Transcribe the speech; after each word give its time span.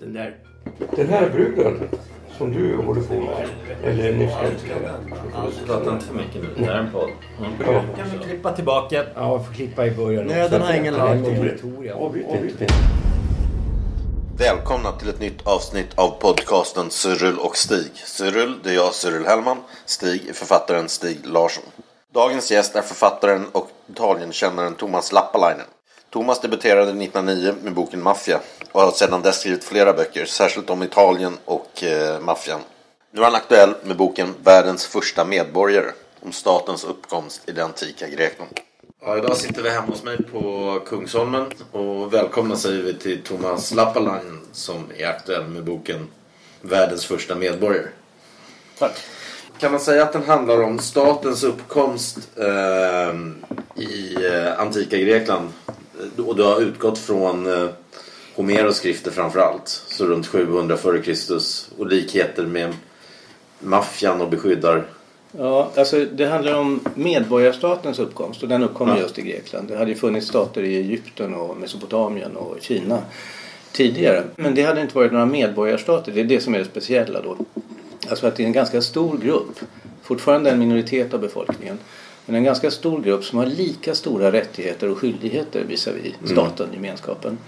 Den 0.00 0.12
där. 0.12 0.36
Den 0.96 1.08
här 1.08 1.30
bruden 1.30 1.88
som 2.38 2.52
du 2.52 2.76
håller 2.76 3.02
på 3.02 3.14
med. 3.14 3.48
Eller 3.84 4.12
nyss 4.12 4.32
älskade. 4.44 4.94
Prata 5.66 5.92
inte 5.92 6.06
för 6.06 6.14
mycket 6.14 6.34
nu. 6.34 6.48
Det 6.56 6.64
här 6.64 6.72
är 6.72 6.78
en 6.78 6.92
podd. 6.92 7.10
Ja. 7.66 7.82
Kan 7.96 8.10
vi 8.12 8.24
klippa 8.24 8.52
tillbaka? 8.52 9.04
Ja, 9.14 9.28
jag 9.28 9.46
får 9.46 9.54
klippa 9.54 9.86
i 9.86 9.90
början 9.90 10.26
Nöden 10.26 10.62
har 10.62 10.74
ingen 10.74 10.94
lag. 10.94 11.18
Avbryt 11.94 12.26
inte. 12.60 12.66
Välkomna 14.38 14.92
till 14.92 15.08
ett 15.08 15.20
nytt 15.20 15.46
avsnitt 15.46 15.98
av 15.98 16.10
podcasten 16.20 16.90
Cyril 16.90 17.38
och 17.38 17.56
Stig. 17.56 17.92
Cyril, 17.94 18.54
det 18.62 18.70
är 18.70 18.74
jag, 18.74 18.94
Cyril 18.94 19.26
Hellman. 19.26 19.58
Stig 19.86 20.28
är 20.28 20.32
författaren 20.32 20.88
Stig 20.88 21.26
Larsson. 21.26 21.64
Dagens 22.14 22.50
gäst 22.50 22.76
är 22.76 22.82
författaren 22.82 23.46
och 23.52 23.70
Italienkännaren 23.88 24.74
Thomas 24.74 25.12
Lappalainen. 25.12 25.66
Thomas 26.10 26.40
debuterade 26.40 26.90
1909 26.90 27.54
med 27.62 27.74
boken 27.74 28.02
Maffia 28.02 28.40
och 28.72 28.80
har 28.80 28.90
sedan 28.90 29.22
dess 29.22 29.40
skrivit 29.40 29.64
flera 29.64 29.92
böcker, 29.92 30.24
särskilt 30.24 30.70
om 30.70 30.82
Italien 30.82 31.38
och 31.44 31.82
eh, 31.82 32.20
maffian. 32.20 32.60
Nu 33.10 33.20
är 33.20 33.24
han 33.24 33.34
aktuell 33.34 33.74
med 33.84 33.96
boken 33.96 34.34
Världens 34.44 34.86
första 34.86 35.24
medborgare 35.24 35.90
om 36.20 36.32
statens 36.32 36.84
uppkomst 36.84 37.48
i 37.48 37.52
det 37.52 37.64
antika 37.64 38.08
Grekland. 38.08 38.50
Ja, 39.02 39.18
idag 39.18 39.36
sitter 39.36 39.62
vi 39.62 39.70
hemma 39.70 39.86
hos 39.86 40.02
mig 40.02 40.22
på 40.22 40.80
Kungsholmen 40.86 41.46
och 41.72 42.14
välkomna 42.14 42.56
säger 42.56 42.82
vi 42.82 42.94
till 42.94 43.22
Thomas 43.22 43.74
Lappalainen 43.74 44.40
som 44.52 44.86
är 44.96 45.06
aktuell 45.06 45.48
med 45.48 45.64
boken 45.64 46.08
Världens 46.60 47.06
första 47.06 47.34
medborgare. 47.34 47.88
Tack. 48.78 49.00
Kan 49.58 49.72
man 49.72 49.80
säga 49.80 50.02
att 50.02 50.12
den 50.12 50.24
handlar 50.24 50.62
om 50.62 50.78
statens 50.78 51.44
uppkomst 51.44 52.18
eh, 52.36 53.14
i 53.84 54.14
eh, 54.26 54.60
antika 54.60 54.96
Grekland 54.96 55.48
och 56.26 56.36
du 56.36 56.42
har 56.42 56.60
utgått 56.60 56.98
från 56.98 57.46
eh, 57.52 57.68
Homeros 58.36 58.76
skrifter 58.76 59.10
framför 59.10 59.40
allt, 59.40 59.68
så 59.68 60.04
runt 60.06 60.26
700 60.26 60.74
f.Kr. 60.74 61.38
och 61.78 61.86
likheter 61.86 62.46
med 62.46 62.74
maffian 63.58 64.20
och 64.20 64.30
beskyddar 64.30 64.84
Ja, 65.38 65.70
alltså 65.76 66.04
det 66.12 66.24
handlar 66.26 66.54
om 66.54 66.80
medborgarstatens 66.94 67.98
uppkomst 67.98 68.42
och 68.42 68.48
den 68.48 68.62
uppkom 68.62 68.88
Ja. 68.88 68.98
just 68.98 69.18
i 69.18 69.22
Grekland. 69.22 69.68
Det 69.68 69.76
hade 69.76 69.90
ju 69.90 69.96
funnits 69.96 70.26
stater 70.26 70.62
i 70.62 70.76
Egypten 70.76 71.34
och 71.34 71.56
Mesopotamien 71.56 72.36
och 72.36 72.56
Kina 72.60 73.02
tidigare. 73.72 74.24
Men 74.36 74.54
det 74.54 74.62
hade 74.62 74.80
inte 74.80 74.94
varit 74.94 75.12
några 75.12 75.26
medborgarstater. 75.26 76.12
Det 76.12 76.20
är 76.20 76.24
det 76.24 76.40
som 76.40 76.54
är 76.54 76.58
det 76.58 76.64
speciella 76.64 77.20
då. 77.22 77.36
Alltså 78.08 78.26
att 78.26 78.36
det 78.36 78.42
är 78.42 78.46
en 78.46 78.52
ganska 78.52 78.82
stor 78.82 79.18
grupp, 79.18 79.60
fortfarande 80.02 80.50
en 80.50 80.58
minoritet 80.58 81.14
av 81.14 81.20
befolkningen, 81.20 81.78
men 82.30 82.38
en 82.38 82.44
ganska 82.44 82.70
stor 82.70 83.02
grupp 83.02 83.24
som 83.24 83.38
har 83.38 83.46
lika 83.46 83.94
stora 83.94 84.32
rättigheter 84.32 84.88
och 84.88 84.98
skyldigheter 84.98 85.64
visavi 85.64 86.14
staten, 86.24 86.68
gemenskapen. 86.72 87.38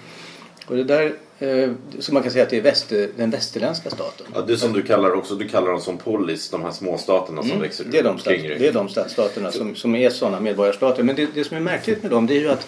Och 0.66 0.76
det 0.76 0.84
där, 0.84 1.14
eh, 1.38 1.70
så 1.98 2.14
man 2.14 2.22
kan 2.22 2.32
säga 2.32 2.44
att 2.44 2.50
det 2.50 2.56
är 2.56 2.62
väster, 2.62 3.08
den 3.16 3.30
västerländska 3.30 3.90
staten. 3.90 4.26
Ja, 4.34 4.40
det 4.40 4.56
som 4.56 4.72
du 4.72 4.82
kallar 4.82 5.12
också, 5.12 5.34
du 5.34 5.48
kallar 5.48 5.70
dem 5.70 5.80
som 5.80 5.98
polis, 5.98 6.50
de 6.50 6.62
här 6.62 6.70
småstaterna 6.70 7.42
som 7.42 7.60
växer 7.60 7.84
Mm. 7.84 7.92
Det 7.92 7.98
är 7.98 8.04
de, 8.04 8.18
stat, 8.18 8.32
kring 8.32 8.48
det 8.58 8.68
är 8.68 8.72
de 8.72 8.88
stadsstaterna 8.88 9.52
som, 9.52 9.74
som 9.74 9.94
är 9.94 10.10
sådana 10.10 10.40
medborgarstater. 10.40 11.02
Men 11.02 11.16
det, 11.16 11.28
det 11.34 11.44
som 11.44 11.56
är 11.56 11.60
märkligt 11.60 12.02
med 12.02 12.10
dem 12.10 12.26
det 12.26 12.34
är 12.34 12.40
ju 12.40 12.48
att, 12.48 12.66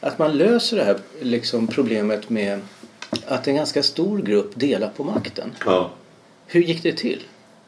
att 0.00 0.18
man 0.18 0.36
löser 0.36 0.76
det 0.76 0.84
här 0.84 0.96
liksom, 1.20 1.66
problemet 1.66 2.30
med 2.30 2.60
att 3.26 3.48
en 3.48 3.56
ganska 3.56 3.82
stor 3.82 4.18
grupp 4.18 4.50
delar 4.54 4.90
på 4.96 5.04
makten. 5.04 5.52
Ja. 5.64 5.90
Hur 6.46 6.62
gick 6.62 6.82
det 6.82 6.92
till? 6.92 7.22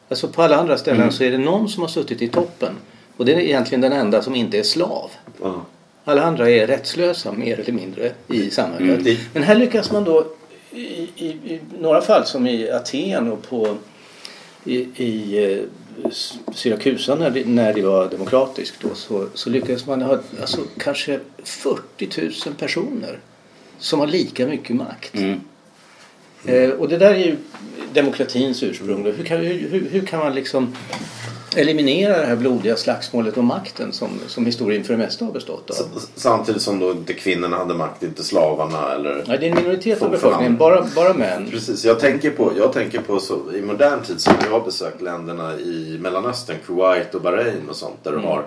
Alltså 0.09 0.27
på 0.27 0.41
alla 0.41 0.55
andra 0.55 0.77
ställen 0.77 1.11
så 1.11 1.23
är 1.23 1.31
det 1.31 1.37
någon 1.37 1.69
som 1.69 1.81
har 1.81 1.87
suttit 1.89 2.21
i 2.21 2.27
toppen. 2.27 2.75
Och 3.17 3.25
det 3.25 3.33
är 3.33 3.39
egentligen 3.39 3.81
den 3.81 3.93
enda 3.93 4.21
som 4.21 4.35
inte 4.35 4.59
är 4.59 4.63
slav. 4.63 5.11
Ja. 5.41 5.65
Alla 6.03 6.23
andra 6.23 6.49
är 6.49 6.67
rättslösa 6.67 7.31
mer 7.31 7.59
eller 7.59 7.73
mindre 7.73 8.11
i 8.27 8.49
samhället. 8.49 8.99
Mm. 8.99 9.17
Men 9.33 9.43
här 9.43 9.55
lyckas 9.55 9.91
man 9.91 10.03
då 10.03 10.25
i, 10.71 11.09
i, 11.15 11.25
i 11.25 11.59
några 11.79 12.01
fall 12.01 12.25
som 12.25 12.47
i 12.47 12.71
Aten 12.71 13.31
och 13.31 13.49
på 13.49 13.77
i, 14.63 14.75
i 14.95 15.43
eh, 15.53 16.11
Syrakusa 16.53 17.15
när 17.15 17.29
det, 17.29 17.45
när 17.45 17.73
det 17.73 17.81
var 17.81 18.09
demokratiskt 18.09 18.81
då 18.81 18.95
så, 18.95 19.27
så 19.33 19.49
lyckades 19.49 19.85
man 19.85 20.01
ha 20.01 20.19
alltså, 20.41 20.61
kanske 20.77 21.19
40 21.43 22.21
000 22.45 22.55
personer 22.55 23.19
som 23.79 23.99
har 23.99 24.07
lika 24.07 24.47
mycket 24.47 24.75
makt. 24.75 25.15
Eh, 26.45 26.69
och 26.69 26.89
det 26.89 26.97
där 26.97 27.13
är 27.13 27.25
ju 27.25 27.37
demokratins 27.93 28.63
ursprung. 28.63 29.03
Hur, 29.03 29.23
kan, 29.23 29.37
hur, 29.37 29.69
hur, 29.69 29.89
hur 29.89 30.05
kan 30.05 30.19
man 30.19 30.35
liksom 30.35 30.75
eliminera 31.55 32.17
det 32.19 32.25
här 32.25 32.35
blodiga 32.35 32.75
slagsmålet 32.75 33.37
om 33.37 33.45
makten 33.45 33.91
som, 33.93 34.09
som 34.27 34.45
historien 34.45 34.83
för 34.83 34.93
det 34.93 34.97
mesta 34.97 35.25
har 35.25 35.31
bestått 35.31 35.69
av? 35.69 35.75
S- 35.97 36.07
Samtidigt 36.15 36.61
som 36.61 36.79
då 36.79 36.91
inte 36.91 37.13
kvinnorna 37.13 37.57
hade 37.57 37.73
makt, 37.73 38.03
inte 38.03 38.23
slavarna 38.23 38.93
eller... 38.93 39.23
Nej, 39.27 39.37
det 39.39 39.45
är 39.47 39.49
en 39.49 39.55
minoritet 39.55 39.95
av 39.95 39.99
Folk 39.99 40.11
befolkningen, 40.11 40.57
bara, 40.57 40.85
bara 40.95 41.13
män. 41.13 41.47
Precis, 41.51 41.85
jag 41.85 41.99
tänker 41.99 42.29
på, 42.31 42.51
jag 42.57 42.73
tänker 42.73 43.01
på 43.01 43.19
så, 43.19 43.39
i 43.55 43.61
modern 43.61 44.01
tid 44.03 44.21
så 44.21 44.31
jag 44.43 44.51
har 44.51 44.65
besökt 44.65 45.01
länderna 45.01 45.53
i 45.59 45.97
Mellanöstern, 46.01 46.57
Kuwait 46.65 47.15
och 47.15 47.21
Bahrain 47.21 47.69
och 47.69 47.75
sånt 47.75 48.03
där 48.03 48.11
du 48.11 48.17
har 48.17 48.45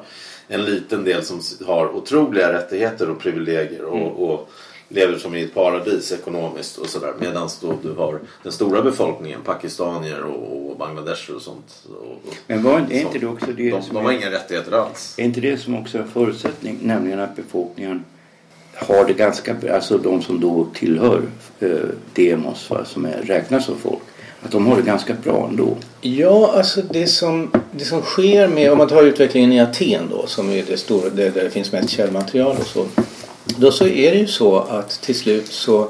en 0.48 0.64
liten 0.64 1.04
del 1.04 1.24
som 1.24 1.40
har 1.66 1.96
otroliga 1.96 2.52
rättigheter 2.52 3.10
och 3.10 3.18
privilegier 3.20 3.84
och, 3.84 4.30
och 4.30 4.48
lever 4.88 5.18
som 5.18 5.34
i 5.34 5.42
ett 5.42 5.54
paradis 5.54 6.12
ekonomiskt 6.12 6.78
och 6.78 6.88
sådär. 6.88 7.12
Medan 7.18 7.48
då 7.60 7.74
du 7.82 7.92
har 7.92 8.20
den 8.42 8.52
stora 8.52 8.82
befolkningen, 8.82 9.40
pakistanier 9.44 10.24
och, 10.24 10.70
och 10.70 10.76
bangladesher 10.76 11.36
och 11.36 11.42
sånt. 11.42 11.86
Och, 11.88 12.06
och, 12.06 12.34
Men 12.46 12.62
var, 12.62 12.72
är 12.72 13.00
inte 13.00 13.18
det 13.18 13.26
också 13.26 13.46
det 13.46 13.70
de, 13.70 13.82
som 13.82 13.94
de 13.94 14.04
har 14.04 14.12
är, 14.12 14.16
inga 14.16 14.30
rättigheter 14.30 14.72
alls. 14.72 15.14
är 15.16 15.24
inte 15.24 15.40
det 15.40 15.56
som 15.56 15.74
också 15.74 15.98
är 15.98 16.02
en 16.02 16.08
förutsättning? 16.08 16.78
Nämligen 16.82 17.20
att 17.20 17.36
befolkningen 17.36 18.04
har 18.74 19.04
det 19.04 19.12
ganska 19.12 19.54
bra. 19.54 19.74
Alltså 19.74 19.98
de 19.98 20.22
som 20.22 20.40
då 20.40 20.66
tillhör 20.74 21.22
eh, 21.60 21.70
demos 22.12 22.70
va, 22.70 22.84
som 22.84 23.04
är, 23.04 23.22
räknas 23.22 23.64
som 23.64 23.78
folk. 23.78 24.02
Att 24.42 24.50
de 24.50 24.66
har 24.66 24.76
det 24.76 24.82
ganska 24.82 25.14
bra 25.14 25.48
ändå. 25.50 25.76
Ja, 26.00 26.52
alltså 26.56 26.82
det 26.82 27.06
som, 27.06 27.50
det 27.72 27.84
som 27.84 28.02
sker 28.02 28.48
med, 28.48 28.72
om 28.72 28.78
man 28.78 28.88
tar 28.88 29.02
utvecklingen 29.02 29.52
i 29.52 29.60
Aten 29.60 30.02
då 30.10 30.26
som 30.26 30.50
är 30.50 30.62
det 30.62 30.76
stora, 30.76 31.10
det, 31.10 31.30
där 31.30 31.44
det 31.44 31.50
finns 31.50 31.72
mest 31.72 31.90
källmaterial 31.90 32.56
och 32.60 32.66
så. 32.66 32.86
Då 33.56 33.72
så 33.72 33.86
är 33.86 34.12
det 34.12 34.18
ju 34.18 34.26
så 34.26 34.58
att 34.58 34.90
till 34.90 35.14
slut 35.14 35.46
så, 35.46 35.88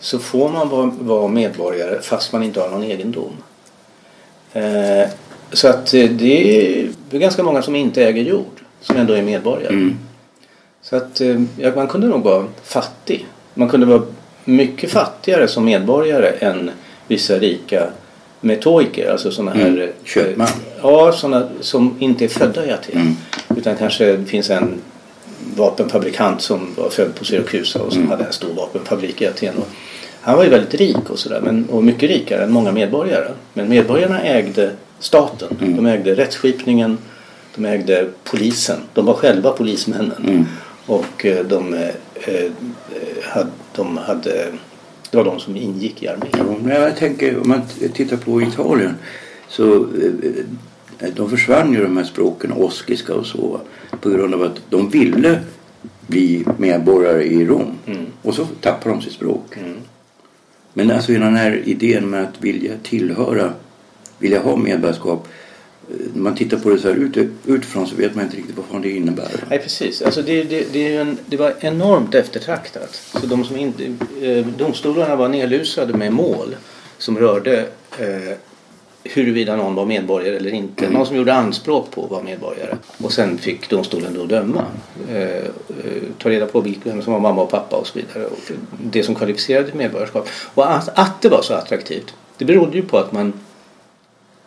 så 0.00 0.18
får 0.18 0.48
man 0.48 0.68
vara, 0.68 0.92
vara 1.00 1.28
medborgare 1.28 2.00
fast 2.02 2.32
man 2.32 2.42
inte 2.42 2.60
har 2.60 2.70
någon 2.70 2.84
egendom. 2.84 3.32
Eh, 4.52 5.08
så 5.52 5.68
att 5.68 5.94
eh, 5.94 6.10
det 6.10 6.78
är, 6.80 6.88
det 7.10 7.16
är 7.16 7.20
ganska 7.20 7.42
många 7.42 7.62
som 7.62 7.76
inte 7.76 8.04
äger 8.04 8.22
jord 8.22 8.60
som 8.80 8.96
ändå 8.96 9.12
är 9.12 9.22
medborgare. 9.22 9.72
Mm. 9.72 9.98
Så 10.82 10.96
att 10.96 11.20
eh, 11.20 11.42
ja, 11.56 11.72
man 11.76 11.88
kunde 11.88 12.06
nog 12.06 12.22
vara 12.22 12.46
fattig. 12.62 13.26
Man 13.54 13.68
kunde 13.68 13.86
vara 13.86 14.02
mycket 14.44 14.90
fattigare 14.90 15.48
som 15.48 15.64
medborgare 15.64 16.28
än 16.38 16.70
vissa 17.06 17.38
rika 17.38 17.90
metoiker, 18.40 19.10
alltså 19.10 19.30
sådana 19.30 19.50
här... 19.50 19.68
Mm. 19.68 19.80
eh, 19.80 19.88
Köpman. 20.04 20.48
Ja, 20.82 21.12
sådana 21.12 21.48
som 21.60 21.96
inte 21.98 22.24
är 22.24 22.28
födda 22.28 22.66
i 22.66 22.70
Aten. 22.70 23.00
Mm. 23.00 23.16
Utan 23.56 23.76
kanske 23.76 24.24
finns 24.24 24.50
en 24.50 24.80
vapenfabrikant 25.56 26.40
som 26.40 26.68
var 26.76 26.90
född 26.90 27.14
på 27.14 27.24
Syrakusa 27.24 27.82
och 27.82 27.92
som 27.92 28.00
Mm. 28.02 28.10
hade 28.10 28.24
en 28.24 28.32
stor 28.32 28.54
vapenfabrik 28.54 29.22
i 29.22 29.26
Aten. 29.26 29.56
Och 29.56 29.68
han 30.20 30.36
var 30.36 30.44
ju 30.44 30.50
väldigt 30.50 30.74
rik 30.74 31.10
och 31.10 31.18
sådär, 31.18 31.64
och 31.70 31.84
mycket 31.84 32.10
rikare 32.10 32.44
än 32.44 32.52
många 32.52 32.72
medborgare. 32.72 33.28
Men 33.54 33.68
medborgarna 33.68 34.22
ägde 34.22 34.70
staten. 34.98 35.56
Mm. 35.60 35.76
De 35.76 35.86
ägde 35.86 36.14
rättsskipningen, 36.14 36.98
de 37.54 37.64
ägde 37.64 38.08
polisen. 38.24 38.78
De 38.94 39.06
var 39.06 39.14
själva 39.14 39.50
polismännen. 39.52 40.12
Mm. 40.28 40.44
Och 40.86 41.26
eh, 41.26 41.44
de, 41.46 41.74
eh, 41.74 41.88
eh, 42.14 42.50
hade, 43.22 43.50
de 43.76 43.96
hade... 43.96 44.46
Det 45.10 45.16
var 45.16 45.24
de 45.24 45.40
som 45.40 45.56
ingick 45.56 46.02
i 46.02 46.08
armén. 46.08 46.68
Ja, 46.68 46.78
jag 46.78 46.96
tänker 46.96 47.40
om 47.40 47.48
man 47.48 47.62
tittar 47.94 48.16
på 48.16 48.42
Italien 48.42 48.94
så 49.48 49.74
eh, 49.74 50.44
de 51.16 51.30
försvann 51.30 51.72
ju 51.74 51.82
de 51.82 51.96
här 51.96 52.04
språken, 52.04 52.52
oskiska 52.52 53.14
och 53.14 53.26
så 53.26 53.60
på 54.00 54.10
grund 54.10 54.34
av 54.34 54.42
att 54.42 54.60
de 54.70 54.88
ville 54.90 55.40
bli 56.06 56.44
medborgare 56.58 57.22
i 57.24 57.46
Rom 57.46 57.78
Mm. 57.86 58.06
och 58.22 58.34
så 58.34 58.44
tappade 58.60 58.94
de 58.94 59.02
sitt 59.02 59.12
språk. 59.12 59.56
Mm. 59.56 59.76
Men 60.72 60.90
alltså 60.90 61.12
den 61.12 61.36
här 61.36 61.62
idén 61.64 62.10
med 62.10 62.22
att 62.22 62.40
vilja 62.44 62.72
tillhöra, 62.82 63.52
vilja 64.18 64.40
ha 64.40 64.56
medborgarskap. 64.56 65.28
eh, 65.90 65.96
När 66.14 66.22
man 66.22 66.34
tittar 66.34 66.56
på 66.58 66.70
det 66.70 66.78
så 66.78 66.88
här 66.88 66.94
ut, 66.96 67.16
utifrån 67.46 67.86
så 67.86 67.96
vet 67.96 68.14
man 68.14 68.24
inte 68.24 68.36
riktigt 68.36 68.56
vad 68.56 68.66
fan 68.66 68.82
det 68.82 68.90
innebär. 68.90 69.44
Nej, 69.50 69.58
precis. 69.58 70.02
Alltså 70.02 70.22
det, 70.22 70.42
det, 70.42 70.72
det, 70.72 70.96
en, 70.96 71.18
det 71.26 71.36
var 71.36 71.54
enormt 71.60 72.14
eftertraktat. 72.14 72.94
Så 73.20 73.26
de 73.26 73.44
som 73.44 73.56
inte, 73.56 73.84
eh, 74.22 74.46
domstolarna 74.46 75.16
var 75.16 75.28
nedlusade 75.28 75.94
med 75.94 76.12
mål 76.12 76.56
som 76.98 77.18
rörde 77.18 77.58
eh, 77.98 78.36
huruvida 79.04 79.56
någon 79.56 79.74
var 79.74 79.86
medborgare 79.86 80.36
eller 80.36 80.54
inte. 80.54 80.90
Någon 80.90 81.06
som 81.06 81.16
gjorde 81.16 81.34
anspråk 81.34 81.90
på 81.90 82.04
att 82.04 82.10
vara 82.10 82.22
medborgare. 82.22 82.76
Och 83.02 83.12
sen 83.12 83.38
fick 83.38 83.70
domstolen 83.70 84.14
då 84.14 84.24
döma. 84.24 84.64
Eh, 85.10 85.18
eh, 85.18 85.44
ta 86.18 86.30
reda 86.30 86.46
på 86.46 86.64
vem 86.84 87.02
som 87.02 87.12
var 87.12 87.20
mamma 87.20 87.42
och 87.42 87.50
pappa 87.50 87.76
och 87.76 87.86
så 87.86 87.98
vidare. 87.98 88.26
Och 88.26 88.38
det 88.82 89.02
som 89.02 89.14
kvalificerade 89.14 89.66
till 89.66 89.78
medborgarskap. 89.78 90.28
Och 90.54 90.72
att, 90.72 90.98
att 90.98 91.22
det 91.22 91.28
var 91.28 91.42
så 91.42 91.54
attraktivt. 91.54 92.14
Det 92.38 92.44
berodde 92.44 92.76
ju 92.76 92.82
på 92.82 92.98
att 92.98 93.12
man 93.12 93.32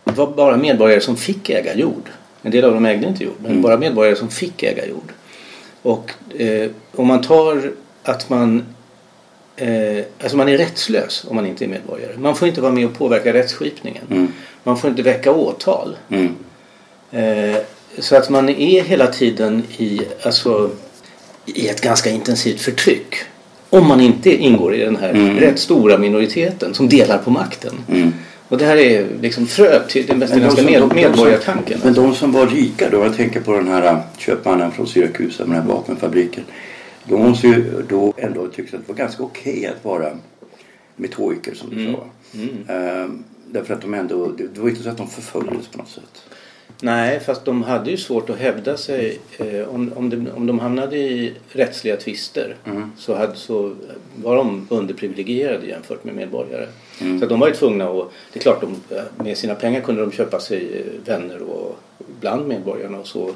var 0.03 0.27
bara 0.27 0.57
medborgare 0.57 1.01
som 1.01 1.17
fick 1.17 1.49
äga 1.49 1.75
jord. 1.75 2.09
En 2.41 2.51
del 2.51 2.65
av 2.65 2.73
dem 2.73 2.85
ägde 2.85 3.07
inte 3.07 3.23
jord, 3.23 3.35
men 3.39 3.61
bara 3.61 3.77
medborgare 3.77 4.15
som 4.15 4.29
fick 4.29 4.63
äga 4.63 4.87
jord. 4.87 5.11
Och 5.81 6.11
eh, 6.41 6.71
om 6.95 7.07
man 7.07 7.21
tar 7.21 7.71
att 8.03 8.29
man 8.29 8.63
eh, 9.57 10.03
alltså 10.21 10.37
man 10.37 10.49
är 10.49 10.57
rättslös 10.57 11.25
om 11.29 11.35
man 11.35 11.45
inte 11.45 11.65
är 11.65 11.67
medborgare. 11.67 12.17
Man 12.17 12.35
får 12.35 12.47
inte 12.47 12.61
vara 12.61 12.71
med 12.71 12.85
och 12.85 12.93
påverka 12.97 13.33
rättsskipningen. 13.33 14.03
Mm. 14.11 14.27
Man 14.63 14.77
får 14.77 14.89
inte 14.89 15.01
väcka 15.01 15.31
åtal. 15.31 15.97
Mm. 16.09 16.35
Eh, 17.11 17.57
så 17.99 18.15
att 18.15 18.29
man 18.29 18.49
är 18.49 18.81
hela 18.83 19.07
tiden 19.07 19.63
i, 19.77 20.01
alltså, 20.23 20.69
i 21.45 21.67
ett 21.67 21.81
ganska 21.81 22.09
intensivt 22.09 22.61
förtryck. 22.61 23.15
Om 23.69 23.87
man 23.87 24.01
inte 24.01 24.35
ingår 24.43 24.75
i 24.75 24.79
den 24.79 24.95
här 24.95 25.09
Mm. 25.09 25.37
rätt 25.39 25.59
stora 25.59 25.97
minoriteten 25.97 26.73
som 26.73 26.89
delar 26.89 27.17
på 27.17 27.29
makten. 27.31 27.73
Mm. 27.91 28.13
Och 28.47 28.57
det 28.57 28.65
här 28.65 28.77
är 28.77 29.05
liksom 29.21 29.47
fröet 29.47 29.89
till 29.89 30.05
den 30.05 30.19
de 30.19 30.25
västerländska 30.25 30.61
med, 30.63 30.73
de- 30.81 30.89
som- 30.89 30.95
medborgartanken. 30.95 31.79
Men 31.83 31.93
de 31.93 32.15
som 32.15 32.31
var 32.31 32.47
rika 32.47 32.89
då, 32.89 33.03
jag 33.03 33.15
tänker 33.17 33.39
på 33.41 33.51
den 33.53 33.67
här 33.67 33.85
äh, 33.85 33.97
köpmannen 34.17 34.71
från 34.71 34.87
Syrakusa 34.87 35.45
med 35.45 35.57
den 35.57 35.67
här 35.67 35.73
vapenfabriken. 35.75 36.43
De 37.05 37.21
måste 37.21 37.47
ju 37.47 37.81
då 37.89 38.13
ändå 38.17 38.47
tycka 38.47 38.77
att 38.77 38.87
det 38.87 38.93
var 38.93 38.97
ganska 38.99 39.23
okej 39.23 39.65
att 39.65 39.85
vara 39.85 40.17
metodiker 40.95 41.53
som 41.53 41.69
du 41.69 41.81
Mm. 41.81 41.95
sa. 41.95 42.03
Ehm, 42.73 43.23
därför 43.47 43.73
att 43.73 43.81
de 43.81 43.93
ändå, 43.93 44.27
det 44.27 44.57
var 44.59 44.69
inte 44.69 44.83
så 44.83 44.89
att 44.89 44.97
de 44.97 45.07
förföljdes 45.07 45.67
på 45.67 45.77
något 45.77 45.89
sätt. 45.89 46.23
Nej, 46.81 47.19
fast 47.19 47.45
de 47.45 47.63
hade 47.63 47.91
ju 47.91 47.97
svårt 47.97 48.29
att 48.29 48.37
hävda 48.37 48.77
sig. 48.77 49.19
Eh, 49.37 49.67
om, 49.69 49.91
om, 49.95 50.09
de, 50.09 50.27
om 50.35 50.47
de 50.47 50.59
hamnade 50.59 50.97
i 50.97 51.33
rättsliga 51.49 51.97
tvister 51.97 52.55
Mm. 52.65 52.91
så, 52.97 53.15
hade, 53.15 53.35
så 53.35 53.75
var 54.15 54.35
de 54.35 54.67
underprivilegierade 54.69 55.67
jämfört 55.67 56.03
med 56.03 56.15
medborgare. 56.15 56.67
Mm. 57.01 57.19
Så 57.19 57.25
de 57.25 57.39
var 57.39 57.47
ju 57.47 57.53
tvungna 57.53 57.89
att, 57.89 58.09
det 58.33 58.39
är 58.39 58.41
klart 58.41 58.61
de, 58.61 58.95
eh, 58.95 59.03
med 59.23 59.37
sina 59.37 59.55
pengar 59.55 59.81
kunde 59.81 60.01
de 60.01 60.11
köpa 60.11 60.39
sig 60.39 60.67
eh, 60.79 61.07
vänner 61.07 61.41
och 61.41 61.79
bland 62.21 62.47
medborgarna 62.47 62.99
och 62.99 63.07
så. 63.07 63.31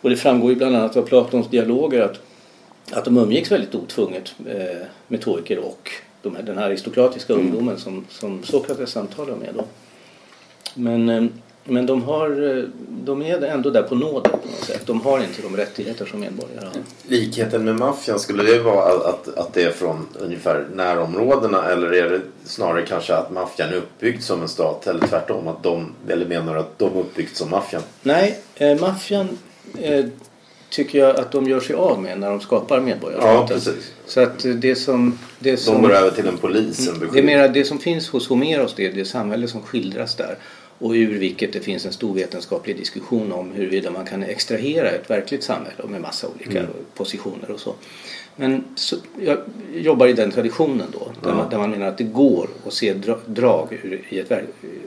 Och 0.00 0.10
det 0.10 0.16
framgår 0.16 0.50
ju 0.50 0.56
bland 0.56 0.76
annat 0.76 0.96
av 0.96 1.02
Platons 1.02 1.48
dialoger 1.50 2.00
att, 2.02 2.20
att 2.92 3.04
de 3.04 3.16
umgicks 3.16 3.50
väldigt 3.52 3.74
otvunget 3.74 4.34
eh, 4.46 4.86
metodiker 5.08 5.58
och 5.58 5.90
de 6.22 6.36
här, 6.36 6.42
den 6.42 6.58
här 6.58 6.66
aristokratiska 6.66 7.32
Mm. 7.32 7.46
ungdomen 7.46 7.78
som, 7.78 8.04
som 8.10 8.42
Sokrates 8.42 8.90
samtalar 8.90 9.36
med. 9.36 9.54
Då. 9.54 9.64
Men, 10.74 11.08
eh, 11.08 11.24
men 11.64 11.86
de, 11.86 12.02
har, 12.02 12.56
eh, 12.58 12.64
de 12.88 13.22
är 13.22 13.42
ändå 13.42 13.70
där 13.70 13.82
på 13.82 13.94
nåder 13.94 14.30
på 14.30 14.36
något 14.48 14.64
sätt. 14.64 14.86
De 14.86 15.00
har 15.00 15.18
inte 15.18 15.42
de 15.42 15.56
rättigheter 15.56 16.06
som 16.06 16.20
medborgare 16.20 16.64
har. 16.64 16.72
Likheten 17.08 17.64
med 17.64 17.74
maffian, 17.76 18.18
skulle 18.20 18.42
det 18.42 18.62
vara 18.62 19.08
att, 19.08 19.38
att 19.38 19.52
det 19.54 19.62
är 19.62 19.70
från 19.70 20.06
ungefär 20.18 20.66
närområdena 20.74 21.64
eller 21.70 21.92
är 21.94 22.10
det 22.10 22.20
snarare 22.44 22.86
kanske 22.86 23.14
att 23.14 23.30
maffian 23.30 23.68
är 23.68 23.76
uppbyggd 23.76 24.22
som 24.22 24.42
en 24.42 24.48
stat 24.48 24.86
eller 24.86 25.06
tvärtom? 25.06 25.48
Att 25.48 25.62
de, 25.62 25.94
eller 26.08 26.26
menar 26.26 26.56
att 26.56 26.78
de 26.78 26.96
är 26.96 27.00
uppbyggd 27.00 27.36
som 27.36 27.50
maffian? 27.50 27.82
Nej, 28.02 28.38
eh, 28.56 28.80
maffian 28.80 29.38
eh, 29.78 30.04
tycker 30.70 30.98
jag 30.98 31.16
att 31.16 31.32
de 31.32 31.48
gör 31.48 31.60
sig 31.60 31.76
av 31.76 32.02
med 32.02 32.20
när 32.20 32.30
de 32.30 32.40
skapar 32.40 32.80
medborgarstaten. 32.80 33.36
Ja, 33.40 33.46
precis. 33.48 33.92
Så 34.06 34.20
att 34.20 34.44
det 34.56 34.74
som... 34.74 35.18
Det 35.38 35.50
De 35.50 35.56
som 35.56 35.82
går 35.82 35.92
över 35.92 36.10
till 36.10 36.26
en 36.26 36.36
polis, 36.38 36.88
en 36.88 36.98
Det 36.98 37.04
är 37.04 37.06
beskydd. 37.06 37.24
mera 37.24 37.48
det 37.48 37.64
som 37.64 37.78
finns 37.78 38.08
hos 38.08 38.28
Homeros, 38.28 38.74
det 38.76 38.86
är 38.86 38.92
det 38.92 39.04
samhälle 39.04 39.48
som 39.48 39.62
skildras 39.62 40.14
där. 40.14 40.38
Och 40.80 40.90
ur 40.92 41.18
vilket 41.18 41.52
det 41.52 41.60
finns 41.60 41.86
en 41.86 41.92
stor 41.92 42.14
vetenskaplig 42.14 42.76
diskussion 42.76 43.32
om 43.32 43.52
huruvida 43.52 43.90
man 43.90 44.06
kan 44.06 44.22
extrahera 44.22 44.90
ett 44.90 45.10
verkligt 45.10 45.42
samhälle 45.42 45.82
med 45.88 46.00
massa 46.00 46.26
olika 46.28 46.58
Mm. 46.58 46.70
positioner 46.94 47.50
och 47.50 47.60
så. 47.60 47.74
Men 48.36 48.64
så, 48.74 48.96
jag 49.20 49.38
jobbar 49.74 50.06
i 50.06 50.12
den 50.12 50.30
traditionen 50.30 50.86
då. 50.92 51.12
Där, 51.28 51.34
man, 51.34 51.50
där 51.50 51.58
man 51.58 51.70
menar 51.70 51.86
att 51.86 51.98
det 51.98 52.04
går 52.04 52.48
att 52.66 52.72
se 52.72 52.92
dra, 52.94 53.18
drag 53.26 53.68
ur, 53.82 54.00
i, 54.08 54.18
ett, 54.18 54.32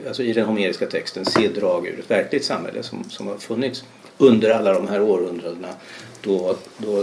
alltså 0.06 0.22
i 0.22 0.32
den 0.32 0.44
homeriska 0.46 0.86
texten, 0.86 1.24
se 1.24 1.48
drag 1.48 1.86
ur 1.86 1.98
ett 1.98 2.10
verkligt 2.10 2.44
samhälle 2.44 2.82
som, 2.82 3.04
som 3.10 3.26
har 3.26 3.36
funnits 3.36 3.84
under 4.22 4.50
alla 4.50 4.72
de 4.72 4.88
här 4.88 5.02
århundradena 5.02 5.68
då, 6.20 6.56
då 6.78 7.00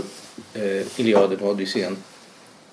eh, 0.54 1.00
Iliaden 1.00 1.40
och 1.40 1.50
Odysseen 1.50 1.98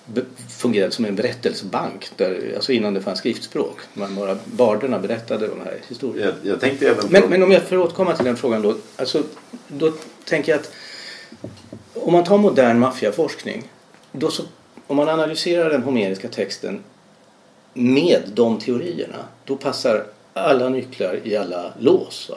be- 0.06 0.24
fungerade 0.58 0.92
som 0.92 1.04
en 1.04 1.16
berättelsebank. 1.16 2.10
Där, 2.16 2.52
alltså 2.56 2.72
innan 2.72 2.94
det 2.94 3.00
fanns 3.00 3.18
skriftspråk. 3.18 3.78
Man 3.94 4.14
bara, 4.16 4.38
barderna 4.44 4.98
berättade 4.98 5.46
de 5.46 5.60
här 5.60 5.78
historierna. 5.88 6.32
Jag, 6.42 6.52
jag 6.52 6.60
tänkte 6.60 6.86
även 6.86 7.02
på... 7.02 7.06
Men, 7.10 7.22
men 7.28 7.42
om 7.42 7.52
jag 7.52 7.62
får 7.62 7.76
återkomma 7.76 8.16
till 8.16 8.24
den 8.24 8.36
frågan 8.36 8.62
då. 8.62 8.76
Alltså, 8.96 9.22
då 9.68 9.92
tänker 10.24 10.52
jag 10.52 10.60
att 10.60 10.72
om 11.94 12.12
man 12.12 12.24
tar 12.24 12.38
modern 12.38 12.78
maffiaforskning. 12.78 13.68
Då 14.12 14.30
så, 14.30 14.42
om 14.86 14.96
man 14.96 15.08
analyserar 15.08 15.70
den 15.70 15.82
homeriska 15.82 16.28
texten 16.28 16.80
med 17.74 18.22
de 18.34 18.58
teorierna. 18.58 19.24
Då 19.44 19.56
passar 19.56 20.06
alla 20.32 20.68
nycklar 20.68 21.20
i 21.24 21.36
alla 21.36 21.72
lås. 21.78 22.30
Va? 22.30 22.36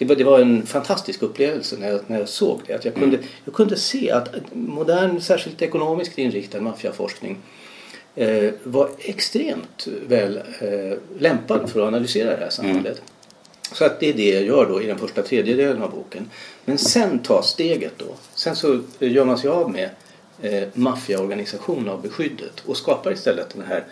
Det, 0.00 0.06
var, 0.06 0.16
det 0.16 0.24
var 0.24 0.40
en 0.40 0.66
fantastisk 0.66 1.22
upplevelse 1.22 1.76
när 1.78 1.88
jag, 1.88 2.00
när 2.06 2.18
jag 2.18 2.28
såg 2.28 2.60
det. 2.66 2.74
Att 2.74 2.84
jag, 2.84 2.94
kunde, 2.94 3.18
jag 3.44 3.54
kunde 3.54 3.76
se 3.76 4.10
att 4.10 4.28
modern, 4.52 5.20
särskilt 5.20 5.62
ekonomiskt 5.62 6.18
inriktad 6.18 6.60
maffiaforskning 6.60 7.38
eh, 8.14 8.50
var 8.62 8.90
extremt 8.98 9.88
väl 10.08 10.36
eh, 10.36 10.98
lämpad 11.18 11.70
för 11.70 11.80
att 11.80 11.86
analysera 11.86 12.30
det 12.30 12.42
här 12.42 12.50
samhället. 12.50 13.02
Så 13.72 13.84
att 13.84 14.00
det 14.00 14.08
är 14.08 14.12
det 14.12 14.30
jag 14.30 14.42
gör 14.42 14.66
då 14.68 14.82
i 14.82 14.86
den 14.86 14.98
första 14.98 15.22
tredjedelen 15.22 15.82
av 15.82 15.90
boken. 15.90 16.30
Men 16.64 16.78
sen 16.78 17.18
tas 17.18 17.50
steget 17.50 17.92
då. 17.96 18.14
Sen 18.34 18.56
så 18.56 18.80
gör 18.98 19.24
man 19.24 19.38
sig 19.38 19.50
av 19.50 19.70
med 19.70 19.90
eh, 20.42 20.68
maffiaorganisation 20.74 21.88
av 21.88 22.02
beskyddet 22.02 22.62
och 22.66 22.76
skapar 22.76 23.12
istället 23.12 23.50
den 23.54 23.66
här 23.66 23.84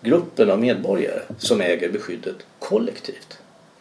gruppen 0.00 0.50
av 0.50 0.60
medborgare 0.60 1.20
som 1.38 1.60
äger 1.60 1.88
beskyddet 1.92 2.36
kollektivt. 2.58 3.38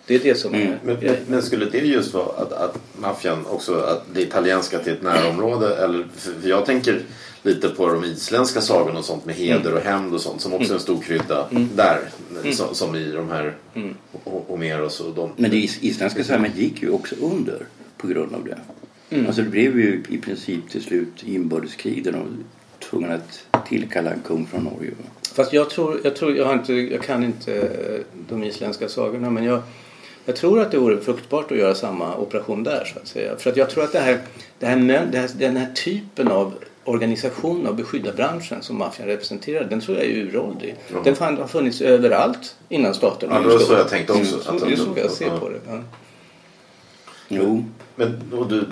Det 0.07 0.15
är 0.15 0.19
det 0.19 0.35
som 0.35 0.53
är 0.55 0.79
Men, 0.83 0.97
men, 1.01 1.15
men 1.27 1.41
skulle 1.41 1.65
det 1.65 1.77
just 1.77 2.13
vara 2.13 2.25
att, 2.25 2.51
att 2.51 2.77
maffian 2.99 3.45
också, 3.45 3.75
att 3.75 4.05
det 4.13 4.21
italienska 4.21 4.79
till 4.79 4.93
ett 4.93 5.01
närområde? 5.03 5.75
Eller, 5.75 6.07
för 6.17 6.49
jag 6.49 6.65
tänker 6.65 7.01
lite 7.43 7.69
på 7.69 7.87
de 7.87 8.03
isländska 8.03 8.61
sagorna 8.61 8.99
och 8.99 9.05
sånt 9.05 9.25
med 9.25 9.35
heder 9.35 9.73
och 9.73 9.81
hämnd 9.81 10.13
och 10.13 10.21
sånt 10.21 10.41
som 10.41 10.53
också 10.53 10.69
är 10.69 10.73
en 10.73 10.79
stor 10.81 11.01
krydda 11.01 11.47
där. 11.75 11.99
Som, 12.53 12.75
som 12.75 12.95
i 12.95 13.11
de 13.11 13.29
här 13.29 13.53
Ho- 14.25 14.45
Homeros 14.47 14.99
och 14.99 15.13
de. 15.15 15.29
Men 15.37 15.51
det 15.51 15.57
is- 15.57 15.77
isländska 15.83 16.23
samhället 16.23 16.57
gick 16.57 16.81
ju 16.83 16.89
också 16.89 17.15
under 17.21 17.65
på 17.97 18.07
grund 18.07 18.33
av 18.35 18.43
det. 18.43 18.57
Alltså 19.27 19.41
det 19.41 19.49
blev 19.49 19.79
ju 19.79 20.03
i 20.09 20.17
princip 20.17 20.69
till 20.69 20.81
slut 20.83 21.23
inbördeskrig 21.25 22.03
där 22.03 22.11
de 22.11 22.17
var 22.19 22.27
tvungna 22.89 23.13
att 23.51 23.67
tillkalla 23.67 24.11
en 24.11 24.19
kung 24.25 24.45
från 24.47 24.63
Norge. 24.63 24.91
Fast 25.33 25.53
jag 25.53 25.69
tror, 25.69 25.99
jag, 26.03 26.15
tror 26.15 26.35
jag, 26.37 26.45
har 26.45 26.53
inte, 26.53 26.73
jag 26.73 27.01
kan 27.01 27.23
inte 27.23 27.69
de 28.29 28.43
isländska 28.43 28.89
sagorna 28.89 29.29
men 29.29 29.43
jag, 29.43 29.61
jag 30.25 30.35
tror 30.35 30.61
att 30.61 30.71
det 30.71 30.77
vore 30.77 31.01
fruktbart 31.01 31.51
att 31.51 31.57
göra 31.57 31.75
samma 31.75 32.15
operation 32.17 32.63
där 32.63 32.91
så 32.93 32.99
att 32.99 33.07
säga. 33.07 33.37
För 33.37 33.49
att 33.49 33.57
jag 33.57 33.69
tror 33.69 33.83
att 33.83 33.91
det 33.91 33.99
här, 33.99 34.19
det 34.59 34.65
här, 34.65 35.07
det 35.11 35.17
här, 35.17 35.29
den 35.37 35.57
här 35.57 35.71
typen 35.73 36.27
av 36.27 36.53
organisation 36.85 37.67
av 37.67 37.75
beskyddarbranschen 37.75 38.61
som 38.61 38.77
maffian 38.77 39.07
representerar 39.07 39.63
den 39.63 39.81
tror 39.81 39.97
jag 39.97 40.05
är 40.05 40.09
uråldrig. 40.09 40.75
Den 41.03 41.15
fan, 41.15 41.37
har 41.37 41.47
funnits 41.47 41.81
överallt 41.81 42.55
innan 42.69 42.93
staten 42.93 43.29
Ja, 43.31 43.39
det 43.39 43.47
var 43.47 43.59
så 43.59 43.73
jag 43.73 43.89
tänkte 43.89 44.13
också. 44.13 44.49
Mm, 44.49 44.55
att 44.55 44.67
det 44.67 44.73
är 44.73 44.77
så 44.77 44.93
jag 44.95 45.11
ser 45.11 45.37
på 45.37 45.49
det. 45.49 45.59
Ja. 45.67 45.81
Jo, 47.27 47.65
Men 47.95 48.33
och 48.33 48.47
du 48.47 48.67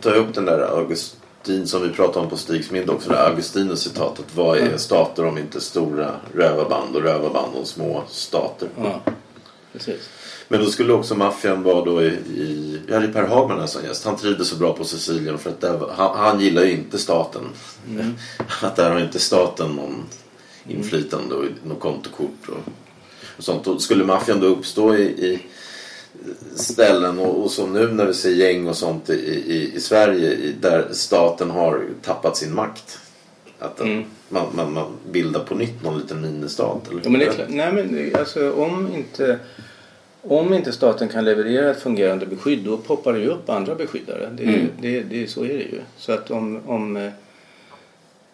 tar 0.00 0.14
upp 0.14 0.34
den 0.34 0.44
där 0.44 0.58
Augustin 0.78 1.66
som 1.66 1.82
vi 1.82 1.88
pratade 1.88 2.18
om 2.18 2.30
på 2.30 2.36
Stigs 2.36 2.70
middag 2.70 2.92
också. 2.92 3.12
Augustinus 3.12 3.80
citatet. 3.82 4.24
Vad 4.34 4.58
är 4.58 4.76
stater 4.76 5.26
om 5.26 5.38
inte 5.38 5.60
stora 5.60 6.10
rövarband 6.34 6.96
och 6.96 7.02
rövarband 7.02 7.56
om 7.56 7.64
små 7.64 8.02
stater? 8.08 8.68
Ja, 8.82 9.00
precis. 9.72 10.08
Men 10.52 10.60
då 10.64 10.70
skulle 10.70 10.92
också 10.92 11.14
maffian 11.14 11.62
vara 11.62 11.84
då 11.84 12.02
i, 12.02 12.06
i 12.06 12.80
vi 12.86 12.94
hade 12.94 13.06
ju 13.06 13.12
Per 13.12 13.26
Hagman 13.26 13.60
här 13.60 13.66
som 13.66 13.84
gäst. 13.84 14.04
Han 14.04 14.16
trivdes 14.16 14.48
så 14.48 14.56
bra 14.56 14.72
på 14.72 14.84
Sicilien 14.84 15.38
för 15.38 15.50
att 15.50 15.60
där, 15.60 15.80
han, 15.96 16.16
han 16.18 16.40
gillar 16.40 16.62
ju 16.64 16.72
inte 16.72 16.98
staten. 16.98 17.42
Att 18.62 18.76
där 18.76 18.90
har 18.90 19.00
inte 19.00 19.18
staten 19.18 19.70
någon 19.76 20.04
inflytande 20.68 21.34
och 21.34 21.44
något 21.64 21.80
kontokort 21.80 22.48
och, 22.48 22.72
och 23.36 23.44
sånt. 23.44 23.66
Och 23.66 23.82
skulle 23.82 24.04
maffian 24.04 24.40
då 24.40 24.46
uppstå 24.46 24.94
i, 24.94 25.02
i 25.02 25.38
ställen 26.54 27.18
och, 27.18 27.44
och 27.44 27.50
som 27.50 27.72
nu 27.72 27.88
när 27.92 28.06
vi 28.06 28.14
ser 28.14 28.30
gäng 28.30 28.68
och 28.68 28.76
sånt 28.76 29.10
i, 29.10 29.12
i, 29.46 29.72
i 29.74 29.80
Sverige 29.80 30.30
i, 30.32 30.54
där 30.60 30.88
staten 30.92 31.50
har 31.50 31.84
tappat 32.02 32.36
sin 32.36 32.54
makt. 32.54 32.98
Att 33.58 33.76
den, 33.76 34.04
man, 34.28 34.46
man, 34.54 34.72
man 34.72 34.86
bildar 35.10 35.40
på 35.40 35.54
nytt 35.54 35.82
någon 35.82 35.98
liten 35.98 36.20
ministat. 36.20 36.88
Eller? 36.90 37.00
Ja, 37.04 37.10
men 37.10 37.20
det 37.20 37.26
är 37.26 37.32
klart. 37.32 37.46
Nej, 37.48 37.72
men 37.72 37.92
det- 37.92 38.14
alltså, 38.18 38.52
om, 38.52 38.94
inte, 38.94 39.38
om 40.22 40.54
inte 40.54 40.72
staten 40.72 41.08
kan 41.08 41.24
leverera 41.24 41.70
ett 41.70 41.80
fungerande 41.80 42.26
beskydd 42.26 42.64
då 42.64 42.76
poppar 42.76 43.12
det 43.12 43.18
ju 43.18 43.26
upp 43.26 43.50
andra 43.50 43.74
beskyddare. 43.74 44.28
Det, 44.36 44.42
Mm. 44.44 44.66
det, 44.80 45.00
det, 45.00 45.26
så 45.30 45.44
är 45.44 45.48
det 45.48 45.54
ju. 45.54 45.80
Så 45.96 46.12
att 46.12 46.30
om, 46.30 46.60
om, 46.66 47.10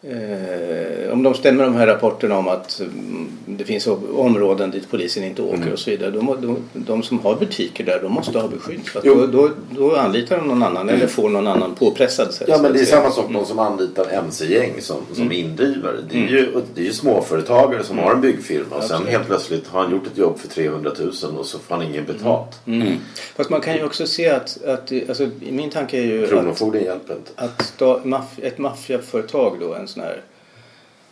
eh, 0.03 1.13
om 1.13 1.23
de 1.23 1.35
stämmer 1.35 1.65
de 1.65 1.75
här 1.75 1.87
rapporterna 1.87 2.39
om 2.39 2.49
att 2.49 2.81
mm, 2.81 3.29
det 3.47 3.65
finns 3.65 3.87
områden 4.17 4.71
dit 4.71 4.91
polisen 4.91 5.25
inte 5.25 5.43
åker 5.43 5.57
Mm. 5.57 5.73
och 5.73 5.79
så 5.79 5.91
vidare. 5.91 6.11
Må- 6.23 6.35
då, 6.37 6.57
de 6.73 7.03
som 7.03 7.19
har 7.21 7.35
butiker 7.37 7.85
där 7.85 8.01
de 8.03 8.13
måste 8.13 8.39
ha 8.39 8.49
beskydd. 8.49 8.87
För 8.89 9.01
då, 9.03 9.27
då, 9.27 9.51
då 9.71 9.97
anlitar 9.97 10.37
de 10.37 10.49
någon 10.49 10.63
annan 10.63 10.89
eller 10.89 11.07
får 11.07 11.29
någon 11.29 11.47
annan 11.47 11.75
påpressad. 11.75 12.35
så- 12.35 12.45
Ja 12.49 12.63
men 12.63 12.73
det 12.73 12.81
är 12.81 12.85
samma 12.85 13.11
sak 13.11 13.25
de 13.33 13.45
som 13.47 13.59
anlitar 13.59 14.07
MC-gäng 14.13 14.73
som, 14.81 14.97
som 15.15 15.33
indrivare. 15.33 15.97
Det 16.11 16.19
är, 16.19 16.29
ju, 16.29 16.53
det 16.75 16.81
är 16.81 16.85
ju 16.85 16.93
småföretagare 16.93 17.85
som 17.85 17.99
har 17.99 18.13
en 18.15 18.21
byggfirma 18.21 18.77
och 18.77 18.83
sen 18.83 18.93
Absolut. 18.97 19.13
helt 19.13 19.27
plötsligt 19.27 19.67
har 19.67 19.83
han 19.83 19.93
gjort 19.93 20.07
ett 20.07 20.19
jobb 20.19 20.39
för 20.39 20.49
300 20.49 20.91
000 20.99 21.09
och 21.39 21.47
så 21.47 21.59
får 21.59 21.75
han 21.75 21.85
ingen 21.85 22.05
betalt. 22.05 22.61
Mm. 22.67 22.93
Fast 23.37 23.51
man 23.51 23.61
kan 23.61 23.75
ju 23.75 23.85
också 23.85 24.07
se 24.07 24.29
att, 24.29 24.65
att 24.65 24.93
alltså, 25.09 25.29
min 25.51 25.71
tanke 25.71 25.99
är 25.99 26.03
ju 26.03 26.23
att 26.25 26.31
Kronofogden 26.31 26.85
hjälper 26.85 27.15
inte. 27.15 27.31
att 27.37 27.63
sta, 27.67 28.01
maff, 28.05 28.39
ett 28.43 28.59
maffiaföretag 28.59 29.57
då, 29.61 29.73
en 29.87 29.89
sån 29.89 30.03
här 30.03 30.23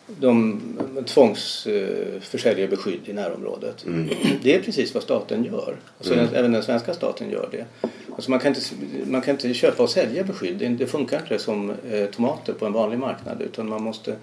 de 0.06 0.60
tvångsförsäljer 1.06 2.68
beskydd 2.68 3.00
i 3.04 3.12
närområdet. 3.12 3.84
Det 4.42 4.54
är 4.54 4.62
precis 4.62 4.94
vad 4.94 5.02
staten 5.02 5.44
gör. 5.44 5.76
Alltså 5.98 6.14
den, 6.14 6.28
även 6.34 6.52
den 6.52 6.62
svenska 6.62 6.94
staten 6.94 7.30
gör 7.30 7.48
det. 7.50 7.64
Alltså 8.14 8.30
man, 8.30 8.40
kan 8.40 8.48
inte, 8.48 8.60
man 9.06 9.20
kan 9.20 9.34
inte 9.34 9.54
köpa 9.54 9.82
och 9.82 9.90
sälja 9.90 10.24
beskydd. 10.24 10.56
Det, 10.58 10.68
det 10.68 10.86
funkar 10.86 11.20
inte 11.20 11.38
som 11.38 11.72
eh, 11.90 12.06
tomater 12.06 12.52
på 12.52 12.66
en 12.66 12.72
vanlig 12.72 12.98
marknad. 12.98 13.42
Utan 13.42 13.68
man 13.68 13.82
måste 13.82 14.16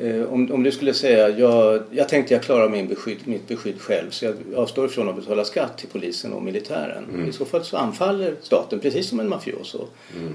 Eh, 0.00 0.22
om, 0.32 0.52
om 0.52 0.62
du 0.62 0.72
skulle 0.72 0.94
säga 0.94 1.28
jag, 1.28 1.82
jag 1.90 2.08
tänkte 2.08 2.34
jag 2.34 2.42
klarar 2.42 2.68
min 2.68 2.88
beskydd, 2.88 3.18
mitt 3.24 3.48
beskydd 3.48 3.80
själv 3.80 4.10
så 4.10 4.24
jag 4.24 4.34
avstår 4.56 4.88
från 4.88 5.08
att 5.08 5.16
betala 5.16 5.44
skatt 5.44 5.78
till 5.78 5.88
polisen 5.88 6.32
och 6.32 6.42
militären. 6.42 7.28
I 7.28 7.32
så 7.32 7.44
fall 7.44 7.64
så 7.64 7.76
anfaller 7.76 8.34
staten 8.42 8.80
precis 8.80 9.08
som 9.08 9.20
en 9.20 9.28
mafioso. 9.28 9.86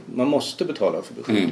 Man 0.05 0.27
måste 0.27 0.65
betala 0.65 1.01
för 1.01 1.13
beskydd. 1.13 1.49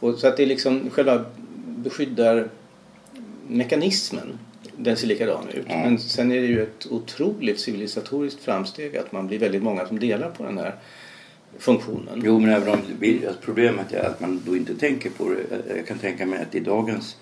Och 0.00 0.18
så 0.18 0.28
att 0.28 0.36
det 0.36 0.42
är 0.42 0.46
liksom 0.46 0.90
själva 0.90 1.24
beskyddarmekanismen 1.66 4.38
den 4.76 4.96
ser 4.96 5.06
likadan 5.06 5.48
ut. 5.48 5.68
Men 5.68 5.98
sen 5.98 6.32
är 6.32 6.40
det 6.40 6.46
ju 6.46 6.62
ett 6.62 6.86
otroligt 6.90 7.60
civilisatoriskt 7.60 8.40
framsteg 8.40 8.96
att 8.96 9.12
man 9.12 9.26
blir 9.26 9.38
väldigt 9.38 9.62
många 9.62 9.86
som 9.86 9.98
delar 9.98 10.30
på 10.30 10.44
den 10.44 10.58
här 10.58 10.74
funktionen. 11.58 12.22
Jo, 12.24 12.38
men 12.38 12.50
även 12.50 12.68
om 12.68 12.74
alltså 12.74 12.92
problemet 13.40 13.92
är 13.92 14.04
att 14.04 14.20
man 14.20 14.42
då 14.46 14.56
inte 14.56 14.74
tänker 14.74 15.10
på 15.10 15.28
det. 15.28 15.76
Jag 15.76 15.86
kan 15.86 15.98
tänka 15.98 16.26
mig 16.26 16.42
att 16.42 16.54
i 16.54 16.60
dagens 16.60 17.16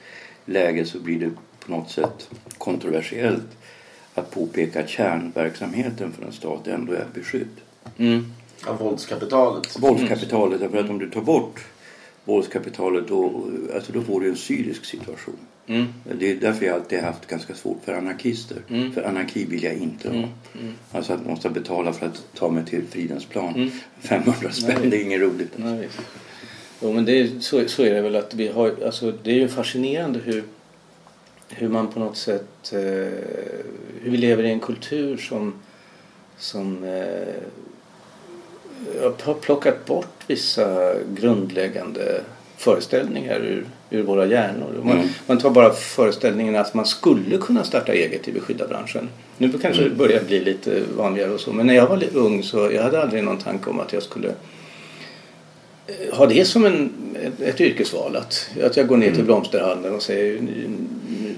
läge 0.45 0.85
så 0.85 0.99
blir 0.99 1.21
det 1.21 1.31
på 1.61 1.73
något 1.73 1.91
sätt 1.91 2.31
kontroversiellt 2.59 3.57
att 4.15 4.31
påpeka 4.31 4.81
att 4.81 4.89
kärnverksamheten 4.89 6.13
för 6.13 6.27
en 6.27 6.33
stat 6.33 6.67
ändå 6.67 6.93
är 6.93 7.07
beskydd. 7.15 7.61
Mm. 7.99 8.33
Av 8.67 8.79
våldskapitalet. 8.79 9.79
Våldskapitalet, 9.79 10.61
därför 10.61 10.79
att 10.79 10.91
om 10.91 10.99
du 10.99 11.11
tar 11.11 11.21
bort 11.21 11.67
våldskapitalet 12.25 13.09
då, 13.09 13.47
alltså 13.75 13.93
då 13.93 14.03
får 14.03 14.21
du 14.21 14.29
en 14.29 14.37
syrisk 14.37 14.85
situation. 14.85 15.37
Mm. 15.67 15.87
Det 16.19 16.31
är 16.31 16.37
därför 16.37 16.67
jag 16.67 16.75
alltid 16.75 17.01
haft 17.01 17.27
ganska 17.27 17.55
svårt 17.55 17.85
för 17.85 17.95
anarkister. 17.95 18.57
För 18.95 19.03
anarki 19.03 19.45
vill 19.45 19.63
jag 19.63 19.75
inte 19.75 20.09
ha. 20.09 20.29
Alltså 20.93 21.13
att 21.13 21.21
man 21.21 21.31
måste 21.31 21.51
betala 21.51 21.93
för 21.93 22.07
att 22.07 22.25
ta 22.35 22.51
mig 22.51 22.65
till 22.65 22.83
Fridens 22.91 23.25
plan. 23.25 23.71
500 24.01 24.51
spänn, 24.51 24.91
det 24.91 24.97
är 24.97 25.03
inget 25.05 25.21
roligt. 25.21 25.53
Nej, 25.57 25.79
visst. 25.79 26.01
Jo, 26.83 26.93
men 26.93 27.05
det 27.05 27.21
är, 27.21 27.41
så, 27.41 27.69
så 27.69 27.83
är 27.83 27.95
det 27.95 28.01
väl 28.01 28.17
att 28.17 28.35
vi 28.35 28.49
har, 28.49 28.75
alltså, 28.85 29.13
det 29.23 29.31
är 29.31 29.35
ju 29.35 29.49
fascinerande 29.49 30.19
hur, 30.25 30.45
hur 31.49 31.69
man 31.69 31.89
på 31.89 32.01
något 32.01 32.17
sätt, 32.17 32.73
eh, 32.73 32.79
hur 34.01 34.11
vi 34.11 34.17
lever 34.17 34.43
i 34.43 34.51
en 34.51 34.61
kultur 34.61 35.17
som, 35.17 35.55
som 36.39 36.85
eh, 36.85 37.35
har 39.23 39.35
plockat 39.35 39.85
bort 39.87 40.25
vissa 40.27 40.95
grundläggande 41.17 42.21
föreställningar 42.57 43.37
ur, 43.41 43.67
ur 43.91 44.03
våra 44.03 44.27
hjärnor. 44.27 44.81
Man, 44.83 44.97
Mm. 44.97 45.09
man 45.27 45.39
tar 45.39 45.51
bara 45.51 45.73
föreställningen 45.73 46.57
att 46.57 46.75
man 46.75 46.87
skulle 46.87 47.39
kunna 47.39 47.65
starta 47.65 47.93
eget 47.93 48.29
i 48.29 48.33
beskydda-branschen. 48.33 49.09
Nu 49.39 49.53
kanske 49.63 49.83
det 49.83 49.91
börjar 49.91 50.23
bli 50.25 50.41
lite 50.41 50.83
vanligare 50.97 51.31
och 51.31 51.41
så 51.41 51.53
men 51.53 51.67
när 51.67 51.75
jag 51.75 51.87
var 51.87 52.05
ung 52.13 52.43
så 52.43 52.71
jag 52.73 52.83
hade 52.83 53.03
aldrig 53.03 53.25
någon 53.25 53.39
tanke 53.39 53.71
om 53.71 53.81
att 53.81 53.93
jag 53.93 54.03
skulle 54.03 54.29
eh, 55.87 56.17
ha 56.17 56.27
det 56.27 56.45
som 56.45 56.65
en, 56.65 56.93
ett, 57.23 57.41
ett 57.41 57.61
yrkesval. 57.61 58.17
Att, 58.17 58.51
att 58.65 58.77
jag 58.77 58.87
går 58.87 58.97
ner 58.97 59.15
till 59.15 59.25
blomsterhandeln 59.25 59.95
och 59.95 60.03
säger 60.03 60.41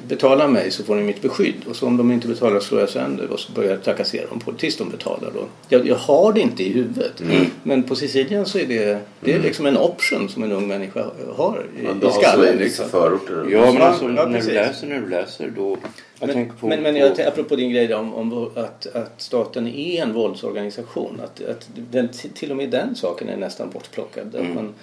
betala 0.08 0.48
mig 0.48 0.70
så 0.70 0.84
får 0.84 0.94
ni 0.96 1.02
mitt 1.02 1.22
beskydd. 1.22 1.54
Och 1.68 1.76
så 1.76 1.86
om 1.86 1.96
de 1.96 2.12
inte 2.12 2.28
betalar 2.28 2.60
slår 2.60 2.80
jag 2.80 2.88
sönder 2.90 3.30
och 3.30 3.40
så 3.40 3.52
börjar 3.52 3.70
jag 3.70 3.82
trakassera 3.82 4.26
dem 4.26 4.40
på 4.40 4.52
tills 4.52 4.76
de 4.76 4.90
betalar. 4.90 5.30
Då. 5.34 5.44
Jag, 5.68 5.86
jag 5.86 5.96
har 5.96 6.32
det 6.32 6.40
inte 6.40 6.62
i 6.62 6.72
huvudet. 6.72 7.22
Men 7.62 7.82
på 7.82 7.94
Sicilien 7.96 8.46
så 8.46 8.58
är 8.58 8.66
det, 8.66 8.98
det 9.20 9.32
är 9.32 9.38
liksom 9.40 9.66
en 9.66 9.76
option 9.76 10.28
som 10.28 10.42
en 10.42 10.52
ung 10.52 10.68
människa 10.68 11.06
har 11.36 11.66
i, 11.78 11.82
Men 11.82 12.02
i 12.02 12.04
har 12.04 12.12
så 12.12 12.20
skallen. 12.20 12.48
i 12.48 12.56
vissa 12.56 12.82
Liksom. 12.82 12.88
förorter. 12.88 13.46
Ja, 13.50 13.72
men 13.72 13.82
alltså 13.82 14.04
ja, 14.04 14.26
när 14.26 14.40
du 14.40 14.50
läser, 14.52 14.86
när 14.86 15.00
du 15.00 15.08
läser 15.08 15.52
då... 15.56 15.76
Jag 16.20 16.34
Men, 16.34 16.52
på, 16.60 16.66
men, 16.66 16.82
men 16.82 16.94
på, 16.94 17.00
jag, 17.00 17.20
apropå 17.20 17.56
din 17.56 17.70
grej 17.70 17.94
om, 17.94 18.14
om 18.14 18.50
att, 18.54 18.86
att 18.94 19.14
staten 19.16 19.66
är 19.68 20.02
en 20.02 20.12
våldsorganisation. 20.12 21.20
Att, 21.24 21.44
att 21.44 21.68
den, 21.90 22.08
till 22.34 22.50
och 22.50 22.56
med 22.56 22.70
den 22.70 22.96
saken 22.96 23.28
är 23.28 23.36
nästan 23.36 23.70
bortplockad. 23.70 24.34
Att, 24.36 24.54
man, 24.54 24.74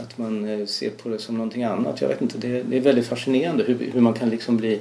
att 0.00 0.18
man 0.18 0.48
eh, 0.48 0.66
ser 0.66 0.90
på 0.90 1.08
det 1.08 1.18
som 1.18 1.34
någonting 1.34 1.64
annat. 1.64 2.00
Jag 2.00 2.08
vet 2.08 2.22
inte, 2.22 2.38
det, 2.38 2.62
det 2.62 2.76
är 2.76 2.80
väldigt 2.80 3.06
fascinerande 3.06 3.64
hur, 3.64 3.90
hur 3.92 4.00
man 4.00 4.14
kan 4.14 4.30
liksom 4.30 4.56
bli... 4.56 4.80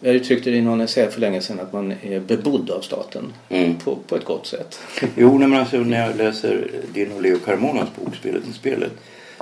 Jag 0.00 0.14
uttryckte 0.14 0.50
det 0.50 0.56
i 0.56 0.60
någon 0.60 0.80
essä 0.80 1.10
för 1.10 1.20
länge 1.20 1.40
sedan 1.40 1.60
att 1.60 1.72
man 1.72 1.92
är 2.02 2.20
bebodd 2.20 2.70
av 2.70 2.80
staten. 2.80 3.32
Mm. 3.48 3.78
På, 3.78 3.96
på 3.96 4.16
ett 4.16 4.24
gott 4.24 4.46
sätt. 4.46 4.80
Jo, 5.16 5.38
men 5.38 5.54
alltså, 5.54 5.76
när 5.76 6.06
jag 6.06 6.16
läser 6.16 6.70
din 6.94 7.12
och 7.12 7.22
Leo 7.22 7.38
Carmonas 7.38 7.88
bok 7.96 8.16
Spelet 8.16 8.48
i 8.48 8.52
spelet 8.52 8.92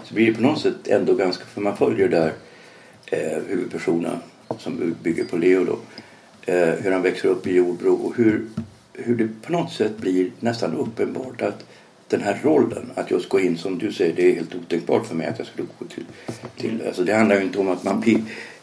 så 0.05 0.15
blir 0.15 0.27
det 0.27 0.35
på 0.35 0.43
något 0.43 0.61
sätt 0.61 0.89
ändå 0.89 1.15
ganska... 1.15 1.45
För 1.45 1.61
man 1.61 1.77
följer 1.77 2.09
där 2.09 2.33
eh, 3.07 3.43
huvudpersonen 3.49 4.17
som 4.59 4.95
bygger 5.03 5.25
på 5.25 5.37
Leo 5.37 5.65
då. 5.65 5.79
Eh, 6.53 6.69
hur 6.69 6.93
han 6.93 7.03
växer 7.03 7.29
upp 7.29 7.47
i 7.47 7.55
Jordbro 7.55 7.95
och 7.95 8.17
hur, 8.17 8.47
hur 8.93 9.17
det 9.17 9.29
på 9.43 9.53
något 9.53 9.73
sätt 9.73 9.99
blir 9.99 10.31
nästan 10.41 10.77
uppenbart 10.77 11.43
att 11.43 11.65
den 12.11 12.23
här 12.23 12.41
rollen, 12.43 12.91
att 12.95 13.11
just 13.11 13.29
gå 13.29 13.41
in 13.41 13.59
som 13.59 13.79
du 13.79 13.93
säger, 13.93 14.17
det 14.17 14.31
är 14.31 14.35
helt 14.35 14.55
otänkbart 14.55 15.07
för 15.07 15.15
mig 15.15 15.27
att 15.27 15.39
jag 15.39 15.47
skulle 15.47 15.69
gå 15.79 15.85
till... 15.85 16.05
till 16.57 16.87
alltså 16.87 17.05
det 17.05 17.15
handlar 17.15 17.37
ju 17.37 17.43
inte 17.43 17.59
om 17.59 17.69
att 17.69 17.85
man 17.85 18.01
blir 18.01 18.23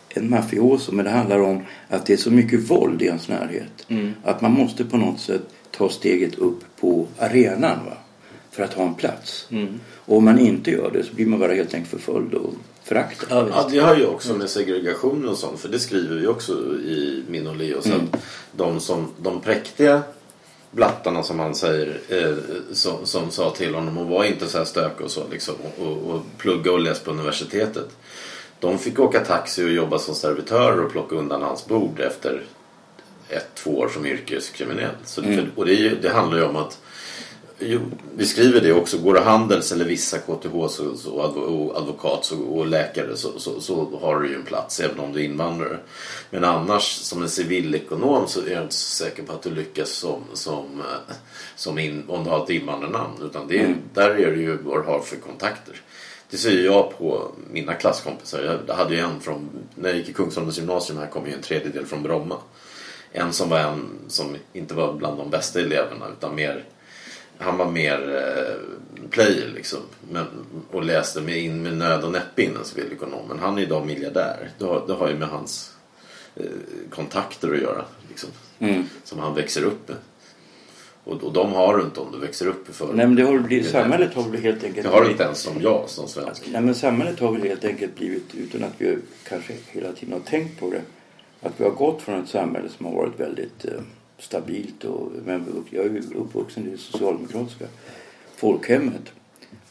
en 0.10 0.30
mafioso 0.30 0.92
men 0.92 1.06
det 1.06 1.12
handlar 1.12 1.40
om 1.40 1.62
att 1.88 2.06
det 2.06 2.14
är 2.14 2.18
så 2.18 2.32
mycket 2.32 2.60
våld 2.60 3.02
i 3.02 3.06
ens 3.06 3.28
närhet. 3.28 3.88
Att 4.24 4.42
man 4.42 4.52
måste 4.52 4.86
på 4.86 4.98
något 4.98 5.20
sätt 5.20 5.42
ta 5.72 5.90
steget 5.90 6.36
upp 6.36 6.64
på 6.80 7.08
arenan 7.20 7.86
va? 7.86 7.98
för 8.52 8.64
att 8.64 8.74
ha 8.74 8.84
en 8.84 8.96
plats. 8.96 9.48
Och 9.96 10.18
om 10.18 10.26
man 10.26 10.40
inte 10.40 10.72
gör 10.72 10.92
det 10.92 11.04
så 11.04 11.14
blir 11.14 11.26
man 11.26 11.40
bara 11.40 11.54
helt 11.54 11.74
enkelt 11.74 12.04
förföljd 12.04 12.34
och 12.34 12.54
föraktad. 12.84 13.50
Ja, 13.50 13.68
det 13.72 13.80
har 13.80 13.96
ju 13.96 14.06
också 14.06 14.34
med 14.34 14.50
segregation 14.50 15.28
och 15.28 15.38
sånt. 15.38 15.60
För 15.60 15.70
det 15.70 15.80
skriver 15.80 16.16
vi 16.16 16.28
också 16.28 16.54
i 16.80 17.24
min 17.30 17.48
och 17.48 17.56
Leos. 17.56 17.86
Mm. 17.86 18.00
Att 18.00 18.22
de, 18.52 18.80
som, 18.80 19.08
de 19.22 19.42
präktiga 19.42 20.02
blattarna 20.72 21.24
som 21.24 21.40
han 21.40 21.56
säger 21.56 22.00
eh, 22.10 22.36
som, 22.74 23.06
som 23.06 23.32
sa 23.32 23.50
till 23.50 23.76
honom 23.76 23.98
och 23.98 24.08
var 24.08 24.24
inte 24.24 24.48
så 24.48 24.58
här 24.58 24.66
stök 24.66 25.02
och 25.02 25.12
så 25.12 25.28
liksom 25.32 25.56
och, 25.80 25.98
och, 25.98 26.22
plugga 26.38 26.72
och 26.72 26.80
läsa 26.80 27.04
på 27.04 27.12
universitetet. 27.12 27.88
De 28.60 28.80
fick 28.80 29.00
åka 29.00 29.20
taxi 29.20 29.66
och 29.66 29.70
jobba 29.70 30.00
som 30.00 30.16
servitörer 30.16 30.86
och 30.86 30.92
plocka 30.92 31.16
undan 31.16 31.42
hans 31.42 31.66
bord 31.66 32.00
efter 32.00 32.44
ett, 33.30 33.48
två 33.56 33.78
år 33.78 33.90
som 33.90 34.06
yrkeskriminell. 34.06 34.96
Så 35.06 35.22
det, 35.22 35.46
och 35.56 35.66
det, 35.66 35.90
det 35.90 36.10
handlar 36.10 36.38
ju 36.38 36.44
om 36.44 36.56
att 36.56 36.80
Jo, 37.60 37.80
vi 38.16 38.26
skriver 38.26 38.62
det 38.62 38.74
också. 38.74 38.98
Går 38.98 39.14
det 39.14 39.20
Handels 39.20 39.72
eller 39.72 39.86
vissa 39.86 40.18
KTH 40.18 40.68
så, 40.70 40.98
så, 40.98 41.22
advokat 41.76 42.26
så, 42.26 42.40
och 42.40 42.68
läkare 42.68 43.18
så, 43.18 43.40
så, 43.40 43.62
så 43.62 44.00
har 44.02 44.20
du 44.20 44.30
ju 44.30 44.36
en 44.36 44.44
plats 44.44 44.80
även 44.80 45.00
om 45.00 45.14
du 45.14 45.20
är 45.20 45.24
invandrare. 45.24 45.80
Men 46.30 46.44
annars 46.44 46.84
som 46.84 47.22
en 47.22 47.30
civilekonom 47.30 48.28
så 48.28 48.42
är 48.42 48.52
jag 48.52 48.64
inte 48.64 48.76
så 48.76 49.04
säker 49.04 49.24
på 49.24 49.34
att 49.34 49.42
du 49.42 49.50
lyckas 49.50 49.90
som, 49.90 50.22
som, 50.34 50.66
eh, 50.80 51.16
som 51.56 51.80
in, 51.80 52.04
om 52.08 52.24
du 52.24 52.30
har 52.30 52.44
ett 52.44 52.50
invandrarnamn. 52.50 53.14
Utan 53.22 53.48
det 53.48 53.60
är, 53.60 53.76
där 53.94 54.10
är 54.10 54.32
det 54.32 54.42
ju 54.42 54.58
vad 54.58 54.84
du 54.84 54.88
har 54.88 55.00
för 55.00 55.16
kontakter. 55.16 55.82
Det 56.30 56.38
ser 56.38 56.66
jag 56.66 56.98
på 56.98 57.32
mina 57.52 57.74
klasskompisar. 57.74 58.62
Jag 58.68 58.76
hade 58.76 58.96
ju 58.96 59.00
en 59.00 59.20
från, 59.20 59.50
när 59.76 59.90
jag 59.90 59.98
gick 59.98 60.10
i 60.10 60.14
Kungsholmens 60.14 60.58
gymnasium 60.58 61.00
här 61.00 61.08
kom 61.08 61.28
ju 61.28 61.34
en 61.34 61.42
tredjedel 61.42 61.86
från 61.86 62.04
Bromma. 62.04 62.36
En 63.12 63.34
som 63.34 63.50
var 63.50 63.60
en 63.60 63.90
som 64.08 64.36
inte 64.54 64.74
var 64.74 64.94
bland 64.94 65.18
de 65.18 65.30
bästa 65.30 65.60
eleverna 65.60 66.06
utan 66.18 66.36
mer 66.36 66.66
han 67.38 67.58
var 67.58 67.72
mer 67.72 68.16
eh, 68.16 69.10
player 69.10 69.52
liksom. 69.56 69.80
Men, 70.12 70.26
och 70.72 70.84
läste 70.84 71.22
med 71.22 71.38
in 71.38 71.64
med 71.64 71.78
nöd 71.78 72.04
och 72.04 72.12
näppe 72.12 72.44
in 72.44 72.56
en 72.56 72.66
civilekonom. 72.66 73.28
Men 73.28 73.40
han 73.40 73.58
är 73.58 73.62
idag 73.62 73.86
miljardär. 73.86 74.50
Det 74.58 74.66
har, 74.66 74.88
det 74.88 74.94
har 74.94 75.10
ju 75.10 75.16
med 75.16 75.28
hans 75.28 75.74
eh, 76.36 76.46
kontakter 76.90 77.54
att 77.54 77.62
göra. 77.62 77.86
Liksom, 78.10 78.30
Mm. 78.60 78.84
Som 79.04 79.20
han 79.20 79.36
växer 79.36 79.64
upp 79.64 79.88
med. 79.88 79.98
Och, 81.04 81.24
och 81.24 81.34
de 81.34 81.54
har 81.54 81.78
du 81.78 81.84
inte 81.84 82.00
om 82.00 82.12
du 82.12 82.20
växer 82.20 82.48
upp 82.48 82.76
förort. 82.76 82.96
Nej 82.96 83.08
men 83.08 83.16
det 83.16 83.24
har 83.24 83.40
blivit, 83.40 83.70
samhället 83.70 84.14
har 84.14 84.24
väl 84.24 84.42
helt 84.42 84.64
enkelt 84.64 84.88
Det 84.88 84.94
har 84.94 85.04
du 85.04 85.12
inte 85.12 85.24
ens 85.24 85.40
som 85.40 85.62
jag 85.62 85.90
som 85.90 86.08
svensk. 86.08 86.44
Nej, 86.52 86.62
men 86.62 86.76
samhället 86.76 87.20
har 87.20 87.32
väl 87.32 87.42
helt 87.42 87.66
enkelt 87.66 87.96
blivit, 87.96 88.36
utan 88.36 88.64
att 88.64 88.74
vi 88.78 88.98
kanske 89.30 89.54
hela 89.68 89.92
tiden 89.92 90.14
har 90.14 90.20
tänkt 90.20 90.60
på 90.60 90.70
det, 90.70 90.82
att 91.42 91.54
vi 91.58 91.64
har 91.64 91.72
gått 91.72 92.02
från 92.02 92.24
ett 92.24 92.30
samhälle 92.30 92.70
som 92.78 92.86
har 92.86 92.94
varit 92.94 93.20
väldigt 93.20 93.66
eh, 93.66 93.72
stabilt. 94.20 94.84
Och, 94.84 95.12
men 95.26 95.66
jag 95.70 95.86
är 95.86 95.90
ju 95.90 96.02
uppvuxen 96.16 96.68
i 96.68 96.72
det 96.72 96.78
socialdemokratiska 96.78 97.66
folkhemmet. 98.36 99.12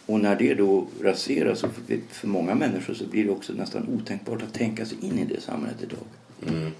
Och 0.06 0.20
när 0.20 0.36
det 0.36 0.54
då 0.54 0.86
raseras, 1.02 1.64
och 1.64 1.70
för, 1.72 2.00
för 2.08 2.28
många 2.28 2.54
människor 2.54 2.94
så 2.94 3.04
blir 3.04 3.24
det 3.24 3.30
också 3.30 3.52
nästan 3.52 3.88
otänkbart 3.88 4.42
att 4.42 4.54
tänka 4.54 4.86
sig 4.86 4.98
in 5.00 5.18
i 5.18 5.24
det 5.24 5.40
samhället 5.40 5.82
idag. 5.82 6.06
Mm. 6.48 6.70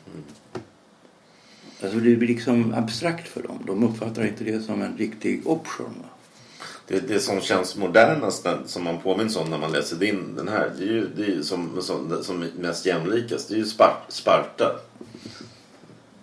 Alltså 1.83 1.99
det 1.99 2.17
blir 2.17 2.29
liksom 2.29 2.75
abstrakt 2.75 3.29
för 3.29 3.43
dem. 3.43 3.59
De 3.67 3.85
uppfattar 3.85 4.27
inte 4.27 4.45
det 4.45 4.61
som 4.61 4.83
en 4.83 4.97
riktig 4.97 5.47
option. 5.47 5.95
Va? 6.03 6.09
Det, 6.89 7.09
det 7.09 7.21
som 7.21 7.41
känns 7.41 7.77
modernast, 7.77 8.47
som 8.67 8.85
man 8.85 9.01
påminns 9.01 9.37
om 9.37 9.51
när 9.51 9.59
man 9.59 9.73
läser 9.73 9.97
din, 9.97 10.35
den 10.37 10.49
här, 10.49 10.73
det 10.79 10.85
är 10.85 10.89
ju, 10.89 11.09
det 11.17 11.23
är 11.23 11.27
ju 11.27 11.43
som, 11.43 11.83
som, 11.83 12.23
som 12.23 12.45
mest 12.59 12.87
jämlikast, 12.87 13.49
det 13.49 13.55
är 13.55 13.59
ju 13.59 13.65
Spar, 13.65 14.05
Sparta. 14.09 14.81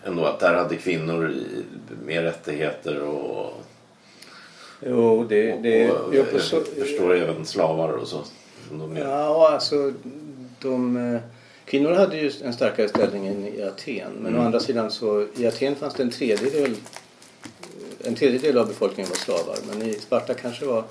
Ändå 0.05 0.25
att 0.25 0.39
där 0.39 0.53
hade 0.53 0.75
kvinnor 0.75 1.33
mer 2.05 2.24
rättigheter 2.24 3.01
och, 3.01 3.53
Jo, 4.86 5.25
det... 5.29 5.55
det 5.63 5.91
och 5.91 6.15
jo, 6.15 6.25
jag 6.33 6.41
förstår 6.77 7.15
även 7.15 7.45
slavar 7.45 7.89
och 7.89 8.07
så. 8.07 8.22
Ja, 8.95 9.50
alltså 9.51 9.93
de... 10.60 10.98
eh, 10.98 11.22
Kvinnor 11.65 11.91
hade 11.91 12.17
ju 12.17 12.31
en 12.43 12.53
starkare 12.53 12.89
ställning 12.89 13.27
än 13.27 13.48
i 13.48 13.62
Aten. 13.62 14.12
Men 14.19 14.38
å 14.38 14.41
andra 14.41 14.60
sidan 14.60 14.91
så 14.91 15.27
i 15.36 15.48
Aten 15.48 15.75
fanns 15.75 15.93
det 15.93 16.03
en 16.03 16.12
tredjedel 16.12 16.75
en 18.05 18.15
tredjedel 18.15 18.57
av 18.57 18.67
befolkningen 18.67 19.10
var 19.10 19.15
slavar. 19.15 19.57
Men 19.69 19.81
i 19.89 19.93
Sparta 19.93 20.33
kanske 20.33 20.65
var 20.65 20.83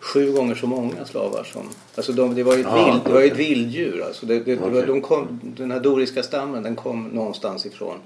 sju 0.00 0.32
gånger 0.32 0.54
så 0.54 0.66
många 0.66 1.04
slavar 1.04 1.44
som... 1.44 1.68
Alltså 1.94 2.12
de, 2.12 2.34
det 2.34 2.42
var 2.42 2.54
ju 2.54 2.60
ett, 2.60 2.66
Ja, 2.70 2.84
vild, 2.92 3.00
det 3.06 3.12
var 3.12 3.22
ett 3.22 3.36
vilddjur. 3.36 4.02
Alltså 4.06 4.26
det, 4.26 4.40
det, 4.40 4.58
Okej. 4.58 4.82
de 4.86 5.00
kom, 5.00 5.40
den 5.42 5.70
här 5.70 5.80
doriska 5.80 6.22
stammen 6.22 6.62
den 6.62 6.76
kom 6.76 7.08
någonstans 7.08 7.66
ifrån 7.66 7.96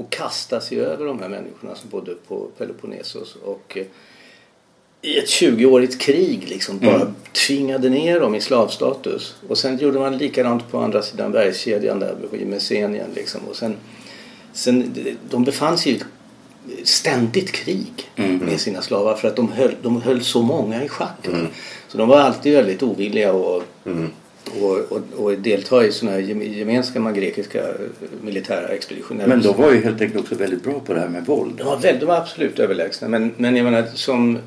och 0.00 0.10
kastade 0.10 0.62
sig 0.62 0.80
över 0.80 1.06
de 1.06 1.18
här 1.18 1.28
människorna 1.28 1.74
som 1.74 1.90
bodde 1.90 2.14
på 2.28 2.48
Peloponnesos. 2.58 3.36
Och 3.44 3.76
eh, 3.76 3.86
i 5.02 5.18
ett 5.18 5.28
20-årigt 5.28 5.98
krig 5.98 6.48
liksom 6.48 6.78
bara 6.78 7.12
tvingade 7.46 7.88
ner 7.88 8.20
dem 8.20 8.34
i 8.34 8.40
slavstatus. 8.40 9.34
Och 9.48 9.58
sen 9.58 9.78
gjorde 9.78 9.98
man 9.98 10.18
likadant 10.18 10.70
på 10.70 10.78
andra 10.78 11.02
sidan 11.02 11.32
bergskedjan 11.32 12.00
där 12.00 12.16
i 12.32 12.44
Messenien. 12.44 13.10
Liksom. 13.14 13.40
Och 13.50 13.56
sen, 13.56 13.76
sen, 14.52 14.94
de 15.30 15.44
befann 15.44 15.78
sig 15.78 15.92
i 15.92 15.96
ett 15.96 16.06
ständigt 16.88 17.52
krig 17.52 18.10
med 18.16 18.60
sina 18.60 18.82
slavar 18.82 19.14
för 19.14 19.28
att 19.28 19.36
de 19.36 19.52
höll, 19.52 19.74
de 19.82 20.02
höll 20.02 20.22
så 20.22 20.42
många 20.42 20.84
i 20.84 20.88
schack. 20.88 21.28
va. 21.28 21.46
Så 21.88 21.98
de 21.98 22.08
var 22.08 22.20
alltid 22.20 22.54
väldigt 22.54 22.82
ovilliga 22.82 23.30
att 23.30 23.62
och, 24.60 24.92
och, 24.92 25.00
och 25.16 25.38
delta 25.38 25.86
i 25.86 25.92
sådana 25.92 26.16
här 26.16 26.22
gem- 26.22 26.42
gemensamma 26.42 27.12
grekiska 27.12 27.58
eh, 27.68 27.74
militära 28.22 28.68
expeditioner. 28.68 29.26
Men 29.26 29.42
de 29.42 29.56
var 29.62 29.72
ju 29.72 29.80
helt 29.82 30.00
enkelt 30.00 30.20
också 30.20 30.34
väldigt 30.34 30.62
bra 30.62 30.80
på 30.80 30.92
det 30.94 31.00
här 31.00 31.08
med 31.08 31.26
våld. 31.26 31.54
De 31.56 31.64
var, 31.64 31.76
väldigt, 31.76 32.00
de 32.00 32.06
var 32.06 32.16
absolut 32.16 32.58
överlägsna. 32.58 33.08
Men, 33.08 33.34
men 33.36 33.56
jag 33.56 33.64
menar 33.64 33.86
som 33.94 34.38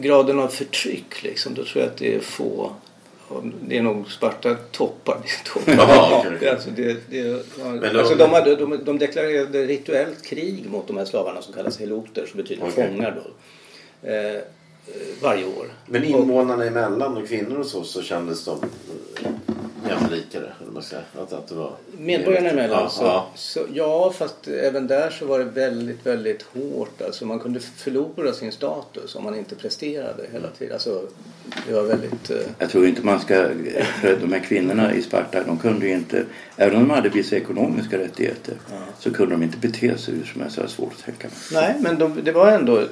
graden 0.00 0.38
av 0.38 0.48
förtryck 0.48 1.22
liksom, 1.22 1.54
då 1.54 1.64
tror 1.64 1.82
jag 1.82 1.90
att 1.90 1.96
det 1.96 2.14
är 2.14 2.20
få. 2.20 2.70
Det 3.68 3.78
är 3.78 3.82
nog 3.82 4.10
Sparta 4.10 4.54
toppar. 4.54 5.18
Alltså, 6.50 6.70
det, 6.76 6.96
det, 7.10 7.18
ja, 7.18 7.98
alltså 7.98 8.14
de, 8.14 8.30
hade, 8.30 8.56
de, 8.56 8.80
de 8.84 8.98
deklarerade 8.98 9.66
rituellt 9.66 10.24
krig 10.24 10.64
mot 10.70 10.86
de 10.86 10.96
här 10.96 11.04
slavarna 11.04 11.42
som 11.42 11.54
kallas 11.54 11.80
heloter 11.80 12.26
som 12.26 12.36
betyder 12.36 12.62
Okej. 12.62 12.88
fångar 12.88 13.16
då. 13.24 13.30
Eh, 14.08 14.40
varje 15.22 15.44
år. 15.44 15.66
Men 15.86 16.04
invånarna 16.04 16.64
emellan 16.64 17.16
och 17.16 17.28
kvinnor 17.28 17.58
och 17.58 17.66
så, 17.66 17.84
så 17.84 18.02
kändes 18.02 18.44
de 18.44 18.58
eh, 19.22 19.30
jämlikare. 19.88 20.52
Säga. 20.82 21.02
Att, 21.22 21.32
att 21.32 21.48
det 21.48 21.54
var 21.54 21.72
Medborgarna 21.98 22.48
emellan 22.50 22.82
Ja, 22.82 22.88
så, 22.88 23.02
ja. 23.04 23.30
så 23.34 23.60
ja 23.72 24.12
fast 24.18 24.48
även 24.48 24.86
där 24.86 25.10
så 25.10 25.26
var 25.26 25.38
det 25.38 25.44
väldigt 25.44 26.06
väldigt 26.06 26.42
hårt. 26.42 27.02
Alltså 27.02 27.26
man 27.26 27.38
kunde 27.38 27.60
förlora 27.60 28.32
sin 28.32 28.52
status 28.52 29.14
om 29.16 29.24
man 29.24 29.34
inte 29.38 29.54
presterade 29.54 30.26
hela 30.32 30.48
tiden. 30.48 30.72
Alltså 30.74 31.02
det 31.66 31.72
var 31.74 31.82
väldigt... 31.82 32.30
Eh, 32.30 32.36
Jag 32.58 32.70
tror 32.70 32.86
inte 32.86 33.02
man 33.06 33.20
ska... 33.20 33.34
För 34.00 34.16
de 34.20 34.32
här 34.32 34.40
kvinnorna 34.40 34.94
i 34.94 35.02
Sparta, 35.02 35.44
de 35.44 35.58
kunde 35.58 35.86
ju 35.86 35.92
inte... 35.94 36.24
Även 36.56 36.76
om 36.76 36.88
de 36.88 36.94
hade 36.94 37.08
vissa 37.08 37.36
ekonomiska 37.36 37.98
rättigheter 37.98 38.54
så 38.98 39.10
kunde 39.12 39.34
de 39.34 39.42
inte 39.42 39.58
bete 39.58 39.98
sig 39.98 40.14
hur 40.14 40.24
som 40.24 40.40
helst. 40.40 40.56
Det 40.56 40.62
var 40.62 40.68
svårt 40.68 40.92
att 40.92 41.04
tänka 41.04 41.28
mig. 41.28 41.36
nej 41.62 41.74
men 41.80 41.98
de, 41.98 42.20
det 42.24 42.32
var 42.32 42.52
ändå... 42.52 42.82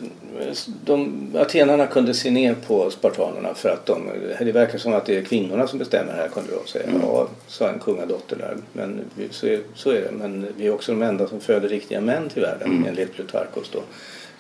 De, 0.84 1.30
atenarna 1.36 1.86
kunde 1.86 2.14
se 2.14 2.30
ner 2.30 2.54
på 2.54 2.90
spartanerna 2.90 3.54
för 3.54 3.68
att 3.68 3.86
de... 3.86 4.10
Det 4.38 4.52
verkar 4.52 4.78
som 4.78 4.94
att 4.94 5.06
det 5.06 5.16
är 5.16 5.22
kvinnorna 5.22 5.66
som 5.66 5.78
bestämmer 5.78 6.12
här 6.12 6.28
kunde 6.28 6.50
de 6.52 6.70
säga. 6.70 6.86
Ja, 7.02 7.28
sa 7.46 7.68
en 7.68 7.78
kungadotter 7.78 8.36
där. 8.36 8.56
Men 8.72 9.00
så, 9.30 9.46
är, 9.46 9.60
så 9.74 9.90
är 9.90 10.00
det. 10.00 10.12
Men 10.12 10.46
vi 10.56 10.66
är 10.66 10.74
också 10.74 10.92
de 10.92 11.02
enda 11.02 11.28
som 11.28 11.40
föder 11.40 11.68
riktiga 11.68 12.00
män 12.00 12.28
till 12.28 12.42
världen 12.42 12.84
enligt 12.88 13.14
Plutarkos 13.14 13.70
då. 13.72 13.80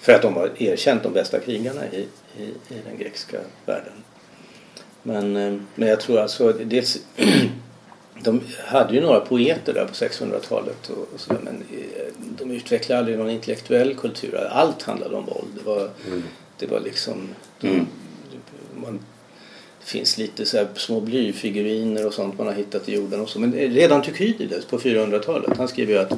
För 0.00 0.12
att 0.12 0.22
de 0.22 0.34
har 0.34 0.50
erkänt 0.62 1.02
de 1.02 1.12
bästa 1.12 1.40
krigarna 1.40 1.80
i, 1.92 2.06
i, 2.38 2.44
i 2.44 2.80
den 2.88 2.98
grekiska 2.98 3.38
världen. 3.66 3.92
Men, 5.02 5.36
eh, 5.36 5.60
men 5.74 5.88
jag 5.88 6.00
tror 6.00 6.18
alltså 6.18 6.52
dels 6.52 6.98
de 8.22 8.40
hade 8.66 8.94
ju 8.94 9.00
några 9.00 9.20
poeter 9.20 9.74
där 9.74 9.86
på 9.86 9.92
600-talet 9.92 10.90
och, 10.90 10.98
och 10.98 11.42
men 11.44 11.62
eh, 11.72 12.12
de 12.38 12.50
utvecklade 12.50 12.98
aldrig 12.98 13.18
någon 13.18 13.30
intellektuell 13.30 13.94
kultur. 13.94 14.48
Allt 14.50 14.82
handlade 14.82 15.16
om 15.16 15.26
våld. 15.26 15.48
Det 15.58 15.70
var, 15.70 15.90
det 16.58 16.66
var 16.66 16.80
liksom... 16.80 17.28
Mm. 17.60 17.86
Man, 18.74 19.00
det 19.80 19.86
finns 19.86 20.18
lite 20.18 20.46
så 20.46 20.66
små 20.74 21.00
blyfiguriner 21.00 22.06
och 22.06 22.14
sånt 22.14 22.38
man 22.38 22.46
har 22.46 22.54
hittat 22.54 22.88
i 22.88 22.94
jorden 22.94 23.20
och 23.20 23.28
så. 23.28 23.40
Men 23.40 23.52
redan 23.52 24.02
Thukydides 24.02 24.64
på 24.64 24.78
400-talet 24.78 25.56
han 25.56 25.68
skriver 25.68 25.92
ju 25.92 25.98
att 25.98 26.12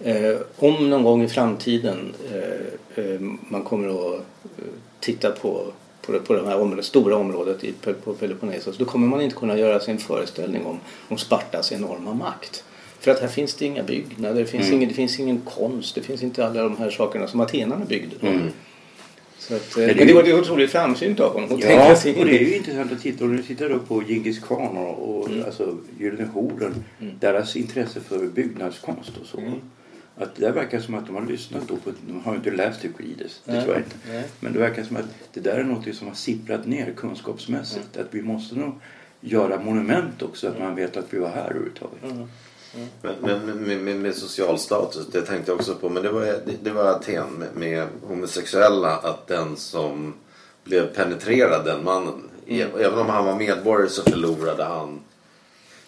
eh, 0.00 0.36
om 0.56 0.90
någon 0.90 1.02
gång 1.02 1.22
i 1.22 1.28
framtiden 1.28 2.14
eh, 2.32 3.04
eh, 3.04 3.20
man 3.48 3.62
kommer 3.62 3.88
att 3.88 4.14
eh, 4.58 4.64
titta 5.00 5.30
på 5.30 5.72
på 6.06 6.12
det, 6.12 6.18
på 6.18 6.34
det 6.34 6.46
här 6.46 6.60
området, 6.60 6.84
stora 6.84 7.16
området 7.16 7.64
i, 7.64 7.72
på 8.04 8.12
Peloponnesos 8.14 8.78
då 8.78 8.84
kommer 8.84 9.06
man 9.06 9.20
inte 9.20 9.36
kunna 9.36 9.58
göra 9.58 9.80
sig 9.80 9.92
en 9.94 9.98
föreställning 10.00 10.64
om, 10.66 10.78
om 11.08 11.18
Spartas 11.18 11.72
enorma 11.72 12.14
makt. 12.14 12.64
För 13.00 13.10
att 13.10 13.20
här 13.20 13.28
finns 13.28 13.54
det 13.54 13.64
inga 13.66 13.82
byggnader, 13.82 14.40
det 14.40 14.46
finns, 14.46 14.70
ingen, 14.70 14.88
det 14.88 14.94
finns 14.94 15.20
ingen 15.20 15.40
konst, 15.40 15.94
det 15.94 16.00
finns 16.02 16.22
inte 16.22 16.46
alla 16.46 16.62
de 16.62 16.76
här 16.76 16.90
sakerna 16.90 17.26
som 17.26 17.40
atenarna 17.40 17.84
byggde. 17.84 18.16
Då. 18.20 18.28
Så 19.38 19.54
att, 19.54 19.76
eh, 19.76 19.86
det 19.86 19.86
men 19.86 19.96
det 19.96 20.04
ju- 20.04 20.14
var, 20.14 20.22
det 20.22 20.32
var 20.32 20.40
otroligt 20.40 20.70
framsynt 20.70 21.20
av 21.20 21.32
honom 21.32 21.54
att 21.54 21.60
Ja, 21.60 21.66
tänka 21.66 21.96
sig 21.96 22.18
och 22.20 22.24
det 22.24 22.38
är 22.42 22.44
ju 22.48 22.56
intressant 22.56 22.92
att 22.92 23.02
titta. 23.02 23.24
Och 23.24 23.30
du 23.30 23.42
tittar 23.42 23.78
på 23.88 24.02
Djingis 24.08 24.38
khan 24.38 24.76
och, 24.76 25.16
och 25.18 25.28
alltså 25.46 25.76
Gyllene 25.98 26.28
horden. 26.34 26.84
Deras 27.20 27.56
intresse 27.56 28.00
för 28.00 28.18
byggnadskonst 28.26 29.12
och 29.20 29.26
så. 29.26 29.38
Att 30.16 30.36
det 30.36 30.50
verkar 30.50 30.80
som 30.80 30.94
att 30.94 31.06
de 31.06 31.14
har 31.14 31.26
lyssnat 31.26 31.68
då 31.68 31.76
på, 31.76 31.92
de 32.06 32.20
har 32.20 32.32
ju 32.32 32.38
inte 32.38 32.50
läst 32.50 32.80
Thukydides, 32.82 33.40
det 33.44 33.52
Nej, 33.52 33.62
tror 33.62 33.74
jag 33.74 33.82
inte. 33.82 33.96
nej. 34.08 34.24
Men 34.40 34.52
det 34.52 34.58
verkar 34.58 34.84
som 34.84 34.96
att 34.96 35.04
det 35.32 35.40
där 35.40 35.58
är 35.58 35.64
något 35.64 35.94
som 35.94 36.08
har 36.08 36.14
sipprat 36.14 36.66
ner 36.66 36.92
kunskapsmässigt. 36.96 37.96
Att 37.96 38.06
vi 38.10 38.22
måste 38.22 38.54
nog 38.54 38.74
göra 39.20 39.60
monument 39.60 40.22
också, 40.22 40.48
att 40.48 40.58
man 40.58 40.74
vet 40.74 40.96
att 40.96 41.14
vi 41.14 41.18
var 41.18 41.28
här 41.28 41.44
överhuvudtaget. 41.44 42.28
Men, 43.02 43.14
men 43.20 43.46
med, 43.46 43.78
med, 43.78 43.96
med 43.96 44.14
social 44.14 44.58
status, 44.58 45.06
det 45.06 45.22
tänkte 45.22 45.50
jag 45.50 45.58
också 45.58 45.74
på. 45.74 45.88
Men 45.88 46.02
det 46.02 46.10
var, 46.10 46.20
det, 46.20 46.40
det 46.62 46.70
var 46.70 46.84
Aten 46.84 47.32
med, 47.32 47.48
med 47.54 47.88
homosexuella. 48.02 48.96
Att 48.96 49.26
den 49.26 49.56
som 49.56 50.14
blev 50.64 50.94
penetrerad, 50.94 51.64
den 51.64 51.84
mannen. 51.84 52.28
Mm. 52.46 52.68
Även 52.78 52.98
om 52.98 53.06
han 53.06 53.24
var 53.24 53.36
medborgare 53.36 53.88
så 53.88 54.02
förlorade 54.02 54.64
han. 54.64 55.00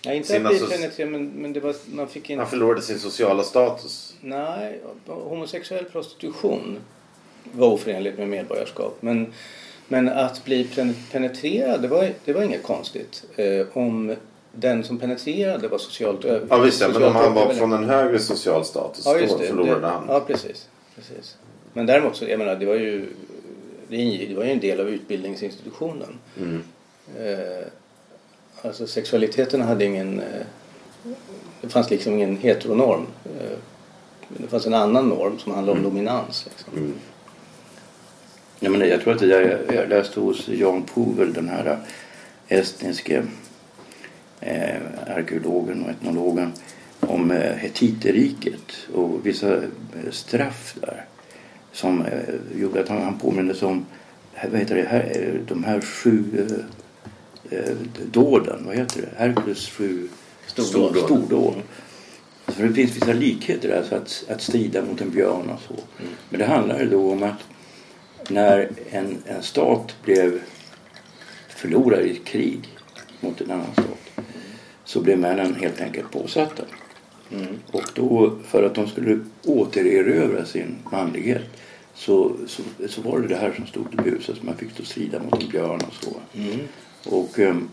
Nej, 0.06 0.16
inte 0.16 0.28
Sina 0.28 0.48
att 0.48 0.56
bli 0.58 0.66
so- 0.66 0.70
penetrerad 0.70 1.12
men, 1.12 1.28
men 1.28 1.52
det 1.52 1.60
var, 1.60 1.74
man 1.86 2.08
fick 2.08 2.30
inte... 2.30 2.40
Han 2.40 2.50
förlorade 2.50 2.82
sin 2.82 2.98
sociala 2.98 3.42
status. 3.42 4.14
Nej, 4.20 4.80
homosexuell 5.06 5.84
prostitution 5.84 6.78
var 7.52 7.68
oförenligt 7.68 8.18
med 8.18 8.28
medborgarskap. 8.28 8.96
Men, 9.00 9.32
men 9.88 10.08
att 10.08 10.44
bli 10.44 10.64
pen- 10.64 10.94
penetrerad, 11.12 11.82
det 11.82 11.88
var, 11.88 12.12
det 12.24 12.32
var 12.32 12.42
inget 12.42 12.62
konstigt. 12.62 13.24
Eh, 13.36 13.66
om 13.72 14.14
den 14.52 14.84
som 14.84 14.98
penetrerade 14.98 15.68
var 15.68 15.78
socialt 15.78 16.24
Ja 16.48 16.58
visst 16.58 16.80
men 16.92 17.02
om 17.02 17.14
han 17.14 17.34
var 17.34 17.54
från 17.54 17.72
en 17.72 17.84
högre 17.84 18.18
social 18.18 18.64
status 18.64 19.06
Ja, 19.06 19.18
då 19.28 19.38
förlorade 19.38 19.80
det, 19.80 19.86
han. 19.86 20.04
Ja, 20.08 20.20
precis, 20.20 20.68
precis. 20.94 21.36
Men 21.72 21.86
däremot 21.86 22.16
så, 22.16 22.24
jag 22.24 22.38
menar, 22.38 22.56
det 22.56 22.66
var 22.66 22.74
ju, 22.74 23.06
det 23.88 24.34
var 24.36 24.44
ju 24.44 24.50
en 24.50 24.60
del 24.60 24.80
av 24.80 24.88
utbildningsinstitutionen. 24.88 26.18
Mm. 26.38 26.62
Eh, 27.18 27.66
alltså 28.62 28.86
sexualiteten 28.86 29.60
hade 29.60 29.84
ingen, 29.84 30.20
eh, 30.20 30.46
det 31.60 31.68
fanns 31.68 31.90
liksom 31.90 32.12
ingen 32.12 32.36
heteronorm. 32.36 33.06
Eh, 33.24 33.56
det 34.28 34.48
fanns 34.48 34.66
en 34.66 34.74
annan 34.74 35.08
norm 35.08 35.38
som 35.38 35.52
handlade 35.54 35.78
om 35.78 35.84
dominans. 35.84 36.46
Liksom. 36.50 36.72
Mm. 36.78 36.94
Ja, 38.60 38.70
men 38.70 38.88
jag 38.88 39.00
tror 39.00 39.14
att 39.14 39.22
jag- 39.22 39.74
jag 39.74 39.88
läste 39.88 40.20
hos 40.20 40.48
Jan 40.48 40.82
Povel, 40.82 41.32
den 41.32 41.48
här 41.48 41.78
estniske 42.48 43.22
eh, 44.40 44.76
arkeologen 45.16 45.84
och 45.84 45.90
etnologen 45.90 46.52
om 47.00 47.30
eh, 47.30 47.52
Hettiterriket 47.52 48.72
och 48.94 49.26
vissa 49.26 49.54
eh, 49.56 49.62
straff 50.10 50.74
där 50.80 51.04
som 51.72 52.00
eh, 52.06 52.34
gjorde 52.60 52.80
att 52.80 52.88
han, 52.88 53.02
han 53.02 53.18
påmindes 53.18 53.62
om 53.62 53.86
vad 54.50 54.60
heter 54.60 54.74
det, 54.74 54.82
här, 54.88 55.12
eh, 55.14 55.40
de 55.48 55.64
här 55.64 55.80
sju 55.80 56.24
eh, 56.38 56.64
eh, 57.50 57.76
dåden, 58.10 58.62
vad 58.66 58.76
heter 58.76 59.00
det, 59.00 59.08
Herkules 59.16 59.68
sju 59.68 60.08
Stordåd. 60.46 60.96
stordåd. 60.96 61.62
För 62.46 62.64
det 62.66 62.74
finns 62.74 62.96
vissa 62.96 63.12
likheter 63.12 63.68
där, 63.68 63.84
så 63.88 63.94
att, 63.94 64.24
att 64.28 64.42
strida 64.42 64.82
mot 64.82 65.00
en 65.00 65.10
björn 65.10 65.50
och 65.50 65.60
så. 65.68 65.82
Men 66.30 66.40
det 66.40 66.46
handlar 66.46 66.80
ju 66.80 66.88
då 66.90 67.12
om 67.12 67.22
att 67.22 67.44
när 68.30 68.70
en, 68.90 69.16
en 69.26 69.42
stat 69.42 69.94
blev 70.02 70.40
förlorad 71.48 72.00
i 72.06 72.10
ett 72.10 72.24
krig 72.24 72.68
mot 73.20 73.40
en 73.40 73.50
annan 73.50 73.72
stat 73.72 74.26
så 74.84 75.00
blev 75.00 75.18
männen 75.18 75.54
helt 75.54 75.80
enkelt 75.80 76.10
påsatta. 76.10 76.62
Och 77.72 77.82
då, 77.94 78.38
för 78.44 78.62
att 78.62 78.74
de 78.74 78.88
skulle 78.88 79.20
återerövra 79.44 80.44
sin 80.44 80.76
manlighet 80.92 81.44
så, 81.94 82.32
så, 82.46 82.62
så 82.88 83.00
var 83.00 83.20
det 83.20 83.28
det 83.28 83.36
här 83.36 83.52
som 83.52 83.66
stod 83.66 83.90
till 83.90 84.02
buds. 84.02 84.28
Alltså 84.28 84.44
man 84.44 84.56
fick 84.56 84.76
då 84.76 84.84
strida 84.84 85.18
mot 85.18 85.42
en 85.42 85.48
björn 85.48 85.80
och 85.86 86.04
så. 86.04 86.16
Och 87.06 87.38
ehm, 87.38 87.68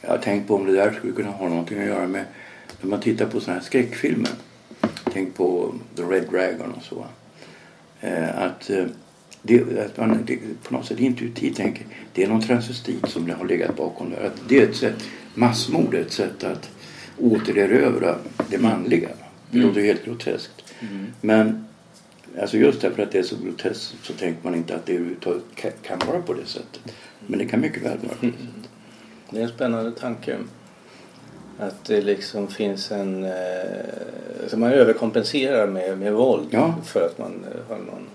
jag 0.00 0.10
har 0.10 0.18
tänkt 0.18 0.48
på 0.48 0.54
om 0.54 0.66
det 0.66 0.72
där 0.72 0.92
skulle 0.92 1.12
kunna 1.12 1.30
ha 1.30 1.48
någonting 1.48 1.78
att 1.80 1.86
göra 1.86 2.06
med 2.06 2.24
när 2.80 2.90
man 2.90 3.00
tittar 3.00 3.26
på 3.26 3.40
sådana 3.40 3.58
här 3.60 3.66
skräckfilmer. 3.66 4.30
Tänk 5.12 5.34
på 5.34 5.74
The 5.96 6.02
Red 6.02 6.24
Dragon 6.30 6.72
och 6.72 6.82
så. 6.82 7.06
Eh, 8.00 8.38
att, 8.42 8.70
eh, 8.70 8.84
det, 9.42 9.78
att 9.78 9.96
man 9.96 10.18
det, 10.26 10.38
på 10.62 10.74
något 10.74 10.86
sätt 10.86 11.00
intuitivt 11.00 11.56
tänker 11.56 11.86
det 12.12 12.22
är 12.24 12.28
någon 12.28 12.42
transvestit 12.42 13.08
som 13.08 13.30
har 13.30 13.44
legat 13.46 13.76
bakom 13.76 14.10
det. 14.10 14.26
Att 14.26 14.48
det 14.48 14.58
är 14.58 14.68
ett 14.68 14.76
sätt, 14.76 15.04
massmord 15.34 15.94
är 15.94 16.00
ett 16.00 16.12
sätt 16.12 16.44
att, 16.44 16.70
återerövra 17.18 18.16
det 18.50 18.58
manliga. 18.58 19.08
Det 19.50 19.58
låter 19.58 19.80
ju 19.80 19.86
helt 19.86 20.04
groteskt. 20.04 20.64
Men 21.20 21.66
alltså 22.40 22.56
just 22.56 22.80
därför 22.80 23.02
att 23.02 23.12
det 23.12 23.18
är 23.18 23.22
så 23.22 23.36
groteskt 23.44 23.94
så 24.02 24.12
tänker 24.12 24.40
man 24.44 24.54
inte 24.54 24.76
att 24.76 24.86
det 24.86 24.92
överhuvudtaget 24.92 25.42
ka- 25.56 25.86
kan 25.86 25.98
vara 26.06 26.22
på 26.22 26.34
det 26.34 26.46
sättet. 26.46 26.94
Men 27.26 27.38
det 27.38 27.44
kan 27.46 27.60
mycket 27.60 27.82
väl 27.82 27.98
vara 27.98 28.14
på 28.20 28.26
det 29.30 29.38
är 29.40 29.42
en 29.42 29.48
spännande 29.48 29.90
tanke. 29.90 30.36
Att 31.58 31.84
det 31.84 32.00
liksom 32.00 32.48
finns 32.48 32.90
en... 32.92 33.24
Eh, 33.24 33.30
så 34.48 34.58
man 34.58 34.72
överkompenserar 34.72 35.66
med, 35.66 35.98
med 35.98 36.12
våld 36.12 36.46
Ja. 36.50 36.74
för 36.84 37.06
att 37.06 37.18
man 37.18 37.44
eh, 37.54 37.68
har 37.68 37.76
någon, 37.78 38.06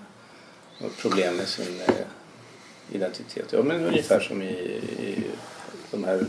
något 0.81 0.97
problem 0.97 1.35
med 1.37 1.47
sin 1.47 1.79
eh, 1.87 1.93
identitet. 2.95 3.45
Ja, 3.51 3.63
men 3.63 3.85
ungefär 3.85 4.19
som 4.19 4.41
i, 4.41 4.45
i 4.99 5.23
de 5.91 6.03
här 6.03 6.25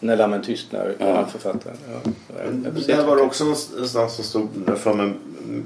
När 0.00 0.16
lammen 0.16 0.42
tystnar, 0.42 0.94
Ja. 0.98 1.26
författaren. 1.26 1.76
Ja, 1.92 2.10
jag- 2.44 2.74
jag- 2.76 2.86
Där 2.98 3.06
var 3.06 3.16
det 3.16 3.22
också 3.22 3.44
någonstans 3.44 4.14
som 4.14 4.24
stod 4.24 4.48
där 4.66 4.74
för 4.74 4.94
mig 4.94 5.12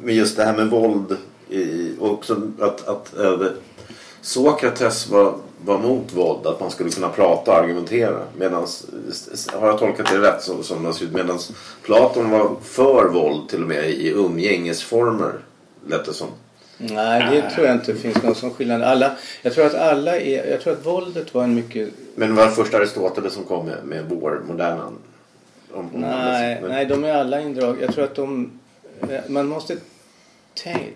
med 0.03 0.15
just 0.15 0.37
det 0.37 0.45
här 0.45 0.57
med 0.57 0.71
våld. 0.71 1.17
I, 1.49 1.93
och 2.01 2.11
också 2.13 2.51
att, 2.61 2.89
att 2.89 3.19
äh, 3.19 3.41
Sokrates 4.21 5.09
var, 5.09 5.39
var 5.65 5.79
mot 5.79 6.13
våld. 6.13 6.47
Att 6.47 6.61
man 6.61 6.71
skulle 6.71 6.91
kunna 6.91 7.09
prata 7.09 7.51
och 7.51 7.59
argumentera. 7.59 8.23
Medans, 8.39 8.87
har 9.53 9.67
jag 9.67 9.79
tolkat 9.79 10.07
det 10.13 10.19
rätt 10.19 10.43
som 10.43 10.83
det 10.83 11.05
ut. 11.05 11.13
Medan 11.13 11.39
Platon 11.83 12.31
var 12.31 12.51
för 12.63 13.09
våld 13.09 13.49
till 13.49 13.63
och 13.63 13.69
med 13.69 13.91
i 13.91 14.11
umgängesformer. 14.11 15.33
Lät 15.87 16.05
det 16.05 16.13
som. 16.13 16.29
Nej, 16.79 17.27
det 17.31 17.51
tror 17.51 17.67
jag 17.67 17.77
inte 17.77 17.95
finns 17.95 18.23
någon 18.23 18.35
sån 18.35 18.55
skillnad. 18.55 18.83
Alla, 18.83 19.13
jag 19.43 19.55
tror 19.55 19.67
att 19.67 19.75
alla 19.75 20.17
är, 20.21 20.51
jag 20.51 20.61
tror 20.61 20.73
att 20.73 20.87
våldet 20.87 21.35
var 21.35 21.45
en 21.45 21.55
mycket 21.55 21.89
Men 22.15 22.29
det 22.29 22.35
var 22.35 22.49
först 22.49 22.75
Aristoteles 22.75 23.33
som 23.33 23.45
kom 23.45 23.67
med, 23.67 23.85
med 23.85 24.05
vår 24.09 24.43
moderna... 24.49 24.85
Om, 24.85 25.91
om 25.95 26.01
Nej, 26.01 26.59
men, 26.61 26.71
nej, 26.71 26.87
de 26.87 27.05
är 27.05 27.13
alla 27.13 27.41
indrag. 27.41 27.77
Jag 27.81 27.95
tror 27.95 28.05
att 28.05 28.15
de... 28.15 28.51
Man 29.29 29.47
måste 29.47 29.77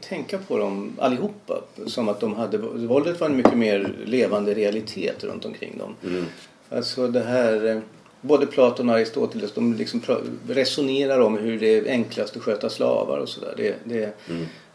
tänka 0.01 0.38
på 0.38 0.59
dem 0.59 0.92
allihopa. 0.99 1.62
Som 1.87 2.09
att 2.09 2.20
de 2.20 2.35
hade... 2.35 2.59
Våldet 2.59 3.20
var 3.20 3.29
en 3.29 3.37
mycket 3.37 3.57
mer 3.59 3.94
levande 4.05 4.55
realitet 4.55 5.25
runt 5.25 5.44
omkring 5.44 5.79
dem. 5.79 5.94
Mm. 6.05 6.25
Alltså 6.70 7.09
det 7.09 7.20
här... 7.20 7.66
eh, 7.66 7.79
Både 8.23 8.46
Platon 8.46 8.88
och 8.88 8.94
Aristoteles 8.94 9.53
de 9.53 9.75
liksom 9.75 10.03
resonerar 10.49 11.20
om 11.20 11.38
hur 11.38 11.61
det 11.61 11.79
är 11.79 11.88
enklast 11.90 12.37
att 12.37 12.42
sköta 12.42 12.70
slavar 12.70 13.18
och 13.18 13.29
sådär. 13.29 13.55
Det, 13.57 13.75
det, 13.85 14.12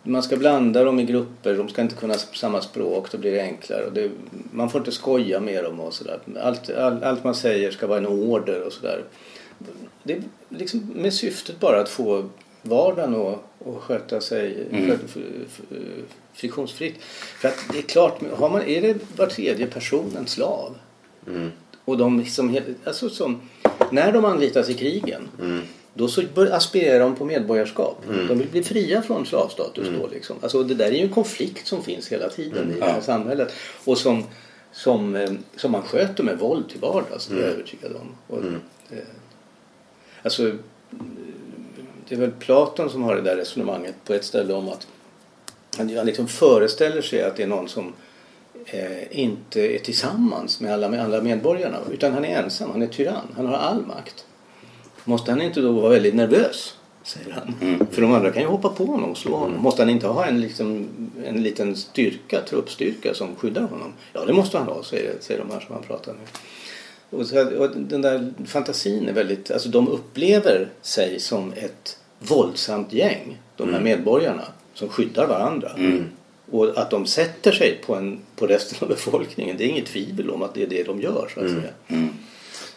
Man 0.04 0.24
ska 0.24 0.38
blanda 0.38 0.84
dem 0.84 1.00
i 1.00 1.06
grupper, 1.06 1.54
de 1.54 1.70
ska 1.70 1.82
inte 1.82 1.96
kunna 1.96 2.14
samma 2.14 2.62
språk, 2.62 3.12
då 3.12 3.18
blir 3.18 3.32
det 3.32 3.42
enklare. 3.42 3.90
Det, 3.94 4.12
man 4.52 4.70
får 4.70 4.82
inte 4.82 4.92
skoja 4.92 5.40
med 5.40 5.64
dem 5.64 5.80
och 5.80 5.94
sådär. 5.94 6.20
Allt, 6.42 6.70
all, 6.70 7.04
allt 7.04 7.24
man 7.24 7.36
säger 7.36 7.72
ska 7.72 7.88
vara 7.88 7.98
en 7.98 8.08
order 8.08 8.62
och 8.62 8.74
sådär. 8.74 9.04
Det 10.04 10.14
är 10.14 10.22
liksom 10.50 10.92
med 10.96 11.14
syftet 11.14 11.60
bara 11.60 11.82
att 11.82 11.90
få 11.90 12.30
vardagen 12.68 13.16
att, 13.16 13.68
att 13.68 13.82
sköta 13.84 14.22
sig 14.22 14.68
Mm. 14.72 14.98
friktionsfritt. 16.34 16.96
För 17.42 17.48
att 17.48 17.66
det 17.72 17.78
är 17.78 17.82
klart, 17.82 18.22
har 18.38 18.50
man, 18.50 18.62
är 18.62 18.82
det 18.82 18.98
var 19.18 19.28
tredje 19.28 19.68
person 19.68 20.16
en 20.18 20.28
slav? 20.28 20.76
Mm. 21.28 21.52
Och 21.86 21.98
de 21.98 22.26
som, 22.26 22.60
alltså 22.84 23.10
som, 23.10 23.42
när 23.92 24.12
de 24.12 24.26
anlitas 24.26 24.70
i 24.70 24.74
krigen 24.74 25.28
Mm. 25.40 25.62
då 25.94 26.08
så 26.08 26.22
aspirerar 26.52 27.00
de 27.00 27.16
på 27.16 27.26
medborgarskap. 27.26 28.04
De 28.28 28.38
vill 28.38 28.48
bli 28.48 28.64
fria 28.64 29.02
från 29.02 29.26
slavstatus 29.26 29.88
då 30.00 30.08
liksom. 30.08 30.36
Alltså 30.42 30.64
det 30.64 30.74
där 30.76 30.86
är 30.86 30.92
ju 30.92 31.02
en 31.02 31.10
konflikt 31.14 31.68
som 31.68 31.84
finns 31.84 32.08
hela 32.12 32.30
tiden 32.30 32.72
i 32.72 32.80
det 32.80 32.86
här 32.86 33.02
samhället. 33.02 33.54
Och 33.86 33.98
som, 33.98 34.24
som, 34.72 35.16
eh, 35.16 35.32
som 35.56 35.72
man 35.72 35.82
sköter 35.84 36.24
med 36.24 36.40
våld 36.40 36.70
till 36.70 36.80
vardags, 36.80 37.28
det 37.28 37.36
är 37.36 37.42
jag 37.42 37.50
övertygad 37.50 37.92
om. 37.96 38.16
Och, 38.28 38.44
eh, 38.92 38.98
alltså, 40.24 40.52
det 42.08 42.16
är 42.16 42.20
väl 42.20 42.32
Platon 42.32 42.90
som 42.90 43.04
har 43.04 43.16
det 43.16 43.22
där 43.22 43.36
resonemanget 43.36 43.96
på 44.06 44.14
ett 44.14 44.26
ställe 44.26 44.54
om 44.54 44.70
att 44.70 44.88
han 45.78 45.88
liksom 45.88 46.28
föreställer 46.28 47.02
sig 47.02 47.24
att 47.24 47.36
det 47.36 47.44
är 47.44 47.48
någon 47.48 47.70
som 47.70 47.94
eh, 48.66 49.20
inte 49.20 49.76
är 49.76 49.80
tillsammans 49.80 50.60
med 50.60 50.74
alla, 50.74 50.90
med 50.90 51.04
alla 51.04 51.22
medborgarna 51.22 51.78
utan 51.92 52.14
han 52.14 52.26
är 52.26 52.44
ensam, 52.44 52.72
han 52.72 52.82
är 52.82 52.88
tyrann, 52.88 53.28
han 53.36 53.46
har 53.46 53.58
all 53.58 53.86
makt. 53.86 54.26
Måste 55.04 55.32
han 55.32 55.42
inte 55.42 55.62
då 55.62 55.72
vara 55.72 55.90
väldigt 55.90 56.16
nervös? 56.16 56.74
Säger 57.04 57.32
han. 57.32 57.78
För 57.92 58.02
de 58.02 58.14
andra 58.14 58.32
kan 58.32 58.42
ju 58.42 58.48
hoppa 58.48 58.70
på 58.70 58.86
honom 58.86 59.12
och 59.12 59.18
slå 59.18 59.36
honom. 59.36 59.62
Måste 59.62 59.82
han 59.82 59.90
inte 59.90 60.08
ha 60.08 60.26
en, 60.26 60.42
liksom, 60.42 60.88
en 61.26 61.44
liten 61.44 61.76
styrka, 61.76 62.42
truppstyrka 62.42 63.14
som 63.14 63.36
skyddar 63.36 63.62
honom? 63.62 63.94
Ja, 64.14 64.26
det 64.26 64.34
måste 64.34 64.58
han 64.58 64.68
ha, 64.68 64.84
säger, 64.84 65.14
säger 65.20 65.40
de 65.40 65.54
här 65.54 65.60
som 65.60 65.76
han 65.76 65.84
pratar 65.84 66.14
med. 66.14 66.22
Och, 67.10 67.20
och 67.60 67.70
den 67.78 68.02
där 68.02 68.34
fantasin 68.46 69.10
är 69.10 69.14
väldigt, 69.14 69.52
alltså 69.52 69.70
de 69.70 69.88
upplever 69.88 70.70
sig 70.82 71.20
som 71.20 71.54
ett 71.54 71.98
våldsamt 72.20 72.94
gäng, 72.94 73.38
de 73.58 73.74
här 73.74 73.82
medborgarna 73.82 74.44
som 74.74 74.90
skyddar 74.90 75.28
varandra. 75.28 75.72
Och 76.52 76.78
att 76.78 76.90
de 76.90 77.06
sätter 77.06 77.52
sig 77.52 77.80
på, 77.86 77.96
en, 77.96 78.20
på 78.36 78.48
resten 78.48 78.78
av 78.82 78.88
befolkningen, 78.88 79.58
det 79.58 79.64
är 79.64 79.68
inget 79.68 79.86
tvivel 79.86 80.30
om 80.30 80.42
att 80.42 80.54
det 80.54 80.64
är 80.64 80.68
det 80.68 80.84
de 80.84 81.02
gör 81.02 81.32
så 81.34 81.40
att 81.40 81.50
säga. 81.50 82.10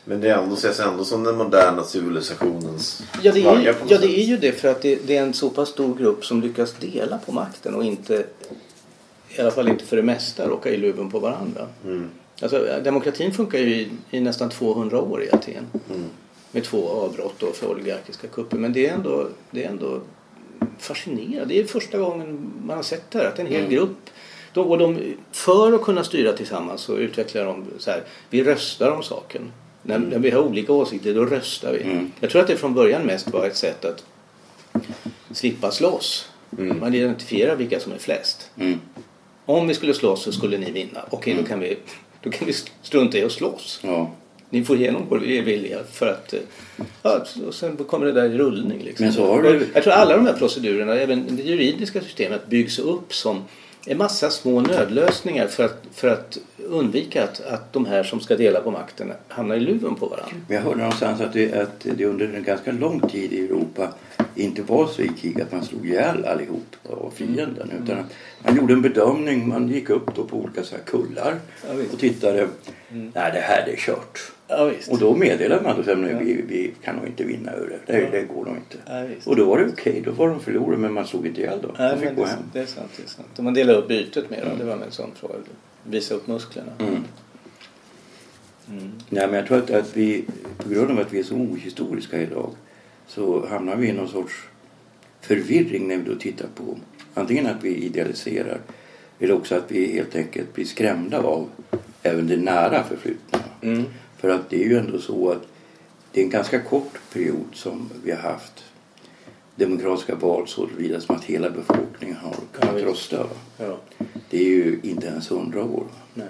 Men 0.05 0.21
det 0.21 0.29
ändå, 0.31 0.55
ses 0.55 0.81
ändå 0.81 1.05
som 1.05 1.25
den 1.25 1.37
moderna 1.37 1.85
civilisationens 1.85 3.03
Ja 3.23 3.33
det, 3.33 3.45
är, 3.45 3.59
ju- 3.59 3.75
ja, 3.89 3.99
det 3.99 4.21
är 4.21 4.25
ju 4.25 4.37
det 4.37 4.53
för 4.53 4.69
att 4.69 4.83
det, 4.83 4.99
det 5.07 5.17
är 5.17 5.23
en 5.23 5.35
så 5.35 5.51
pass 5.51 5.69
stor 5.69 5.95
grupp 5.95 6.25
som 6.25 6.41
lyckas 6.43 6.73
dela 6.81 7.19
på 7.19 7.33
makten 7.33 7.75
och 7.75 7.85
inte, 7.85 8.25
i 9.37 9.41
alla 9.41 9.51
fall 9.51 9.69
inte 9.69 9.85
för 9.85 9.97
det 9.97 10.03
mesta, 10.03 10.49
råka 10.49 10.71
i 10.71 10.77
luven 10.77 11.11
på 11.11 11.19
varandra. 11.19 11.67
Mm. 11.85 12.11
Alltså, 12.43 12.81
demokratin 12.85 13.33
funkar 13.33 13.59
ju 13.59 13.75
i, 13.75 13.89
i 14.11 14.21
nästan 14.21 14.51
200 14.51 15.01
år 15.01 15.23
i 15.23 15.31
Aten. 15.31 15.67
Mm. 15.91 16.05
Med 16.53 16.65
två 16.65 16.89
avbrott 16.89 17.35
då 17.39 17.53
för 17.53 17.71
oligarkiska 17.71 18.29
kupper. 18.29 18.57
Men 18.57 18.73
det 18.73 18.87
är 18.87 18.95
ändå, 18.95 19.29
det 19.51 19.65
är 19.65 19.69
ändå 19.69 20.01
fascinerande. 20.79 21.55
Det 21.55 21.61
är 21.61 21.65
första 21.65 21.99
gången 21.99 22.53
man 22.67 22.77
har 22.77 22.83
sett 22.83 23.11
det 23.11 23.19
här. 23.19 23.27
Att 23.27 23.39
en 23.39 23.47
hel 23.47 23.69
grupp 23.69 24.11
de, 24.53 24.67
och 24.67 24.79
de, 24.79 25.15
för 25.33 25.73
att 25.73 25.83
kunna 25.83 26.05
styra 26.05 26.33
tillsammans 26.33 26.81
så 26.81 26.97
utvecklar 26.97 27.45
de 27.45 27.65
så 27.79 27.91
här. 27.91 28.03
Vi 28.31 28.45
röstar 28.45 28.91
om 28.91 29.03
saken. 29.03 29.53
När, 29.83 29.99
när 29.99 30.19
vi 30.19 30.31
har 30.31 30.43
olika 30.43 30.73
åsikter 30.73 31.15
då 31.15 31.25
röstar 31.25 31.73
vi. 31.73 31.83
Mm. 31.83 32.13
Jag 32.21 32.31
tror 32.31 32.43
att 32.43 32.49
det 32.49 32.57
från 32.57 32.75
början 32.75 33.03
mest 33.03 33.31
var 33.31 33.47
ett 33.47 33.57
sätt 33.57 33.85
att 33.85 34.05
slippa 35.31 35.71
slåss. 35.71 36.29
Man 36.51 36.95
identifierar 36.95 37.57
vilka 37.57 37.81
som 37.81 37.93
är 37.93 37.99
flest. 37.99 38.51
Mm. 38.57 38.81
Om 39.45 39.69
vi 39.69 39.75
skulle 39.75 39.95
slåss 39.95 40.23
så 40.23 40.33
skulle 40.33 40.59
ni 40.59 40.71
vinna. 40.71 41.01
Okej, 41.11 41.37
då, 41.41 41.47
kan 41.47 41.61
vi, 41.61 41.79
då 42.23 42.31
kan 42.31 42.47
vi 42.47 42.53
strunta 42.83 43.19
i 43.19 43.25
att 43.25 43.33
slåss. 43.33 43.81
Ja. 43.83 44.11
Ni 44.51 44.65
får 44.65 44.77
igenom 44.77 45.03
vår 45.09 45.19
vilja 45.19 45.79
för 45.93 46.07
att... 46.07 46.33
eh, 46.33 46.41
Ja, 47.03 47.25
och 47.47 47.55
sen 47.55 47.77
kommer 47.77 48.07
det 48.07 48.13
där 48.13 48.31
i 48.35 48.39
rullning. 48.39 48.83
Liksom. 48.85 49.05
Men 49.07 49.13
så 49.13 49.27
har 49.27 49.43
du- 49.43 49.69
Jag 49.75 49.83
tror 49.83 49.93
alla 49.93 50.17
de 50.17 50.27
här 50.27 50.33
procedurerna, 50.33 50.95
även 50.95 51.37
det 51.37 51.43
juridiska 51.43 52.01
systemet, 52.01 52.47
byggs 52.47 52.79
upp 52.79 53.15
som 53.15 53.45
en 53.87 53.99
massa 53.99 54.31
små 54.31 54.61
nödlösningar 54.61 55.47
för 55.47 55.65
att, 55.65 55.83
för 55.93 56.09
att 56.09 56.39
undvika 56.59 57.25
att, 57.25 57.41
att 57.41 57.73
de 57.73 57.87
här 57.87 58.03
som 58.03 58.21
ska 58.21 58.37
dela 58.37 58.61
på 58.61 58.71
makten 58.71 59.13
hamnar 59.29 59.55
i 59.57 59.61
luven 59.61 59.95
på 59.95 60.07
varandra. 60.07 60.37
Men 60.47 60.57
jag 60.57 60.65
hörde 60.65 60.79
någonstans 60.79 61.21
att 61.21 61.33
det, 61.33 61.53
att 61.53 61.87
det 61.97 62.05
under 62.05 62.35
en 62.35 62.43
ganska 62.43 62.73
lång 62.73 63.01
tid 63.01 63.33
i 63.33 63.45
Europa 63.45 63.89
inte 64.35 64.63
var 64.63 64.87
så 64.87 65.03
i 65.03 65.09
krig 65.09 65.41
att 65.41 65.53
man 65.53 65.65
slog 65.65 65.87
ihjäl 65.87 66.25
allihop 66.25 66.77
av 66.91 67.13
fienden. 67.15 67.73
Utan 67.83 67.99
att 67.99 68.07
man 68.45 68.57
gjorde 68.57 68.73
en 68.73 68.83
bedömning, 68.83 69.49
man 69.49 69.69
gick 69.69 69.91
upp 69.91 70.15
då 70.17 70.25
på 70.25 70.37
olika 70.37 70.63
så 70.63 70.77
här 70.77 70.83
kullar 70.83 71.35
och 71.93 71.99
tittade. 71.99 72.49
Nej, 72.93 73.11
det 73.33 73.41
här 73.41 73.67
det 73.67 73.73
är 73.73 73.77
kört. 73.77 74.33
Ja. 74.49 74.73
Och 74.91 74.99
då 74.99 75.17
meddelade 75.17 75.63
man 75.63 75.81
att 75.81 75.87
Ja. 75.87 75.95
vi, 75.95 76.43
vi 76.49 76.73
kan 76.85 76.97
nog 76.97 77.07
inte 77.07 77.25
vinna 77.25 77.51
över 77.53 77.69
det. 77.69 77.93
Det, 77.93 78.01
Ja. 78.03 78.11
det 78.11 78.23
går 78.23 78.45
nog 78.45 78.57
inte. 78.57 78.77
Ja. 78.87 79.05
Och 79.31 79.37
då 79.37 79.45
var 79.45 79.59
det 79.59 79.67
okej, 79.67 80.03
då 80.05 80.11
var 80.11 80.29
de 80.29 80.41
förlorade 80.41 80.77
men 80.79 80.93
man 80.93 81.07
slog 81.07 81.27
inte 81.27 81.41
ihjäl 81.41 81.61
dem. 81.63 81.71
Nej, 81.79 81.95
De 81.97 82.01
fick 82.07 82.17
gå 82.17 82.25
det, 82.25 82.31
hem. 82.31 82.39
det 82.53 82.61
är 82.61 82.67
sant. 82.67 82.91
Det 82.97 83.03
är 83.03 83.07
sant. 83.09 83.29
Och 83.39 83.45
man 83.45 83.55
delar 83.55 83.75
upp 83.75 83.89
bytet 83.89 84.31
med 84.31 84.41
dem. 84.43 84.59
Det 84.59 84.65
var 84.65 84.73
en 84.75 84.91
sån 84.91 85.11
fråga. 85.15 85.35
Visa 85.85 86.15
upp 86.15 86.27
musklerna. 86.27 86.73
Mm. 86.79 87.03
Nej, 89.09 89.27
men 89.27 89.35
jag 89.35 89.47
tror 89.47 89.59
att, 89.59 89.71
att 89.71 89.97
vi, 89.97 90.25
på 90.59 90.69
grund 90.69 90.91
av 90.91 90.99
att 90.99 91.13
vi 91.13 91.19
är 91.19 91.23
så 91.23 91.35
ohistoriska 91.35 92.23
idag, 92.23 92.51
så 93.07 93.47
hamnar 93.47 93.77
vi 93.77 93.89
i 93.89 93.93
någon 93.93 94.09
sorts 94.09 94.35
förvirring 95.21 95.89
när 95.89 95.97
vi 95.97 96.03
då 96.03 96.15
tittar 96.15 96.49
på 96.55 96.77
antingen 97.15 97.47
att 97.47 97.65
vi 97.65 97.75
idealiserar 97.77 98.61
eller 99.21 99.35
också 99.35 99.55
att 99.55 99.73
vi 99.73 99.93
helt 99.93 100.17
enkelt 100.17 100.55
blir 100.55 100.65
skrämda 100.65 101.19
av 101.19 101.49
även 102.03 102.27
det 102.27 102.37
nära 102.37 102.85
förflutna. 102.85 103.39
Mm. 103.61 103.85
För 104.17 104.29
att 104.29 104.51
det 104.51 104.65
är 104.65 104.69
ju 104.69 104.79
ändå 104.79 104.99
så 104.99 105.31
att 105.31 105.43
det 106.13 106.21
är 106.21 106.25
en 106.25 106.31
ganska 106.31 106.61
kort 106.61 107.01
period 107.13 107.47
som 107.53 107.91
vi 108.05 108.11
har 108.11 108.19
haft 108.19 108.65
demokratiska 109.57 110.15
val 110.15 110.49
så 110.49 110.69
vidare 110.77 111.01
som 111.01 111.17
att 111.17 111.25
hela 111.25 111.51
befolkningen 111.51 112.17
har 112.17 112.35
kunnat 112.53 112.77
visst. 112.77 112.87
rösta. 112.87 113.27
Ja. 113.57 113.79
Det 114.31 114.39
är 114.39 114.49
ju 114.49 114.81
inte 114.83 115.07
ens 115.07 115.31
hundra 115.31 115.65
år. 115.65 115.85
Nej. 116.15 116.29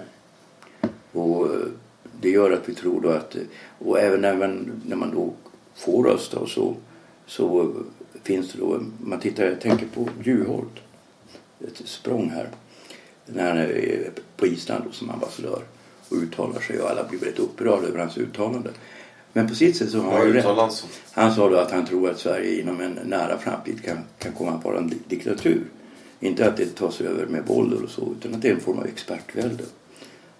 Och 1.11 1.45
eh, 1.45 1.61
det 2.21 2.29
gör 2.29 2.51
att 2.51 2.69
vi 2.69 2.73
tror 2.73 3.01
då 3.01 3.09
att, 3.09 3.35
och 3.79 3.99
även 3.99 4.21
när 4.21 4.35
man, 4.35 4.81
när 4.85 4.95
man 4.95 5.11
då 5.11 5.33
får 5.75 6.03
rösta 6.03 6.39
och 6.39 6.49
så, 6.49 6.75
så 7.25 7.61
eh, 7.61 7.67
finns 8.23 8.51
det 8.51 8.59
då, 8.59 8.83
man 9.03 9.19
tittar, 9.19 9.45
jag 9.45 9.61
tänker 9.61 9.85
på 9.85 10.09
Juholt, 10.23 10.79
ett 11.59 11.81
språng 11.85 12.29
här, 12.29 12.49
när 13.33 13.47
han 13.47 13.57
är 13.57 14.09
på 14.37 14.47
Island 14.47 14.83
då, 14.87 14.91
som 14.91 15.09
ambassadör 15.09 15.61
och 16.09 16.17
uttalar 16.17 16.59
sig 16.61 16.81
och 16.81 16.89
alla 16.89 17.03
blir 17.03 17.19
väldigt 17.19 17.39
upprörda 17.39 17.87
över 17.87 17.99
hans 17.99 18.17
uttalande. 18.17 18.69
Men 19.33 19.47
på 19.47 19.55
sitt 19.55 19.77
sätt 19.77 19.89
så 19.89 19.99
har 20.01 20.11
han 20.17 20.27
ju 20.27 20.33
rätt. 20.33 20.43
han 21.11 21.35
sa 21.35 21.49
då 21.49 21.57
att 21.57 21.71
han 21.71 21.85
tror 21.85 22.09
att 22.09 22.19
Sverige 22.19 22.61
inom 22.61 22.81
en 22.81 22.99
nära 23.05 23.37
framtid 23.37 23.83
kan, 23.83 23.97
kan 24.17 24.31
komma 24.31 24.51
att 24.51 24.63
vara 24.63 24.77
en 24.77 24.87
di- 24.89 24.97
diktatur. 25.07 25.63
Inte 26.19 26.47
att 26.47 26.57
det 26.57 26.75
tas 26.75 27.01
över 27.01 27.25
med 27.25 27.45
våld 27.45 27.73
eller 27.73 27.87
så, 27.87 28.13
utan 28.19 28.35
att 28.35 28.41
det 28.41 28.49
är 28.49 28.53
en 28.53 28.59
form 28.59 28.79
av 28.79 28.85
expertvälde. 28.85 29.63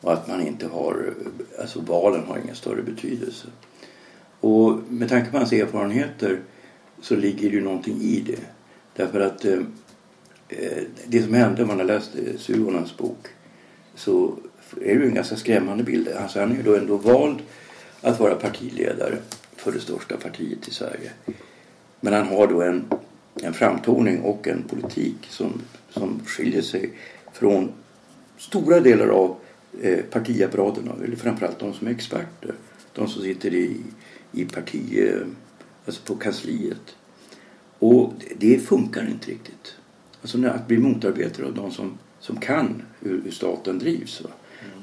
Och 0.01 0.13
att 0.13 0.27
man 0.27 0.47
inte 0.47 0.67
har, 0.67 1.13
alltså 1.59 1.81
valen 1.81 2.23
har 2.27 2.37
ingen 2.37 2.55
större 2.55 2.81
betydelse. 2.81 3.47
Och 4.39 4.79
med 4.89 5.09
tanke 5.09 5.31
på 5.31 5.37
hans 5.37 5.51
erfarenheter 5.51 6.39
så 7.01 7.15
ligger 7.15 7.49
det 7.49 7.55
ju 7.55 7.63
någonting 7.63 8.01
i 8.01 8.23
det. 8.27 8.39
Därför 8.95 9.19
att 9.19 9.45
eh, 9.45 9.59
Eh, 10.49 10.83
det 11.07 11.23
som 11.23 11.33
hände, 11.33 11.61
om 11.61 11.67
man 11.67 11.77
har 11.77 11.85
läst 11.85 12.15
eh, 12.15 12.37
Suhonens 12.37 12.97
bok, 12.97 13.27
så 13.95 14.37
är 14.81 14.95
det 14.95 15.01
ju 15.01 15.05
en 15.05 15.13
ganska 15.13 15.35
skrämmande 15.35 15.83
bild. 15.83 16.07
Alltså 16.07 16.39
han 16.39 16.51
är 16.51 16.55
ju 16.55 16.63
då 16.63 16.75
ändå 16.75 16.97
vald 16.97 17.39
att 18.01 18.19
vara 18.19 18.35
partiledare 18.35 19.17
för 19.55 19.71
det 19.71 19.79
största 19.79 20.17
partiet 20.17 20.67
i 20.67 20.71
Sverige. 20.71 21.11
Men 21.99 22.13
han 22.13 22.27
har 22.27 22.47
då 22.47 22.61
en, 22.61 22.85
en 23.41 23.53
framtoning 23.53 24.21
och 24.21 24.47
en 24.47 24.63
politik 24.63 25.27
som, 25.29 25.61
som 25.89 26.19
skiljer 26.25 26.61
sig 26.61 26.91
från 27.33 27.71
stora 28.37 28.79
delar 28.79 29.07
av 29.07 29.35
eh, 29.81 29.99
partiapparaten, 29.99 30.91
eller 31.03 31.15
framförallt 31.15 31.59
de 31.59 31.73
som 31.73 31.87
är 31.87 31.91
experter. 31.91 32.53
De 32.93 33.07
som 33.07 33.21
sitter 33.21 33.53
i, 33.53 33.77
i 34.31 34.45
parti, 34.45 35.13
alltså 35.85 36.01
på 36.05 36.15
kansliet. 36.15 36.95
Och 37.79 38.13
det, 38.19 38.47
det 38.47 38.59
funkar 38.59 39.09
inte 39.09 39.31
riktigt. 39.31 39.75
Alltså 40.21 40.45
att 40.47 40.67
bli 40.67 40.77
motarbetare 40.77 41.45
av 41.45 41.53
de 41.53 41.71
som, 41.71 41.97
som 42.19 42.37
kan 42.37 42.81
hur, 42.99 43.21
hur 43.23 43.31
staten 43.31 43.79
drivs. 43.79 44.21
Va? 44.21 44.29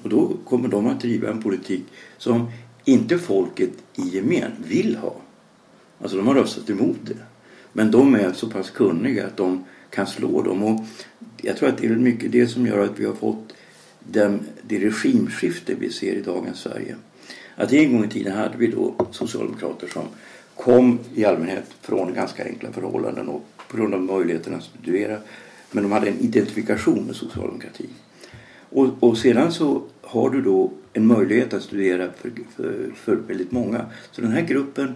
Och 0.03 0.09
då 0.09 0.37
kommer 0.45 0.69
de 0.69 0.87
att 0.87 1.01
driva 1.01 1.31
en 1.31 1.43
politik 1.43 1.85
som 2.19 2.51
inte 2.85 3.19
folket 3.19 3.71
i 3.95 4.03
gemen 4.03 4.53
vill 4.65 4.97
ha. 4.97 5.17
Alltså 6.01 6.17
de 6.17 6.27
har 6.27 6.35
röstat 6.35 6.71
emot 6.71 6.99
det. 7.03 7.17
Men 7.73 7.91
de 7.91 8.15
är 8.15 8.33
så 8.33 8.51
pass 8.51 8.71
kunniga 8.71 9.27
att 9.27 9.37
de 9.37 9.65
kan 9.91 10.07
slå 10.07 10.43
dem. 10.43 10.63
Och 10.63 10.85
jag 11.37 11.57
tror 11.57 11.69
att 11.69 11.79
det 11.79 11.87
är 11.87 11.97
mycket 11.97 12.33
det 12.33 12.47
som 12.47 12.67
gör 12.67 12.85
att 12.85 12.99
vi 12.99 13.05
har 13.05 13.15
fått 13.15 13.53
den, 13.99 14.41
det 14.63 14.79
regimskifte 14.79 15.75
vi 15.75 15.91
ser 15.91 16.13
i 16.13 16.23
dagens 16.23 16.59
Sverige. 16.59 16.97
Att 17.57 17.73
en 17.73 17.93
gång 17.93 18.05
i 18.05 18.09
tiden 18.09 18.37
hade 18.37 18.57
vi 18.57 18.67
då 18.67 18.95
socialdemokrater 19.11 19.87
som 19.87 20.03
kom 20.55 20.99
i 21.15 21.25
allmänhet 21.25 21.65
från 21.81 22.15
ganska 22.15 22.45
enkla 22.45 22.73
förhållanden 22.73 23.29
och 23.29 23.49
på 23.69 23.77
grund 23.77 23.95
av 23.95 24.03
möjligheten 24.03 24.55
att 24.55 24.63
studera. 24.63 25.19
Men 25.71 25.83
de 25.83 25.93
hade 25.93 26.09
en 26.09 26.21
identifikation 26.21 27.05
med 27.07 27.17
socialdemokratin. 27.17 27.91
Och, 28.71 28.89
och 29.01 29.19
sedan 29.19 29.53
så 29.53 29.83
har 30.03 30.31
du 30.31 30.43
då 30.43 30.73
en 30.93 31.07
möjlighet 31.07 31.55
att 31.55 31.63
studera 31.63 32.11
för, 32.13 32.33
för, 32.57 32.91
för 32.95 33.17
väldigt 33.17 33.53
många. 33.53 33.87
Så 34.11 34.21
den 34.21 34.33
här 34.33 34.43
gruppen, 34.43 34.95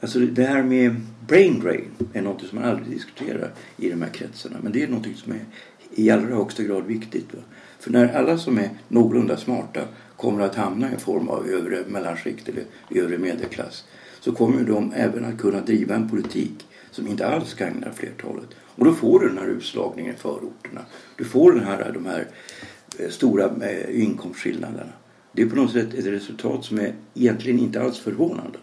alltså 0.00 0.18
det 0.18 0.44
här 0.44 0.62
med 0.62 0.96
brain 1.26 1.60
drain 1.60 1.90
är 2.12 2.22
något 2.22 2.42
som 2.42 2.58
man 2.58 2.68
aldrig 2.68 2.90
diskuterar 2.90 3.50
i 3.76 3.90
de 3.90 4.02
här 4.02 4.10
kretsarna. 4.10 4.56
Men 4.62 4.72
det 4.72 4.82
är 4.82 4.88
något 4.88 5.06
som 5.16 5.32
är 5.32 5.44
i 5.94 6.10
allra 6.10 6.34
högsta 6.34 6.62
grad 6.62 6.86
viktigt. 6.86 7.34
Va? 7.34 7.40
För 7.78 7.90
när 7.90 8.14
alla 8.14 8.38
som 8.38 8.58
är 8.58 8.70
någorlunda 8.88 9.36
smarta 9.36 9.80
kommer 10.16 10.44
att 10.44 10.54
hamna 10.54 10.90
i 10.90 10.94
en 10.94 11.00
form 11.00 11.28
av 11.28 11.48
övre 11.48 11.84
mellanskikt 11.88 12.48
eller 12.48 12.64
övre 12.90 13.18
medelklass 13.18 13.84
så 14.20 14.32
kommer 14.32 14.64
de 14.64 14.92
även 14.92 15.24
att 15.24 15.38
kunna 15.38 15.60
driva 15.60 15.94
en 15.94 16.10
politik 16.10 16.66
som 16.96 17.06
inte 17.06 17.26
alls 17.26 17.54
gagnar 17.54 17.92
flertalet. 17.92 18.48
Och 18.76 18.84
då 18.84 18.92
får 18.92 19.20
du 19.20 19.28
den 19.28 19.38
här 19.38 19.46
utslagningen 19.46 20.14
i 20.14 20.18
förorterna. 20.18 20.80
Du 21.16 21.24
får 21.24 21.52
den 21.52 21.64
här, 21.64 21.92
de 21.92 22.06
här 22.06 22.26
eh, 22.98 23.10
stora 23.10 23.50
eh, 23.62 24.02
inkomstskillnaderna. 24.02 24.92
Det 25.32 25.42
är 25.42 25.46
på 25.46 25.56
något 25.56 25.72
sätt 25.72 25.94
ett 25.94 26.06
resultat 26.06 26.64
som 26.64 26.78
är 26.78 26.94
egentligen 27.14 27.58
inte 27.58 27.82
alls 27.82 27.98
förvånande. 27.98 28.58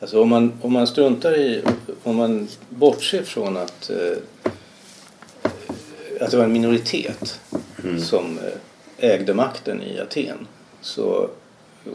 Alltså 0.00 0.22
om 0.22 0.28
man, 0.28 0.52
om 0.62 0.72
man 0.72 0.86
struntar 0.86 1.38
i, 1.38 1.62
om 2.02 2.16
man 2.16 2.48
bortser 2.68 3.22
från 3.22 3.56
att, 3.56 3.90
eh, 3.90 4.18
att 6.20 6.30
det 6.30 6.36
var 6.36 6.44
en 6.44 6.52
minoritet 6.52 7.40
som 7.98 8.38
eh, 8.38 9.10
ägde 9.10 9.34
makten 9.34 9.82
i 9.82 10.00
Aten 10.00 10.46
så, 10.80 11.28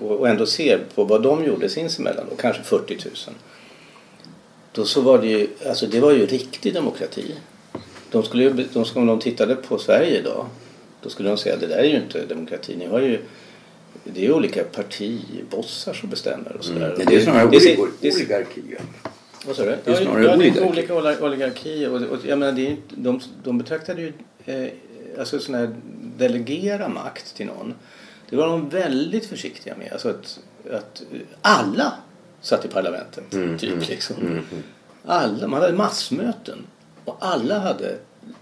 och, 0.01 0.11
och 0.11 0.29
ändå 0.29 0.45
ser 0.45 0.79
på 0.95 1.03
vad 1.03 1.23
de 1.23 1.45
gjorde 1.45 1.69
sinsemellan, 1.69 2.25
då, 2.29 2.35
kanske 2.35 2.63
40 2.63 2.97
000. 3.05 3.35
Då 4.71 4.85
så 4.85 5.01
var 5.01 5.17
det 5.21 5.27
ju, 5.27 5.47
alltså 5.69 5.87
det 5.87 5.99
var 5.99 6.11
ju 6.11 6.25
riktig 6.25 6.73
demokrati. 6.73 7.35
De 8.11 8.23
skulle 8.23 8.49
de, 8.49 8.85
om 8.95 9.05
de 9.07 9.19
tittade 9.19 9.55
på 9.55 9.77
Sverige 9.77 10.19
idag 10.19 10.45
då 11.03 11.09
skulle 11.09 11.29
de 11.29 11.37
säga 11.37 11.55
att 11.55 11.61
det 11.61 11.67
där 11.67 11.77
är 11.77 11.83
ju 11.83 11.95
inte 11.95 12.25
demokrati. 12.25 12.75
Ni 12.77 12.85
har 12.87 12.99
ju, 12.99 13.19
det 14.03 14.19
är 14.19 14.23
ju 14.25 14.33
olika 14.33 14.63
partibossar 14.63 15.93
som 15.93 16.09
bestämmer 16.09 16.55
och 16.59 16.65
sådär. 16.65 16.95
Men 16.97 17.05
det 17.07 17.15
är 17.15 17.19
snarare 17.23 17.49
Det- 17.49 17.59
det- 17.59 17.77
oligor- 17.77 17.91
det- 18.01 18.15
oligarki. 18.15 18.61
ja. 18.71 19.09
vad 19.45 19.55
sa 19.55 19.63
du? 19.65 19.75
Det 19.83 19.91
är 19.91 19.95
snarare 19.95 20.23
ja, 20.23 20.27
det 20.27 20.33
är 20.33 20.37
oligarki. 20.37 20.69
olika 20.69 20.93
oli- 20.93 21.21
oligarkier. 21.21 21.89
Och, 21.91 22.01
och, 22.01 22.17
jag 22.25 22.39
menar, 22.39 22.51
det 22.51 22.67
är, 22.67 22.77
de, 22.89 23.19
de 23.43 23.57
betraktade 23.57 24.01
ju 24.01 24.13
eh, 24.45 24.67
alltså 25.19 25.39
sån 25.39 25.55
här 25.55 25.75
delegera 26.17 26.87
makt 26.89 27.35
till 27.35 27.45
någon. 27.45 27.73
Det 28.29 28.35
var 28.35 28.47
de 28.47 28.69
väldigt 28.69 29.25
försiktiga 29.25 29.75
med. 29.75 29.89
Alltså 29.91 30.09
att, 30.09 30.39
att 30.71 31.03
alla 31.41 31.93
satt 32.41 32.65
i 32.65 32.67
parlamentet. 32.67 33.31
typ 33.59 33.89
liksom. 33.89 34.41
Alla, 35.05 35.47
man 35.47 35.61
hade 35.61 35.73
massmöten. 35.73 36.57
Och 37.05 37.17
alla 37.19 37.59
hade 37.59 37.97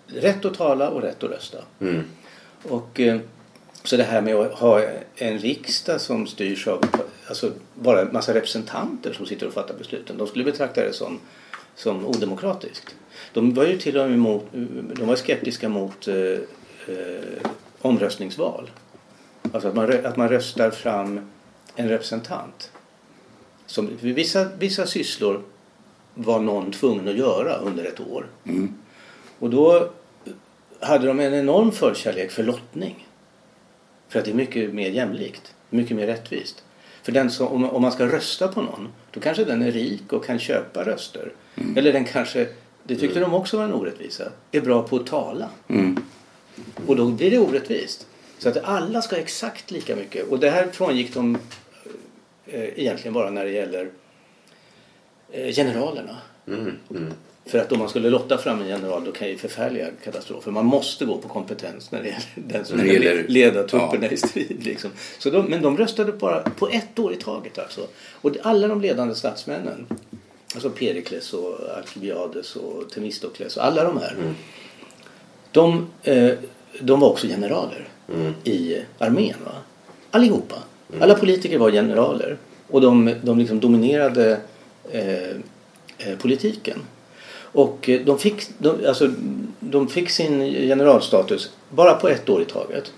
rätt 0.07 0.45
att 0.45 0.53
tala 0.53 0.89
och 0.89 1.01
rätt 1.01 1.23
att 1.23 1.31
rösta. 1.31 1.57
Och, 2.63 2.99
eh, 2.99 3.19
så 3.83 3.97
det 3.97 4.03
här 4.03 4.21
med 4.21 4.35
att 4.35 4.53
ha 4.53 4.81
en 5.15 5.39
riksdag 5.39 6.01
som 6.01 6.27
styrs 6.27 6.67
av 6.67 6.85
alltså 7.27 7.51
bara 7.73 8.01
en 8.01 8.13
massa 8.13 8.33
representanter 8.33 9.13
som 9.13 9.25
sitter 9.25 9.47
och 9.47 9.53
fattar 9.53 9.73
besluten. 9.73 10.17
De 10.17 10.27
skulle 10.27 10.43
betrakta 10.43 10.81
det 10.81 10.93
som, 10.93 11.19
som 11.75 12.05
odemokratiskt. 12.05 12.95
De 13.33 13.53
var 13.53 13.65
ju 13.65 13.77
till 13.77 13.97
och 13.97 14.05
med 14.05 14.15
emot, 14.15 14.45
de 14.95 15.07
var 15.07 15.15
skeptiska 15.15 15.69
mot 15.69 16.07
eh, 16.07 16.15
eh, 16.87 17.51
omröstningsval. 17.81 18.69
Alltså 19.51 19.67
att 19.67 19.75
man, 19.75 20.05
att 20.05 20.17
man 20.17 20.29
röstar 20.29 20.71
fram 20.71 21.31
en 21.75 21.89
representant. 21.89 22.71
Som, 23.69 23.89
vissa, 24.01 24.47
vissa 24.59 24.85
sysslor 24.85 25.41
var 26.13 26.39
någon 26.39 26.71
tvungen 26.71 27.07
att 27.07 27.15
göra 27.15 27.55
under 27.55 27.85
ett 27.85 27.99
år. 27.99 28.25
Och 29.39 29.49
då 29.49 29.89
hade 30.79 31.07
de 31.07 31.19
en 31.19 31.33
enorm 31.33 31.71
förkärlek 31.71 32.31
för 32.31 32.43
lottning. 32.43 33.07
För 34.07 34.19
att 34.19 34.25
det 34.25 34.31
är 34.31 34.35
mycket 34.35 34.73
mer 34.73 34.89
jämlikt, 34.89 35.53
mycket 35.69 35.97
mer 35.97 36.07
rättvist. 36.07 36.63
För 37.03 37.11
den 37.11 37.31
som, 37.31 37.47
om, 37.47 37.69
om 37.69 37.81
man 37.81 37.91
ska 37.91 38.05
rösta 38.05 38.47
på 38.47 38.61
någon, 38.61 38.87
då 39.11 39.19
kanske 39.19 39.43
den 39.43 39.61
är 39.61 39.71
rik 39.71 40.13
och 40.13 40.25
kan 40.25 40.39
köpa 40.39 40.83
röster. 40.83 41.31
Eller 41.75 41.93
den 41.93 42.05
kanske, 42.05 42.47
det 42.83 42.95
tyckte 42.95 43.19
de 43.19 43.33
också 43.33 43.57
var 43.57 43.63
en 43.63 43.73
orättvisa, 43.73 44.31
är 44.51 44.61
bra 44.61 44.83
på 44.83 44.95
att 44.95 45.07
tala. 45.07 45.49
Och 46.87 46.95
då 46.95 47.05
blir 47.05 47.31
det 47.31 47.39
orättvist. 47.39 48.07
Så 48.39 48.49
att 48.49 48.57
alla 48.57 49.01
ska 49.01 49.15
ha 49.15 49.21
exakt 49.21 49.71
lika 49.71 49.95
mycket. 49.95 50.27
Och 50.27 50.39
det 50.39 50.49
här 50.49 50.67
frångick 50.71 51.13
de 51.13 51.37
egentligen 52.53 53.13
bara 53.13 53.29
när 53.29 53.45
det 53.45 53.51
gäller 53.51 53.89
eh, 55.31 55.51
generalerna. 55.53 56.17
För 57.45 57.59
att 57.59 57.71
om 57.71 57.79
man 57.79 57.89
skulle 57.89 58.09
lotta 58.09 58.37
fram 58.37 58.61
en 58.61 58.67
general 58.67 59.03
då 59.05 59.11
kan 59.11 59.27
ju 59.27 59.37
förfärliga 59.37 59.87
katastrofer. 60.03 60.51
Man 60.51 60.65
måste 60.65 61.05
gå 61.05 61.17
på 61.17 61.27
kompetens 61.27 61.91
när 61.91 61.99
det 62.01 62.07
gäller 62.07 62.23
den 62.35 62.65
som 62.65 62.77
När 62.77 62.83
det 62.85 62.89
ska 62.95 63.03
gäller- 63.03 63.27
leda 63.27 63.63
trupperna 63.67 64.07
i 64.11 64.17
strid. 64.17 64.63
Liksom. 64.65 64.91
Så 65.19 65.29
de, 65.29 65.45
men 65.45 65.61
de 65.61 65.77
röstade 65.77 66.11
bara 66.11 66.39
på 66.41 66.69
ett 66.69 66.99
år 66.99 67.13
i 67.13 67.15
taget 67.15 67.59
alltså. 67.59 67.87
Och 68.11 68.31
alla 68.43 68.67
de 68.67 68.81
ledande 68.81 69.15
statsmännen, 69.15 69.87
alltså 70.53 70.69
Perikles 70.69 71.33
och 71.33 71.59
Alkibiades 71.77 72.55
och 72.55 72.89
Themistokles 72.89 73.57
och 73.57 73.65
alla 73.65 73.83
de 73.83 73.97
här. 73.97 74.15
De, 75.51 75.89
eh, 76.03 76.31
de 76.81 76.99
var 76.99 77.09
också 77.09 77.27
generaler 77.27 77.87
i 78.43 78.77
armén. 78.97 79.35
Va? 79.45 79.51
Allihopa. 80.11 80.55
Alla 80.99 81.15
politiker 81.15 81.57
var 81.57 81.71
generaler. 81.71 82.37
Och 82.67 82.81
de, 82.81 83.15
de 83.21 83.39
liksom 83.39 83.59
dominerade 83.59 84.37
eh, 84.91 85.29
eh, 85.97 86.17
politiken. 86.21 86.79
Och 87.51 87.89
eh, 87.89 88.01
de 88.05 88.19
fick, 88.19 88.47
de, 88.57 88.87
alltså, 88.87 89.11
de 89.59 89.87
fick 89.87 90.09
sin 90.09 90.39
generalstatus 90.51 91.51
bara 91.69 91.93
på 91.93 92.09
ett 92.09 92.29
år 92.29 92.41
i 92.41 92.45
taget. 92.45 92.93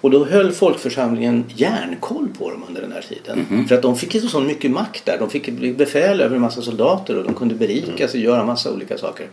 Och 0.00 0.10
då 0.10 0.24
höll 0.24 0.52
folkförsamlingen 0.52 1.44
järnkoll 1.56 2.28
på 2.38 2.50
dem 2.50 2.64
under 2.68 2.82
den 2.82 2.92
här 2.92 3.04
tiden. 3.08 3.66
För 3.68 3.74
att 3.74 3.82
de 3.82 3.96
fick 3.96 4.14
ju 4.14 4.20
så 4.20 4.40
mycket 4.40 4.70
makt 4.70 5.06
där. 5.06 5.18
De 5.18 5.30
fick 5.30 5.76
befäl 5.76 6.20
över 6.20 6.36
en 6.36 6.42
massa 6.42 6.62
soldater 6.62 7.16
och 7.16 7.24
de 7.24 7.34
kunde 7.34 7.54
berika 7.54 8.08
sig 8.08 8.20
och 8.20 8.24
göra 8.24 8.44
massa 8.44 8.72
olika 8.72 8.98
saker. 8.98 9.26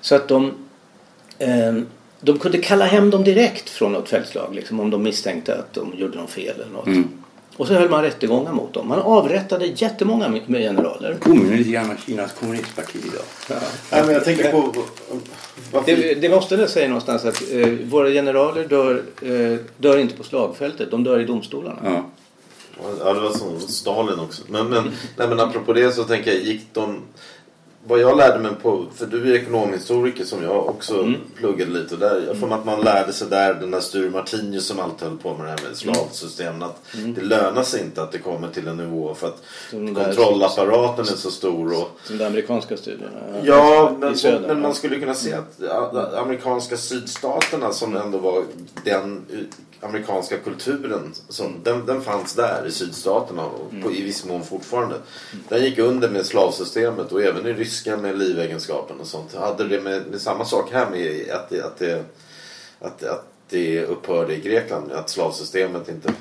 Så 0.00 0.14
att 0.14 0.28
de, 0.28 0.52
eh, 1.38 1.74
de 2.20 2.38
kunde 2.38 2.58
kalla 2.58 2.84
hem 2.84 3.10
dem 3.10 3.24
direkt 3.24 3.70
från 3.70 3.92
något 3.92 4.08
fältslag. 4.08 4.54
Liksom, 4.54 4.80
om 4.80 4.90
de 4.90 5.02
misstänkte 5.02 5.54
att 5.54 5.74
de 5.74 5.92
gjorde 5.96 6.18
något 6.18 6.30
fel 6.30 6.54
eller 6.54 6.72
något. 6.72 7.06
Och 7.56 7.66
så 7.66 7.74
höll 7.74 7.90
man 7.90 8.02
rättegångar 8.02 8.52
mot 8.52 8.74
dem. 8.74 8.88
Man 8.88 8.98
avrättade 8.98 9.66
jättemånga 9.66 10.28
med 10.28 10.60
generaler. 10.62 11.16
Påminner 11.20 11.56
lite 11.56 11.70
grann 11.70 11.90
om 11.90 11.96
Kinas 12.06 12.32
kommunistparti 12.32 12.98
idag. 12.98 13.60
Nej, 13.90 14.02
men 14.04 14.14
jag 14.14 14.24
tänker 14.24 14.52
på... 14.52 14.74
Varför... 15.72 15.96
Det, 15.96 16.14
det 16.14 16.28
måste 16.28 16.56
väl 16.56 16.68
säga 16.68 16.88
någonstans 16.88 17.24
att 17.24 17.42
eh, 17.52 17.68
våra 17.68 18.08
generaler 18.10 18.68
dör, 18.68 19.02
eh, 19.22 19.58
dör 19.76 19.98
inte 19.98 20.16
på 20.16 20.22
slagfältet. 20.22 20.90
De 20.90 21.04
dör 21.04 21.20
i 21.20 21.24
domstolarna. 21.24 21.78
Ja. 21.84 22.04
Ja, 23.04 23.12
det 23.12 23.20
var 23.20 23.30
som 23.30 23.60
Stalin 23.60 24.18
också. 24.18 24.42
Men, 24.46 24.68
men, 24.68 24.84
nej, 25.16 25.28
men 25.28 25.40
apropå 25.40 25.72
det 25.72 25.92
så 25.92 26.04
tänker 26.04 26.32
jag, 26.32 26.42
gick 26.42 26.62
de... 26.72 27.02
Vad 27.88 28.00
jag 28.00 28.16
lärde 28.16 28.38
mig 28.38 28.52
på, 28.62 28.84
för 28.94 29.06
du 29.06 29.30
är 29.34 29.36
ekonomhistoriker 29.42 30.24
som 30.24 30.42
jag 30.42 30.66
också 30.66 30.94
Mm. 30.98 31.20
pluggade 31.36 31.70
lite. 31.70 31.94
Och 31.94 32.00
där, 32.00 32.24
jag 32.26 32.36
får 32.36 32.54
att 32.54 32.64
man 32.64 32.80
lärde 32.80 33.12
sig 33.12 33.28
där, 33.28 33.54
den 33.54 33.70
där 33.70 33.80
Sture 33.80 34.10
Martinius 34.10 34.66
som 34.66 34.80
alltid 34.80 35.08
höll 35.08 35.18
på 35.18 35.34
med 35.34 35.46
det 35.46 35.50
här 35.50 35.68
med 35.68 35.76
slavsystemen. 35.76 36.62
Att 36.62 36.82
det 37.14 37.20
lönar 37.20 37.62
sig 37.62 37.80
inte 37.80 38.02
att 38.02 38.12
det 38.12 38.18
kommer 38.18 38.48
till 38.48 38.68
en 38.68 38.76
nivå 38.76 39.14
för 39.14 39.26
att 39.26 39.42
Mm. 39.72 39.94
De 39.94 40.04
kontrollapparaten 40.04 41.04
är 41.04 41.16
så 41.16 41.30
stor. 41.30 41.72
Och, 41.82 41.90
De 42.08 42.18
där 42.18 42.26
amerikanska 42.26 42.76
studierna. 42.76 43.10
Ja, 43.42 43.90
I 43.90 43.98
men, 44.00 44.14
men 44.22 44.42
ja. 44.48 44.54
man 44.54 44.74
skulle 44.74 44.98
kunna 45.00 45.14
säga 45.14 45.38
att 45.38 45.54
ja, 45.58 46.10
amerikanska 46.16 46.76
sydstaterna 46.76 47.72
som 47.72 47.96
ändå 47.96 48.18
var 48.18 48.42
den 48.84 49.24
eh, 49.32 49.38
amerikanska 49.80 50.38
kulturen 50.38 51.14
som, 51.28 51.60
den, 51.62 51.86
den 51.86 52.02
fanns 52.02 52.34
där 52.34 52.66
i 52.66 52.72
sydstaterna 52.72 53.44
och 53.44 53.70
på, 53.82 53.92
i 53.92 54.02
viss 54.02 54.24
mån 54.24 54.44
fortfarande. 54.44 54.96
Den 55.48 55.64
gick 55.64 55.78
under 55.78 56.08
med 56.08 56.26
slavsystemet 56.26 57.12
och 57.12 57.22
även 57.22 57.46
i 57.46 57.52
ryska 57.52 57.96
med 57.96 58.18
livegenskapen 58.18 59.00
och 59.00 59.06
sånt. 59.06 59.34
Hade 59.34 59.68
det 59.68 59.80
med, 59.80 60.06
med 60.06 60.20
samma 60.20 60.44
sak 60.44 60.72
här 60.72 60.90
med 60.90 61.30
att 61.30 61.50
det, 61.50 61.64
att 61.64 61.78
det, 61.78 62.04
att, 62.80 63.02
att 63.02 63.26
det 63.48 63.84
upphörde 63.84 64.36
i 64.36 64.40
Grekland, 64.40 64.92
att 64.92 65.10
slavsystemet 65.10 65.88
inte 65.88 66.12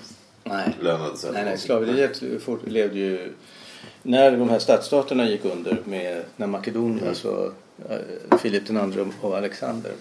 Nej. 0.44 0.78
lönade 0.82 1.18
sig. 1.18 1.32
Nej, 1.34 1.46
nej, 1.46 1.58
slaveriet 1.58 2.22
levde 2.66 3.00
ju... 3.00 3.34
När 4.04 4.32
de 4.32 4.50
här 4.50 4.60
stadsstaterna 4.60 5.30
gick 5.30 5.46
under 5.46 5.82
med 5.84 6.24
när 6.36 6.48
Makedonien, 6.48 7.08
alltså 7.08 7.54
eh, 7.90 8.38
Filip 8.38 8.70
andre 8.70 9.08
och 9.22 9.38
Alexander. 9.38 9.92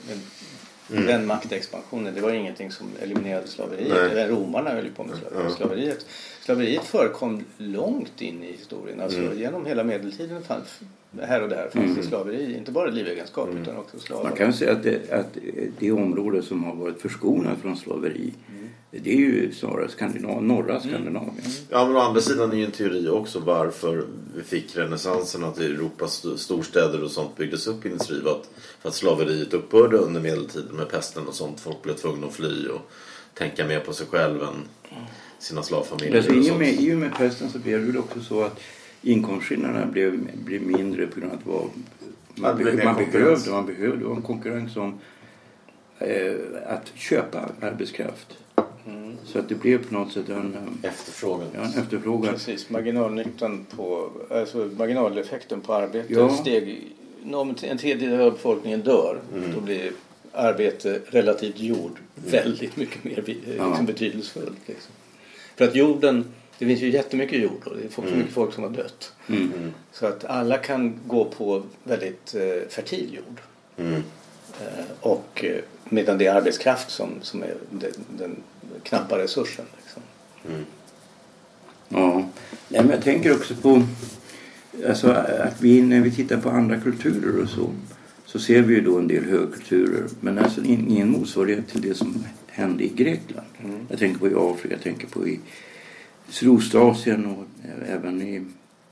Med 0.89 1.07
Den 1.07 1.27
maktexpansionen, 1.27 2.15
det 2.15 2.21
var 2.21 2.31
ingenting 2.31 2.71
som 2.71 2.87
eliminerade 3.03 3.47
slaveriet. 3.47 4.15
Nej. 4.15 4.29
Romarna 4.29 4.71
höll 4.71 4.85
ju 4.85 4.93
på 4.93 5.05
med 5.05 5.17
slaveriet. 5.17 5.53
slaveriet. 5.53 6.07
Slaveriet 6.41 6.85
förekom 6.85 7.45
långt 7.59 8.21
in 8.23 8.43
i 8.43 8.53
historien. 8.53 9.01
Alltså 9.01 9.35
genom 9.35 9.67
hela 9.67 9.85
medeltiden 9.85 10.43
fanns 10.43 10.81
här 11.23 11.43
och 11.43 11.49
där 11.49 11.69
fanns 11.73 11.97
det 11.97 12.03
slaveri. 12.03 12.57
Inte 12.57 12.73
bara 12.73 12.91
livegenskap 12.91 13.49
utan 13.63 13.77
också 13.77 13.99
slavar. 13.99 14.25
Man 14.25 14.33
kan 14.33 14.53
säga 14.53 14.73
att 14.73 14.83
det, 14.83 15.13
att 15.13 15.37
det 15.79 15.93
område 15.93 16.43
som 16.43 16.65
har 16.65 16.75
varit 16.75 17.01
förskonat 17.01 17.59
från 17.59 17.77
slaveri 17.77 18.33
det 19.05 19.11
är 19.13 19.17
ju 19.17 19.53
snarare 19.53 19.89
Skandinav, 19.89 20.43
norra 20.43 20.81
Skandinavien. 20.81 21.33
Ja 21.71 21.87
men 21.87 21.97
å 21.97 22.01
andra 22.01 22.21
sidan 22.21 22.53
är 22.53 22.57
ju 22.57 22.65
en 22.65 22.71
teori 22.71 23.09
också 23.09 23.39
varför 23.41 24.05
vi 24.37 24.43
fick 24.43 24.77
renässansen 24.77 25.45
att 25.45 25.59
Europas 25.59 26.15
st- 26.25 26.39
storstäder 26.39 27.05
och 27.05 27.11
sånt 27.11 27.37
byggdes 27.37 27.67
upp 27.67 27.87
industri 27.87 28.21
att, 28.29 28.51
för 28.81 28.89
att 28.89 28.95
slaveriet 28.95 29.55
upphörde 29.55 29.97
under 29.97 30.21
medeltiden 30.21 30.77
med 30.77 30.89
pesten 30.89 31.27
och 31.27 31.35
sånt. 31.35 31.61
Folk 31.61 31.83
blev 31.83 31.95
tvungna 31.95 32.27
att 32.27 32.33
fly 32.35 32.69
och 32.69 32.91
tänka 33.35 33.67
mer 33.67 33.81
på 33.81 33.93
sig 33.93 34.07
själv 34.07 34.43
än 34.43 34.55
sina 35.39 35.63
slavfamiljer 35.63 36.17
Alltså, 36.17 36.31
och 36.33 36.37
i, 36.45 36.51
och 36.51 36.59
med, 36.59 36.81
I 36.81 36.95
och 36.95 36.99
med 36.99 37.15
pesten 37.15 37.51
så 37.51 37.59
blev 37.59 37.93
det 37.93 37.99
också 37.99 38.21
så 38.21 38.43
att 38.43 38.61
inkomstskillnaderna 39.03 39.87
blev, 39.87 40.29
blev 40.45 40.63
mindre 40.63 41.07
på 41.07 41.21
grund 41.21 41.33
av 41.33 41.39
att 41.39 41.45
det 41.45 41.51
var, 41.51 41.69
man, 42.35 42.57
det 42.57 42.65
blev 42.65 42.77
behövde, 42.77 42.77
mer 42.77 42.85
man, 42.85 43.13
behövde, 43.13 43.51
man 43.51 43.67
behövde. 43.67 43.97
Det 43.99 44.05
var 44.05 44.17
en 44.17 44.23
konkurrens 44.23 44.77
om 44.77 44.99
eh, 45.99 46.35
att 46.67 46.93
köpa 46.95 47.49
arbetskraft. 47.61 48.37
Så 49.27 49.39
att 49.39 49.49
det 49.49 49.55
blev 49.55 49.89
på 49.89 49.95
något 49.95 50.13
sätt 50.13 50.29
en, 50.29 50.55
eh, 50.83 50.91
Efterfrågan. 50.91 51.49
ja, 51.55 51.61
en 51.61 51.83
efterfrågan. 51.83 52.33
Precis, 52.35 52.71
marginalnyttan 52.71 53.67
på, 53.77 54.11
alltså 54.31 54.71
marginaleffekten 54.77 55.61
på 55.61 55.75
arbete 55.75 56.13
Ja. 56.15 56.29
steg. 56.37 56.83
Om 57.33 57.55
en 57.63 57.79
tredjedel 57.79 58.21
av 58.21 58.33
befolkningen 58.33 58.81
dör 58.81 59.21
då 59.55 59.61
blir 59.61 59.93
arbete 60.33 61.01
relativt 61.07 61.59
jord 61.61 61.99
väldigt 62.15 62.77
mycket 62.77 63.05
mer 63.05 63.23
vi- 63.27 63.39
Ja. 63.59 63.69
liksom, 63.69 63.87
betydelsefullt. 63.87 64.59
Liksom. 64.67 64.93
För 65.57 65.65
att 65.65 65.75
jorden, 65.75 66.25
det 66.59 66.67
finns 66.67 66.81
ju 66.81 66.91
jättemycket 66.91 67.41
jord 67.43 67.63
och 67.67 67.77
det 67.77 67.85
är 67.85 67.89
folk- 67.89 68.09
så 68.09 68.15
mycket 68.15 68.33
folk 68.33 68.55
som 68.55 68.63
har 68.63 68.71
dött. 68.71 69.13
Mm. 69.29 69.73
Så 69.93 70.07
att 70.07 70.25
alla 70.25 70.59
kan 70.59 71.01
gå 71.07 71.25
på 71.25 71.63
väldigt 71.85 72.35
eh, 72.35 72.69
fertil 72.69 73.09
jord. 73.15 73.41
Mm. 73.89 74.03
Eh, 74.61 74.85
och 75.01 75.45
eh, 75.45 75.57
medan 75.85 76.19
det 76.19 76.27
är 76.27 76.35
arbetskraft 76.35 76.91
som, 76.91 77.09
som 77.23 77.43
är 77.43 77.55
den, 77.71 77.91
den 78.19 78.37
knappa 78.83 79.19
resursen. 79.19 79.65
Liksom. 79.83 80.03
Ja, 81.89 82.29
Nej, 82.69 82.81
men 82.83 82.91
jag 82.91 83.03
tänker 83.03 83.35
också 83.35 83.55
på 83.55 83.83
alltså, 84.89 85.11
att 85.11 85.61
vi 85.61 85.83
när 85.83 86.01
vi 86.01 86.11
tittar 86.11 86.37
på 86.37 86.51
andra 86.51 86.81
kulturer 86.81 87.43
och 87.43 87.49
så 87.49 87.71
så 88.27 88.39
ser 88.39 88.63
vi 88.63 88.75
ju 88.75 88.81
då 88.81 88.99
en 88.99 89.09
del 89.09 89.25
högkulturer 89.25 90.07
men 90.21 90.39
alltså 90.39 90.61
in- 90.65 90.87
ingen 90.91 91.11
motsvarighet 91.11 91.69
till 91.69 91.81
det 91.81 91.95
som 91.95 92.25
hände 92.47 92.85
i 92.85 92.89
Grekland. 92.89 93.47
Jag 93.89 93.99
tänker 93.99 94.19
på 94.19 94.29
i 94.29 94.35
Afrika, 94.37 94.75
jag 94.75 94.83
tänker 94.83 95.07
på 95.07 95.29
i 95.29 95.41
Sydostasien 96.29 97.27
och 97.27 97.45
även 97.89 98.23
i... 98.23 98.45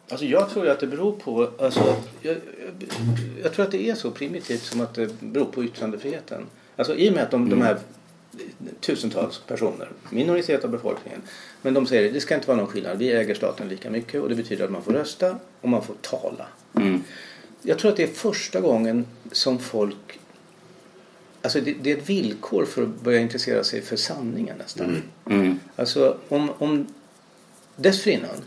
Alltså 0.08 0.26
jag 0.26 0.50
tror 0.50 0.64
ju 0.64 0.70
att 0.70 0.80
det 0.80 0.86
beror 0.86 1.12
på, 1.12 1.50
alltså, 1.58 1.96
jag, 2.22 2.32
jag, 2.32 2.88
jag 3.42 3.52
tror 3.52 3.64
att 3.64 3.70
det 3.70 3.90
är 3.90 3.94
så 3.94 4.10
primitivt 4.10 4.62
som 4.62 4.80
att 4.80 4.94
det 4.94 5.20
beror 5.20 5.44
på 5.44 5.64
yttrandefriheten. 5.64 6.42
Alltså 6.76 6.94
i 6.94 7.10
och 7.10 7.14
med 7.14 7.22
att 7.22 7.30
de, 7.30 7.48
de 7.48 7.62
här 7.62 7.78
tusentals 8.80 9.38
personer, 9.46 9.88
minoritet 10.10 10.64
av 10.64 10.70
befolkningen, 10.70 11.22
men 11.62 11.74
de 11.74 11.86
säger 11.86 12.08
att 12.08 12.14
det 12.14 12.20
ska 12.20 12.34
inte 12.34 12.48
vara 12.48 12.56
någon 12.56 12.66
skillnad, 12.66 12.98
vi 12.98 13.12
äger 13.12 13.34
staten 13.34 13.68
lika 13.68 13.90
mycket 13.90 14.22
och 14.22 14.28
det 14.28 14.34
betyder 14.34 14.64
att 14.64 14.70
man 14.70 14.82
får 14.82 14.92
rösta 14.92 15.38
och 15.60 15.68
man 15.68 15.82
får 15.82 15.94
tala. 16.00 16.46
Mm. 16.76 17.02
Jag 17.62 17.78
tror 17.78 17.90
att 17.90 17.96
det 17.96 18.02
är 18.02 18.06
första 18.06 18.60
gången 18.60 19.06
som 19.32 19.58
folk 19.58 20.20
Alltså 21.42 21.60
det, 21.60 21.74
det 21.82 21.92
är 21.92 21.96
ett 21.96 22.08
villkor 22.08 22.64
för 22.64 22.82
att 22.82 23.00
börja 23.00 23.20
intressera 23.20 23.64
sig 23.64 23.82
för 23.82 23.96
sanningen 23.96 24.58
nästan. 24.58 25.02
Mm. 25.30 25.60
Alltså 25.76 26.16
om, 26.28 26.50
om 26.58 26.86
dessförinnan 27.76 28.42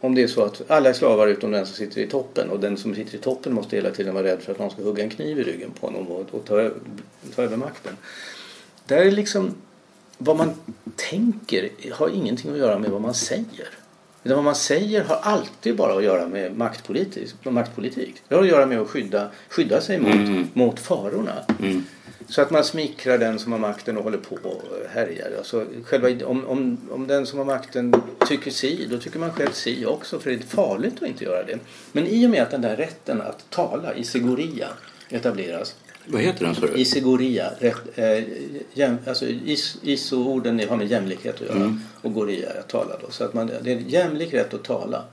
om 0.00 0.14
det 0.14 0.22
är 0.22 0.26
så 0.26 0.42
att 0.42 0.70
alla 0.70 0.88
är 0.88 0.92
slavar 0.92 1.26
utom 1.26 1.50
den 1.50 1.66
som 1.66 1.76
sitter 1.76 2.00
i 2.00 2.06
toppen 2.06 2.50
och 2.50 2.60
den 2.60 2.76
som 2.76 2.94
sitter 2.94 3.14
i 3.14 3.18
toppen 3.18 3.54
måste 3.54 3.76
hela 3.76 3.90
tiden 3.90 4.14
vara 4.14 4.24
rädd 4.24 4.42
för 4.42 4.52
att 4.52 4.58
någon 4.58 4.70
ska 4.70 4.82
hugga 4.82 5.02
en 5.02 5.10
kniv 5.10 5.38
i 5.38 5.42
ryggen 5.42 5.70
på 5.80 5.86
honom 5.86 6.08
och, 6.08 6.34
och 6.34 6.44
ta, 6.44 6.70
ta 7.34 7.42
över 7.42 7.56
makten. 7.56 7.96
Där 8.88 8.96
är 8.96 9.10
liksom 9.10 9.54
vad 10.18 10.36
man 10.36 10.50
tänker 10.96 11.70
har 11.92 12.08
ingenting 12.08 12.50
att 12.50 12.58
göra 12.58 12.78
med 12.78 12.90
vad 12.90 13.00
man 13.00 13.14
säger. 13.14 13.68
Utan 14.24 14.36
vad 14.36 14.44
man 14.44 14.54
säger 14.54 15.04
har 15.04 15.16
alltid 15.16 15.76
bara 15.76 15.96
att 15.96 16.04
göra 16.04 16.28
med 16.28 16.56
maktpolitik. 16.56 17.34
maktpolitik. 17.42 18.22
Det 18.28 18.34
har 18.34 18.42
att 18.42 18.48
göra 18.48 18.66
med 18.66 18.80
att 18.80 18.88
skydda, 18.88 19.30
skydda 19.48 19.80
sig 19.80 19.98
mot, 19.98 20.54
mot 20.54 20.80
farorna. 20.80 21.32
Mm. 21.60 21.84
Så 22.28 22.42
att 22.42 22.50
man 22.50 22.64
smickrar 22.64 23.18
den 23.18 23.38
som 23.38 23.52
har 23.52 23.58
makten 23.58 23.96
och 23.96 24.04
håller 24.04 24.18
på 24.18 24.34
och 24.34 24.62
härjar. 24.90 25.30
Alltså, 25.38 25.66
själva, 25.84 26.26
om, 26.26 26.46
om, 26.46 26.78
om 26.90 27.06
den 27.06 27.26
som 27.26 27.38
har 27.38 27.46
makten 27.46 27.94
tycker 28.28 28.50
si, 28.50 28.86
då 28.90 28.98
tycker 28.98 29.18
man 29.18 29.32
själv 29.32 29.52
si 29.52 29.86
också. 29.86 30.20
För 30.20 30.30
det 30.30 30.36
är 30.36 30.40
farligt 30.40 30.94
att 31.00 31.08
inte 31.08 31.24
göra 31.24 31.44
det. 31.44 31.58
Men 31.92 32.06
i 32.06 32.26
och 32.26 32.30
med 32.30 32.42
att 32.42 32.50
den 32.50 32.62
där 32.62 32.76
rätten 32.76 33.20
att 33.20 33.50
tala, 33.50 33.94
isegoria, 33.94 34.68
etableras. 35.08 35.74
Vad 36.10 36.22
heter 36.22 36.44
den 36.44 36.54
du? 36.60 36.80
Isegoria, 36.80 37.50
rätt, 37.58 37.98
eh, 37.98 38.24
jäm, 38.74 38.96
alltså 39.06 39.26
is, 39.26 39.76
iso-orden 39.82 40.60
har 40.68 40.76
med 40.76 40.86
jämlikhet 40.90 41.34
att 41.34 41.40
göra. 41.56 41.78
Och 42.02 42.14
goria, 42.14 42.50
att 42.50 42.68
tala 42.68 42.96
då. 43.00 43.10
Så 43.10 43.24
att 43.24 43.34
man, 43.34 43.46
det 43.62 43.72
är 43.72 43.76
en 43.76 43.88
jämlik 43.88 44.34
rätt 44.34 44.54
att 44.54 44.64
tala. 44.64 45.04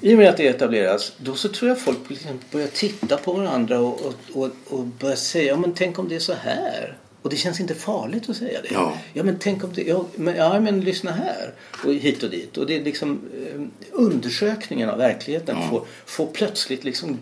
I 0.00 0.14
och 0.14 0.18
med 0.18 0.28
att 0.28 0.36
det 0.36 0.46
etableras, 0.48 1.12
då 1.18 1.34
så 1.34 1.48
tror 1.48 1.68
jag 1.68 1.78
folk 1.80 1.98
liksom 2.08 2.30
börjar 2.52 2.66
titta 2.68 3.16
på 3.16 3.32
varandra 3.32 3.80
och, 3.80 4.00
och, 4.06 4.14
och, 4.42 4.50
och 4.66 4.84
börjar 4.84 5.16
säga, 5.16 5.46
ja 5.52 5.56
men 5.56 5.72
tänk 5.74 5.98
om 5.98 6.08
det 6.08 6.14
är 6.14 6.20
så 6.20 6.32
här. 6.32 6.96
Och 7.22 7.30
det 7.30 7.36
känns 7.36 7.60
inte 7.60 7.74
farligt 7.74 8.28
att 8.30 8.36
säga 8.36 8.60
det. 8.62 8.68
Ja. 8.72 8.98
ja 9.12 9.22
men 9.22 9.36
tänk 9.38 9.64
om 9.64 9.70
det, 9.74 9.82
ja 9.82 10.04
men, 10.14 10.36
ja, 10.36 10.60
men 10.60 10.80
lyssna 10.80 11.10
här. 11.10 11.54
Och 11.84 11.94
hit 11.94 12.22
och 12.22 12.30
dit. 12.30 12.56
Och 12.56 12.66
det 12.66 12.76
är 12.76 12.84
liksom 12.84 13.20
eh, 13.54 13.60
undersökningen 13.92 14.90
av 14.90 14.98
verkligheten 14.98 15.56
Ja. 15.60 15.68
får, 15.70 15.86
får 16.06 16.26
plötsligt 16.26 16.84
liksom 16.84 17.18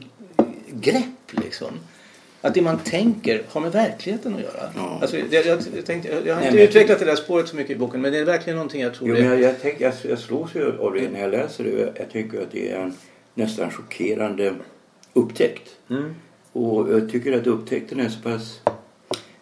grepp 0.71 1.33
liksom. 1.43 1.69
Att 2.45 2.55
det 2.55 2.63
man 2.63 2.79
tänker 2.79 3.43
har 3.49 3.61
med 3.61 3.73
verkligheten 3.73 4.35
att 4.35 4.41
göra. 4.41 4.71
Ja. 4.77 4.99
Alltså, 5.03 5.19
jag, 5.19 5.47
jag, 5.47 5.63
jag, 5.77 5.87
tänkte, 5.87 6.09
jag, 6.09 6.27
jag 6.27 6.35
har 6.35 6.41
Nej, 6.41 6.51
inte 6.51 6.63
utvecklat 6.65 6.99
det 6.99 7.05
där 7.05 7.17
spåret 7.17 7.49
så 7.49 7.57
mycket 7.57 7.77
i 7.77 7.79
boken 7.79 8.01
men 8.01 8.13
det 8.13 8.19
är 8.19 8.25
verkligen 8.25 8.57
någonting 8.57 8.81
jag 8.83 8.95
tror 8.95 9.09
Jo, 9.09 9.15
men 9.15 9.25
jag, 9.25 9.41
jag, 9.41 9.61
tänker, 9.63 9.85
jag, 9.85 9.95
jag 10.03 10.19
slås 10.19 10.55
ju 10.55 10.79
av 10.79 10.95
det 10.95 11.11
när 11.11 11.21
jag 11.21 11.31
läser 11.31 11.65
det. 11.65 11.93
Jag 11.99 12.11
tycker 12.11 12.43
att 12.43 12.51
det 12.51 12.71
är 12.71 12.79
en 12.81 12.95
nästan 13.35 13.71
chockerande 13.71 14.55
upptäckt. 15.13 15.71
Mm. 15.91 16.15
Och 16.53 16.93
jag 16.93 17.11
tycker 17.11 17.33
att 17.33 17.47
upptäckten 17.47 18.01
är 18.01 18.09
så 18.09 18.21
pass, 18.21 18.61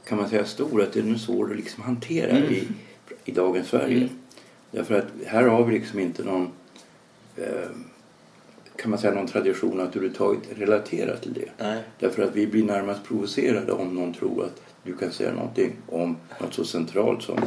kan 0.08 0.18
man 0.18 0.28
säga, 0.28 0.44
stor 0.44 0.82
att 0.82 0.92
den 0.92 1.14
är 1.14 1.18
svår 1.18 1.50
att 1.50 1.56
liksom 1.56 1.82
hantera 1.82 2.30
Mm. 2.30 2.52
i, 2.52 2.68
i 3.24 3.32
dagens 3.32 3.68
Sverige. 3.68 4.08
Därför 4.70 4.98
att 4.98 5.06
här 5.26 5.42
har 5.42 5.64
vi 5.64 5.72
liksom 5.78 5.98
inte 5.98 6.22
någon, 6.22 6.50
eh, 7.36 7.68
kan 8.82 8.90
man 8.90 8.98
säga, 8.98 9.14
någon 9.14 9.26
tradition 9.26 9.80
att 9.80 9.88
överhuvudtaget 9.96 10.42
relatera 10.56 11.16
till 11.16 11.32
det. 11.32 11.48
Nej. 11.64 11.82
Därför 11.98 12.22
att 12.22 12.36
vi 12.36 12.46
blir 12.46 12.64
närmast 12.64 13.04
provocerade 13.04 13.72
om 13.72 13.94
någon 13.94 14.14
tror 14.14 14.44
att 14.44 14.62
du 14.82 14.96
kan 14.96 15.12
säga 15.12 15.32
någonting 15.34 15.72
om 15.88 16.16
något 16.40 16.54
så 16.54 16.64
centralt 16.64 17.22
som 17.22 17.38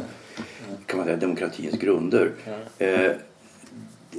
kan 0.86 0.96
man 0.96 1.06
säga, 1.06 1.16
demokratins 1.16 1.78
grunder. 1.78 2.32
Eh, 2.78 3.10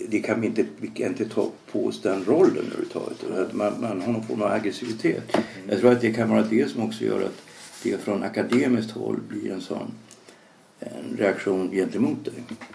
det- 0.09 0.19
kan 0.19 0.41
vi 0.41 0.47
inte, 0.47 0.65
vi 0.77 0.87
kan 0.87 1.07
inte 1.07 1.25
ta 1.29 1.49
på 1.71 1.85
oss 1.85 2.01
den 2.01 2.25
rollen 2.25 2.57
överhuvudtaget. 2.65 3.53
Man, 3.53 3.73
man 3.81 4.01
har 4.01 4.13
någon 4.13 4.23
form 4.23 4.41
av 4.41 4.51
aggressivitet. 4.51 5.37
Jag 5.69 5.79
tror 5.79 5.91
att 5.91 6.01
det 6.01 6.13
kan 6.13 6.29
vara 6.29 6.41
det 6.41 6.71
som 6.71 6.83
också 6.83 7.03
gör 7.03 7.21
att 7.21 7.41
det 7.83 7.97
från 8.01 8.23
akademiskt 8.23 8.91
håll 8.91 9.19
blir 9.29 9.51
en 9.51 9.61
sån 9.61 9.91
en 10.79 11.17
reaktion 11.17 11.71
gentemot 11.71 12.25
dig. 12.25 12.33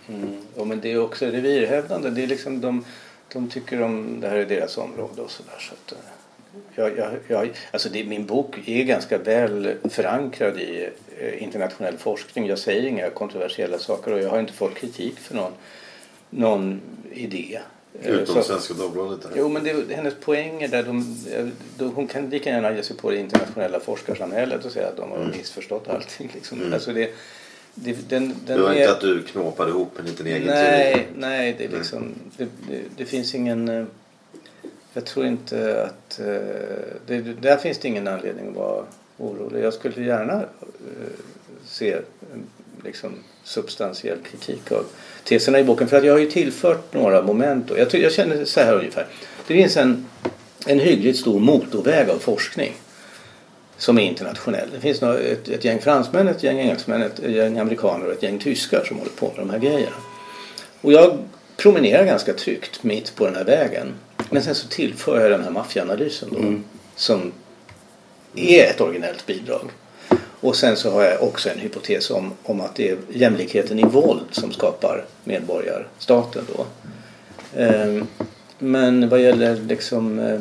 Mm. 0.09 0.29
Ja, 0.57 0.65
men 0.65 0.81
det 0.81 0.93
är 0.93 1.01
också 1.01 1.27
revirhävdande. 1.27 2.11
Det 2.11 2.23
är 2.23 2.27
liksom 2.27 2.61
de, 2.61 2.85
de 3.33 3.49
tycker 3.49 3.83
om 3.83 4.21
det 4.21 4.29
här 4.29 4.37
är 4.37 4.47
deras 4.47 4.79
område 4.79 5.23
och 5.23 5.31
sådär. 5.31 5.59
Så 5.59 5.75
att, 5.75 5.93
eh, 5.93 5.99
jag, 6.75 6.99
jag, 6.99 7.13
jag, 7.29 7.51
alltså 7.71 7.89
det, 7.89 8.05
min 8.05 8.27
bok 8.27 8.69
är 8.69 8.85
ganska 8.85 9.19
väl 9.19 9.75
förankrad 9.91 10.59
i 10.61 10.89
eh, 11.19 11.43
internationell 11.43 11.97
forskning. 11.99 12.47
Jag 12.47 12.59
säger 12.59 12.87
inga 12.87 13.11
kontroversiella 13.11 13.79
saker 13.79 14.13
och 14.13 14.21
jag 14.23 14.31
har 14.31 14.41
inte 14.41 14.53
fått 14.53 14.75
kritik 14.75 15.19
för 15.19 15.35
någon, 15.35 15.53
någon 16.31 16.81
idé. 17.13 17.59
Eh, 18.03 18.11
Utom 18.11 18.35
så- 18.35 18.43
Svenska 18.43 18.75
Dagbladet. 18.75 19.27
Jo, 19.37 19.49
men 19.49 19.65
det, 19.65 19.95
hennes 19.97 20.15
poänger 20.15 20.69
där 20.69 20.83
de, 20.83 21.17
de, 21.79 21.95
hon 21.95 22.07
kan 22.07 22.31
lika 22.31 22.51
gärna 22.51 22.73
ge 22.77 22.83
sig 22.83 22.97
på 22.97 23.11
det 23.11 23.17
internationella 23.17 23.81
forskarsamhället 23.81 24.65
och 24.65 24.73
säga 24.73 24.89
att 24.89 24.97
de 24.97 25.11
har 25.11 25.33
missförstått 25.39 25.89
allting. 25.89 26.31
Liksom. 26.35 26.73
Alltså 26.73 26.93
det, 26.93 27.11
det, 27.75 28.09
den, 28.09 28.29
den 28.47 28.57
det 28.57 28.63
var 28.63 28.71
är- 28.73 28.79
inte 28.81 28.93
att 28.93 29.01
du 29.01 29.23
knåpade 29.23 29.71
ihop 29.71 29.99
en 29.99 30.05
liten 30.07 30.27
egen 30.27 30.47
nej, 30.47 30.93
teori. 30.95 31.07
nej, 31.17 31.55
det 31.59 31.65
är 31.65 31.69
liksom, 31.69 32.15
det, 32.37 32.45
det, 32.69 32.81
det 32.97 33.05
finns 33.05 33.35
ingen, 33.35 33.69
eh, 33.69 33.85
jag 34.93 35.05
tror 35.07 35.27
inte 35.27 35.83
att, 35.85 36.21
eh, 36.21 36.27
det, 37.07 37.21
där 37.41 37.57
finns 37.57 37.79
det 37.79 37.89
ingen 37.89 38.09
anledning 38.09 38.49
att 38.49 38.57
vara 38.57 38.85
orolig. 39.19 39.65
Jag 39.65 39.75
skulle 39.75 40.05
gärna 40.05 40.33
eh, 40.33 41.13
se 41.67 41.93
en, 41.93 42.47
liksom 42.85 43.13
substantiell 43.45 44.19
kritik 44.31 44.73
av 44.73 44.85
teserna 45.25 45.59
i 45.61 45.65
boken. 45.65 45.89
För 45.89 45.97
att 45.97 46.05
jag 46.05 46.13
har 46.13 46.21
ju 46.21 46.31
tillfört 46.31 46.95
några 46.95 47.23
moment. 47.23 47.71
Och 47.71 47.79
jag, 47.79 47.95
jag 47.95 48.13
känner 48.13 48.45
så 48.45 48.61
här 48.61 48.75
ungefär. 48.79 49.07
Det 49.47 49.55
finns 49.55 49.77
en, 49.77 50.07
en 50.67 50.81
hyggligt 50.81 51.19
stor 51.19 51.41
motorväg 51.41 52.11
av 52.11 52.19
forskning 52.19 52.73
som 53.83 53.99
är 53.99 54.03
internationell. 54.03 54.69
Det 54.75 54.81
finns 54.81 55.01
några, 55.01 55.19
ett, 55.19 55.49
ett 55.49 55.65
gäng 55.65 55.81
fransmän, 55.81 56.29
ett 56.29 56.43
gäng 56.43 56.59
engelsmän, 56.59 57.03
ett 57.03 57.19
gäng 57.19 57.59
amerikaner 57.59 58.07
och 58.07 58.13
ett 58.13 58.23
gäng 58.23 58.39
tyskar 58.39 58.85
som 58.85 58.99
håller 58.99 59.11
på 59.11 59.27
med 59.27 59.37
de 59.37 59.51
här 59.51 59.59
grejerna. 59.59 59.97
Och 60.81 60.93
jag 60.93 61.19
promenerar 61.57 62.05
ganska 62.05 62.33
tryggt 62.33 62.83
mitt 62.83 63.15
på 63.15 63.27
den 63.27 63.35
här 63.35 63.45
vägen. 63.45 63.95
Men 64.31 64.43
sen 64.43 64.55
så 64.55 64.69
tillför 64.69 65.21
jag 65.21 65.31
den 65.31 65.45
här 65.45 65.51
maffiaanalysen 65.51 66.29
då. 66.33 66.61
Som 66.97 67.33
är 68.35 68.65
ett 68.65 68.81
originellt 68.81 69.27
bidrag. 69.27 69.71
Och 70.41 70.57
sen 70.57 70.77
så 70.77 70.91
har 70.91 71.03
jag 71.03 71.23
också 71.23 71.51
en 71.51 71.59
hypotes 71.59 72.11
om, 72.11 72.33
om 72.43 72.61
att 72.61 72.75
det 72.75 72.91
är 72.91 72.97
jämlikheten 73.09 73.79
i 73.79 73.85
våld 73.85 74.27
som 74.31 74.53
skapar 74.53 75.05
medborgarstaten 75.25 76.45
då. 76.57 76.67
Ehm, 77.57 78.07
men 78.59 79.09
vad 79.09 79.21
gäller 79.21 79.57
liksom 79.57 80.19
eh, 80.19 80.41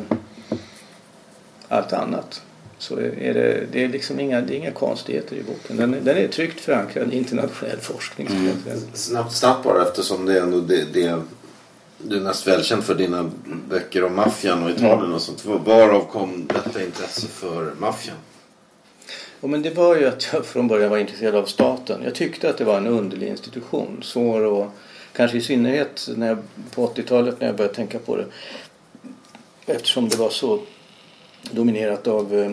allt 1.68 1.92
annat 1.92 2.42
så 2.82 2.96
är 2.96 3.34
det, 3.34 3.66
det 3.72 3.84
är 3.84 3.88
liksom 3.88 4.20
inga, 4.20 4.40
det 4.40 4.54
är 4.54 4.56
inga 4.56 4.70
konstigheter 4.70 5.36
i 5.36 5.42
boken. 5.42 5.76
Den, 5.76 6.04
den 6.04 6.16
är 6.16 6.28
tryggt 6.28 6.60
förankrad 6.60 7.12
i 7.12 7.16
internationell 7.16 7.78
forskning. 7.78 8.28
säga. 8.28 8.76
Snabbt, 8.94 9.32
snabbt 9.32 9.64
bara 9.64 9.82
eftersom 9.82 10.26
det 10.26 10.38
är 10.38 10.42
ändå 10.42 10.60
det, 10.60 10.84
det 10.92 11.22
du 11.98 12.16
är 12.16 12.20
mest 12.20 12.46
välkänd 12.46 12.84
för 12.84 12.94
dina 12.94 13.30
böcker 13.68 14.04
om 14.04 14.16
maffian 14.16 14.62
och 14.62 14.70
Italien 14.70 15.12
och 15.12 15.22
sånt. 15.22 15.44
Varav 15.44 16.10
kom 16.10 16.46
detta 16.46 16.82
intresse 16.82 17.26
för 17.26 17.74
maffian? 17.78 18.16
Ja, 19.40 19.48
men 19.48 19.62
det 19.62 19.70
var 19.70 19.96
ju 19.96 20.06
att 20.06 20.28
jag 20.32 20.46
från 20.46 20.68
början 20.68 20.90
var 20.90 20.98
intresserad 20.98 21.34
av 21.34 21.44
staten. 21.44 22.00
Jag 22.04 22.14
tyckte 22.14 22.50
att 22.50 22.58
det 22.58 22.64
var 22.64 22.76
en 22.76 22.86
underlig 22.86 23.28
institution. 23.28 24.02
Svår 24.02 24.44
och 24.44 24.66
kanske 25.12 25.36
i 25.36 25.40
synnerhet 25.40 26.08
när 26.16 26.28
jag, 26.28 26.38
på 26.74 26.86
80-talet 26.86 27.40
när 27.40 27.46
jag 27.46 27.56
började 27.56 27.74
tänka 27.74 27.98
på 27.98 28.16
det. 28.16 28.26
Eftersom 29.66 30.08
det 30.08 30.16
var 30.16 30.30
så 30.30 30.60
dominerat 31.50 32.06
av 32.06 32.34
eh, 32.34 32.52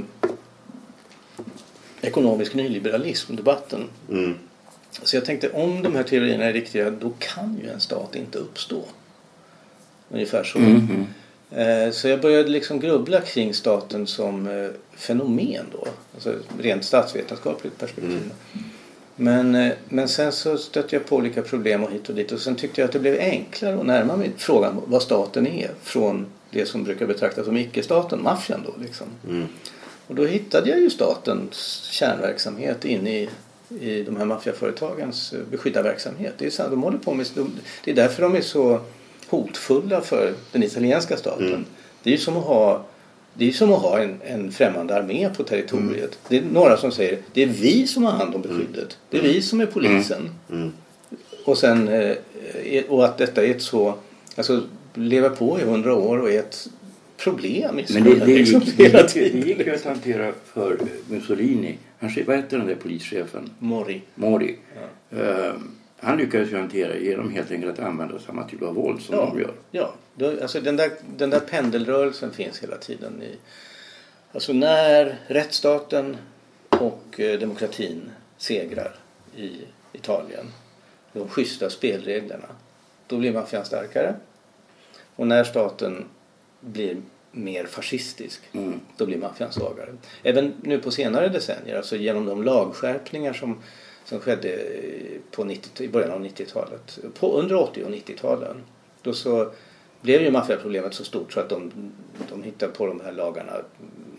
ekonomisk 2.01 2.53
nyliberalism, 2.53 3.35
debatten. 3.35 3.83
Mm. 4.09 4.35
Så 5.03 5.15
jag 5.15 5.25
tänkte 5.25 5.49
om 5.49 5.83
de 5.83 5.95
här 5.95 6.03
teorierna 6.03 6.45
är 6.45 6.53
riktiga 6.53 6.89
då 6.89 7.11
kan 7.19 7.59
ju 7.63 7.69
en 7.69 7.79
stat 7.79 8.15
inte 8.15 8.37
uppstå. 8.37 8.81
Ungefär 10.09 10.43
så. 10.43 10.59
Eh, 11.55 11.91
Så 11.91 12.07
jag 12.07 12.21
började 12.21 12.49
liksom 12.49 12.79
grubbla 12.79 13.21
kring 13.21 13.53
staten 13.53 14.07
som 14.07 14.47
eh, 14.47 14.69
fenomen 14.95 15.65
då. 15.71 15.87
Alltså 16.13 16.33
rent 16.59 16.85
statsvetenskapligt 16.85 17.77
perspektiv. 17.77 18.31
Men, 19.15 19.55
eh, 19.55 19.73
men 19.89 20.07
sen 20.07 20.31
så 20.31 20.57
stötte 20.57 20.95
jag 20.95 21.05
på 21.05 21.15
olika 21.15 21.41
problem 21.41 21.83
och 21.83 21.91
hit 21.91 22.09
och 22.09 22.15
dit 22.15 22.31
och 22.31 22.39
sen 22.39 22.55
tyckte 22.55 22.81
jag 22.81 22.87
att 22.87 22.93
det 22.93 22.99
blev 22.99 23.19
enklare 23.19 23.79
att 23.79 23.85
närma 23.85 24.17
mig 24.17 24.31
frågan 24.37 24.81
vad 24.85 25.01
staten 25.01 25.47
är 25.47 25.71
från 25.83 26.25
det 26.51 26.65
som 26.65 26.83
brukar 26.83 27.05
betraktas 27.07 27.45
som 27.45 27.57
icke-staten, 27.57 28.23
maffian 28.23 28.63
då 28.65 28.73
liksom. 28.83 29.07
Mm. 29.27 29.47
Och 30.09 30.15
då 30.15 30.25
hittade 30.25 30.69
jag 30.69 30.79
ju 30.79 30.89
statens 30.89 31.87
kärnverksamhet 31.91 32.85
inne 32.85 33.19
i, 33.19 33.29
i 33.81 34.03
de 34.03 34.15
här 34.17 34.25
maffiaföretagens 34.25 35.33
eh, 35.33 35.39
beskyddarverksamhet. 35.51 36.33
Det 36.37 36.45
är, 36.45 36.49
så, 36.49 36.63
de 36.69 36.83
håller 36.83 36.97
på 36.97 37.13
med, 37.13 37.25
de, 37.35 37.51
det 37.83 37.91
är 37.91 37.95
därför 37.95 38.21
de 38.21 38.35
är 38.35 38.41
så 38.41 38.81
hotfulla 39.29 40.01
för 40.01 40.33
den 40.51 40.63
italienska 40.63 41.17
staten. 41.17 41.65
Det 42.03 42.09
är 42.09 42.11
ju 42.11 42.17
som 42.17 42.37
att 42.37 42.43
ha, 42.43 42.85
det 43.33 43.47
är 43.47 43.51
som 43.51 43.73
att 43.73 43.81
ha 43.81 43.99
en, 43.99 44.21
en 44.25 44.51
främmande 44.51 44.95
armé 44.95 45.29
på 45.37 45.43
territoriet. 45.43 46.19
Det 46.27 46.37
är 46.37 46.41
några 46.41 46.77
som 46.77 46.91
säger 46.91 47.19
det 47.33 47.43
är 47.43 47.47
vi 47.47 47.87
som 47.87 48.03
har 48.03 48.11
hand 48.11 48.35
om 48.35 48.41
beskyddet. 48.41 48.97
Det 49.09 49.17
är 49.17 49.21
vi 49.21 49.41
som 49.41 49.61
är 49.61 49.65
polisen. 49.65 50.29
Mm. 50.51 50.71
Och, 51.45 51.57
sen, 51.57 51.87
eh, 51.87 52.15
är- 52.65 52.91
och 52.91 53.05
att 53.05 53.17
detta 53.17 53.43
är 53.45 53.51
ett 53.51 53.61
så, 53.61 53.93
alltså 54.35 54.61
leva 54.93 55.29
på 55.29 55.59
i 55.59 55.63
hundra 55.63 55.93
år 55.95 56.17
och 56.17 56.31
är 56.31 56.39
ett 56.39 56.67
problem 57.19 57.79
i 57.79 57.85
Men 57.93 58.03
det, 58.03 58.15
det, 58.15 58.25
liksom, 58.25 58.59
gick, 58.59 58.77
det, 58.77 58.83
hela 58.83 59.01
gick, 59.01 59.13
det 59.13 59.29
tiden. 59.29 59.47
gick 59.47 59.59
ju 59.59 59.75
att 59.75 59.85
hantera 59.85 60.33
för 60.53 60.77
Mussolini. 61.09 61.77
Han, 61.99 62.11
vad 62.27 62.35
hette 62.35 62.57
den 62.57 62.67
där 62.67 62.75
polischefen? 62.75 63.49
Mori. 63.59 64.01
Mori. 64.15 64.57
Eh, 65.11 65.53
han 65.97 66.17
lyckades 66.17 66.51
ju 66.51 66.57
hantera 66.57 66.97
genom 66.97 67.31
helt 67.31 67.51
enkelt 67.51 67.79
att 67.79 67.85
använda 67.85 68.19
samma 68.19 68.43
typ 68.43 68.61
av 68.61 68.75
våld 68.75 69.01
som 69.01 69.15
de 69.15 69.39
gör. 69.39 69.51
Ja, 69.71 69.93
då, 70.15 70.41
alltså 70.41 70.61
den 70.61 70.75
där, 70.75 70.91
den 71.17 71.29
där 71.29 71.39
pendelrörelsen 71.39 72.31
finns 72.31 72.63
hela 72.63 72.77
tiden. 72.77 73.21
I, 73.23 73.35
alltså 74.31 74.53
när 74.53 75.17
rättsstaten 75.27 76.17
och 76.69 77.19
eh, 77.19 77.39
demokratin 77.39 78.01
segrar 78.37 78.95
i 79.35 79.51
Italien, 79.93 80.45
de 81.13 81.27
schyssta 81.29 81.69
spelreglerna, 81.69 82.47
då 83.07 83.17
blir 83.17 83.33
maffian 83.33 83.65
starkare. 83.65 84.15
Och 85.15 85.27
när 85.27 85.43
staten 85.43 86.05
blir 86.59 86.97
mer 87.31 87.65
fascistisk, 87.65 88.41
Mm. 88.51 88.79
då 88.97 89.05
blir 89.05 89.17
maffian 89.17 89.51
svagare. 89.51 89.89
Även 90.23 90.53
nu 90.61 90.79
på 90.79 90.91
senare 90.91 91.29
decennier, 91.29 91.77
alltså 91.77 91.95
genom 91.95 92.25
de 92.25 92.43
lagskärpningar 92.43 93.33
som, 93.33 93.57
som 94.05 94.19
skedde 94.19 94.59
på 95.31 95.43
90, 95.43 95.83
i 95.83 95.87
början 95.87 96.11
av 96.11 96.25
90-talet, 96.25 96.99
på, 97.19 97.39
under 97.39 97.55
80 97.55 97.83
och 97.83 97.91
90-talen, 97.91 98.57
då 99.01 99.13
så 99.13 99.51
blev 100.01 100.21
ju 100.21 100.31
maffiaproblemet 100.31 100.93
så 100.93 101.03
stort 101.03 101.33
så 101.33 101.39
att 101.39 101.49
de, 101.49 101.71
de 102.29 102.43
hittade 102.43 102.71
på 102.71 102.85
de 102.85 103.01
här 103.01 103.11
lagarna, 103.11 103.51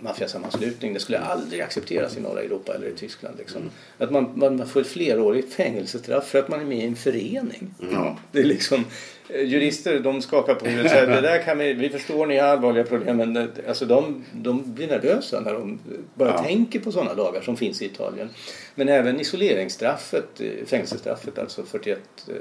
maffiasammanslutning, 0.01 0.95
det 0.95 1.01
skulle 1.01 1.19
aldrig 1.19 1.61
accepteras 1.61 2.17
i 2.17 2.21
norra 2.21 2.41
Europa 2.43 2.75
eller 2.75 2.87
i 2.87 2.93
Tyskland. 2.95 3.39
Liksom. 3.39 3.63
Att 3.99 4.11
man, 4.11 4.33
man 4.35 4.67
får 4.69 4.81
ett 4.81 4.87
flerårigt 4.87 5.55
fängelsestraff 5.55 6.29
för 6.29 6.39
att 6.39 6.49
man 6.49 6.61
är 6.61 6.65
med 6.65 6.79
i 6.79 6.85
en 6.87 6.97
förening. 6.97 7.75
Ja. 7.93 8.19
Det 8.33 8.39
är 8.39 8.45
liksom, 8.45 8.85
eh, 9.29 9.43
jurister 9.43 10.01
de 10.01 10.23
skakar 10.23 10.55
på 10.55 10.67
huvudet 10.67 10.93
säger 10.93 11.07
det 11.07 11.21
där 11.21 11.43
kan 11.43 11.59
vi, 11.59 11.73
vi 11.73 11.89
förstår 11.89 12.27
ni 12.27 12.37
har 12.39 12.49
allvarliga 12.49 12.85
problem 12.85 13.17
men 13.17 13.35
det- 13.35 13.49
alltså 13.69 13.85
de, 13.87 14.25
de 14.33 14.75
blir 14.75 14.87
nervösa 14.89 15.41
när 15.41 15.53
de 15.53 15.79
bara 16.15 16.29
Ja. 16.29 16.43
tänker 16.45 16.81
på 16.81 16.93
sådana 16.93 17.13
lagar 17.13 17.41
som 17.41 17.57
finns 17.57 17.83
i 17.83 17.85
Italien. 17.87 18.29
Men 18.75 18.89
även 18.89 19.21
isoleringsstraffet, 19.21 20.41
eh, 20.41 20.67
fängelsestraffet 20.67 21.39
alltså 21.39 21.63
41 21.63 21.99
eh, 22.29 22.35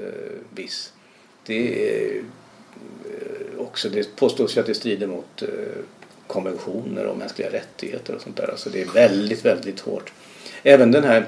bis. 0.54 0.92
Det 1.46 1.88
är 1.94 2.16
eh, 2.16 3.60
också, 3.60 3.88
det 3.88 4.16
påstås 4.16 4.56
ju 4.56 4.60
att 4.60 4.66
det 4.66 4.74
strider 4.74 5.06
mot 5.06 5.42
eh, 5.42 5.48
konventioner 6.30 7.06
om 7.06 7.18
mänskliga 7.18 7.48
rättigheter 7.52 8.14
och 8.14 8.20
sånt 8.20 8.36
där. 8.36 8.50
Alltså 8.50 8.70
det 8.70 8.82
är 8.82 8.86
väldigt, 8.86 9.44
väldigt 9.44 9.80
hårt. 9.80 10.12
Även 10.62 10.90
den 10.90 11.04
här 11.04 11.26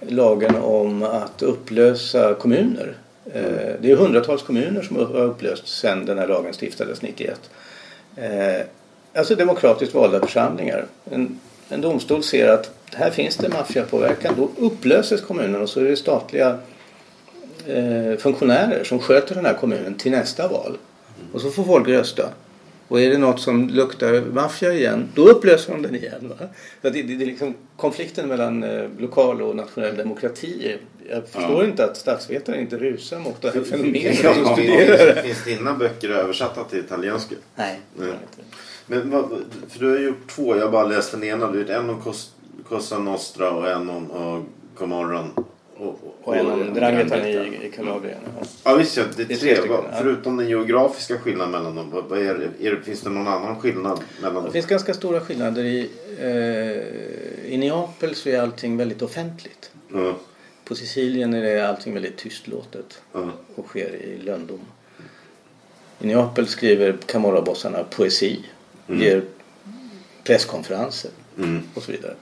lagen 0.00 0.56
om 0.56 1.02
att 1.02 1.42
upplösa 1.42 2.34
kommuner. 2.34 2.94
Eh, 3.32 3.72
det 3.80 3.90
är 3.90 3.96
hundratals 3.96 4.42
kommuner 4.42 4.82
som 4.82 4.96
har 4.96 5.16
upplösts 5.16 5.78
sedan 5.78 6.06
den 6.06 6.18
här 6.18 6.28
lagen 6.28 6.54
stiftades 6.54 7.02
91. 7.02 7.50
Eh, 8.16 8.66
alltså 9.14 9.34
demokratiskt 9.34 9.94
valda 9.94 10.20
församlingar. 10.20 10.86
En, 11.10 11.40
en 11.68 11.80
domstol 11.80 12.22
ser 12.22 12.48
att 12.48 12.70
här 12.94 13.10
finns 13.10 13.36
det 13.36 13.48
maffiapåverkan. 13.48 14.34
Då 14.36 14.66
upplöses 14.66 15.20
kommunen 15.20 15.62
och 15.62 15.68
så 15.68 15.80
är 15.80 15.84
det 15.84 15.96
statliga 15.96 16.58
eh, 17.66 18.16
funktionärer 18.18 18.84
som 18.84 18.98
sköter 18.98 19.34
den 19.34 19.46
här 19.46 19.54
kommunen 19.54 19.94
till 19.94 20.12
nästa 20.12 20.48
val. 20.48 20.78
Och 21.32 21.40
så 21.40 21.50
får 21.50 21.64
folk 21.64 21.88
rösta. 21.88 22.28
Och 22.92 23.00
är 23.00 23.10
det 23.10 23.18
något 23.18 23.40
som 23.40 23.68
luktar 23.68 24.20
maffia 24.32 24.72
igen, 24.72 25.08
då 25.14 25.28
upplöser 25.28 25.72
de 25.72 25.82
den 25.82 25.94
igen. 25.94 26.28
Va? 26.38 26.46
Så 26.82 26.90
det, 26.90 26.90
det, 26.90 27.02
det 27.02 27.24
är 27.24 27.26
liksom 27.26 27.54
konflikten 27.76 28.28
mellan 28.28 28.62
eh, 28.62 28.84
lokal 28.98 29.42
och 29.42 29.56
nationell 29.56 29.96
demokrati. 29.96 30.76
Jag 31.10 31.28
förstår 31.28 31.64
inte 31.64 31.84
att 31.84 31.96
statsvetare 31.96 32.60
inte 32.60 32.76
rusar 32.78 33.18
mot 33.18 33.42
det 33.42 33.50
här 33.54 33.60
fenomenet 33.60 34.20
Ja. 34.24 34.30
och 34.30 34.58
studerar. 34.58 35.22
Finns 35.22 35.44
dina 35.44 35.74
böcker 35.74 36.10
översatta 36.10 36.64
till 36.64 36.78
italienska? 36.78 37.34
Nej. 37.54 37.80
Nej. 37.98 38.08
Men 38.86 39.10
för 39.68 39.78
du 39.78 39.90
har 39.90 39.98
gjort 39.98 40.28
två, 40.30 40.56
jag 40.56 40.64
har 40.64 40.72
bara 40.72 40.86
läst 40.86 41.10
den 41.12 41.24
ena. 41.24 41.50
Du 41.50 41.58
vet, 41.58 41.70
en 41.70 41.90
om 41.90 42.00
Cos- 42.00 42.30
Cosa 42.68 42.98
Nostra 42.98 43.50
och 43.50 43.68
en 43.70 43.90
om 43.90 44.10
uh, 44.10 44.42
Gomorran. 44.78 45.30
Och, 45.88 45.98
Och 46.22 46.36
en 46.36 46.46
om 46.46 46.74
Drangheta 46.74 47.28
i, 47.28 47.66
i 47.66 47.70
Kalabrien. 47.76 48.18
Ja. 48.40 48.46
Ja 48.64 48.76
visst 48.76 48.96
ja, 48.96 49.04
det 49.16 49.22
är 49.22 49.26
Det 49.26 49.34
är 49.34 49.56
tre. 49.56 49.66
ja. 49.68 49.84
Förutom 49.98 50.36
den 50.36 50.48
geografiska 50.48 51.18
skillnaden 51.18 51.50
mellan 51.52 51.74
dem. 51.76 51.90
Vad, 51.90 52.04
vad 52.04 52.18
är, 52.18 52.34
det- 52.58 52.66
är 52.68 52.70
det, 52.74 52.82
finns 52.82 53.00
det 53.00 53.10
någon 53.10 53.28
annan 53.28 53.60
skillnad 53.60 54.00
mellan 54.20 54.34
Det 54.34 54.40
dem? 54.42 54.52
finns 54.52 54.66
ganska 54.66 54.94
stora 54.94 55.20
skillnader. 55.20 55.64
I, 55.64 55.90
eh, 56.20 57.52
I 57.54 57.56
Neapel 57.58 58.14
så 58.14 58.28
är 58.28 58.40
allting 58.40 58.76
väldigt 58.76 59.02
offentligt. 59.02 59.70
Ja, 59.92 60.16
På 60.64 60.74
Sicilien 60.74 61.34
är 61.34 61.42
det 61.42 61.68
allting 61.68 61.94
väldigt 61.94 62.16
tystlåtet 62.16 63.02
ja, 63.12 63.30
och 63.54 63.66
sker 63.66 63.94
i 63.94 64.18
lönndom. 64.18 64.60
I 66.00 66.06
Neapel 66.06 66.46
skriver 66.46 66.96
Camorrabossarna 67.06 67.84
poesi, 67.84 68.44
ger 68.86 69.22
presskonferenser 70.24 71.10
mm, 71.38 71.62
och 71.74 71.82
så 71.82 71.92
vidare. 71.92 72.14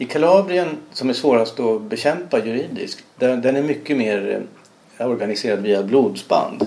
I 0.00 0.04
Kalabrien, 0.04 0.76
som 0.92 1.10
är 1.10 1.14
svårast 1.14 1.60
att 1.60 1.82
bekämpa 1.82 2.44
juridiskt, 2.44 3.04
där, 3.16 3.36
den 3.36 3.56
är 3.56 3.62
mycket 3.62 3.96
mer 3.96 4.44
eh, 4.98 5.10
organiserad 5.10 5.58
via 5.58 5.82
blodsband. 5.82 6.66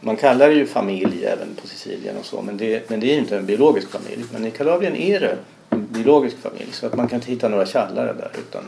Man 0.00 0.16
kallar 0.16 0.48
det 0.48 0.54
ju 0.54 0.66
familj 0.66 1.24
även 1.24 1.54
på 1.60 1.66
Sicilien 1.66 2.16
och 2.16 2.24
så, 2.24 2.42
men 2.42 2.56
det, 2.56 2.90
men 2.90 3.00
det 3.00 3.06
är 3.06 3.14
ju 3.14 3.18
inte 3.18 3.36
en 3.36 3.46
biologisk 3.46 3.90
familj. 3.90 4.24
Men 4.32 4.46
i 4.46 4.50
Kalabrien 4.50 4.96
är 4.96 5.20
det 5.20 5.36
en 5.70 5.86
biologisk 5.86 6.36
familj, 6.42 6.68
så 6.72 6.86
att 6.86 6.96
man 6.96 7.08
kan 7.08 7.16
inte 7.16 7.30
hitta 7.30 7.48
några 7.48 7.66
källare 7.66 8.12
där, 8.12 8.30
utan 8.48 8.62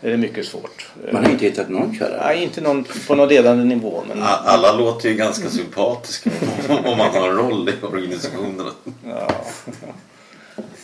det 0.00 0.12
är 0.12 0.16
mycket 0.16 0.46
svårt. 0.46 0.90
Man 1.12 1.24
har 1.24 1.30
inte 1.30 1.44
hittat 1.44 1.68
någon 1.68 1.94
källa. 1.98 2.16
Nej, 2.26 2.42
inte 2.42 2.60
någon, 2.60 2.84
på 3.06 3.14
någon 3.14 3.28
ledande 3.28 3.64
nivå, 3.64 4.02
men 4.08 4.22
Alla 4.22 4.72
låter 4.72 5.08
ju 5.08 5.14
ganska 5.14 5.48
sympatiska 5.48 6.30
om 6.68 6.98
man 6.98 7.10
har 7.10 7.28
en 7.28 7.36
roll 7.36 7.68
i 7.68 7.86
organisationerna. 7.86 8.70
ja, 9.04 9.30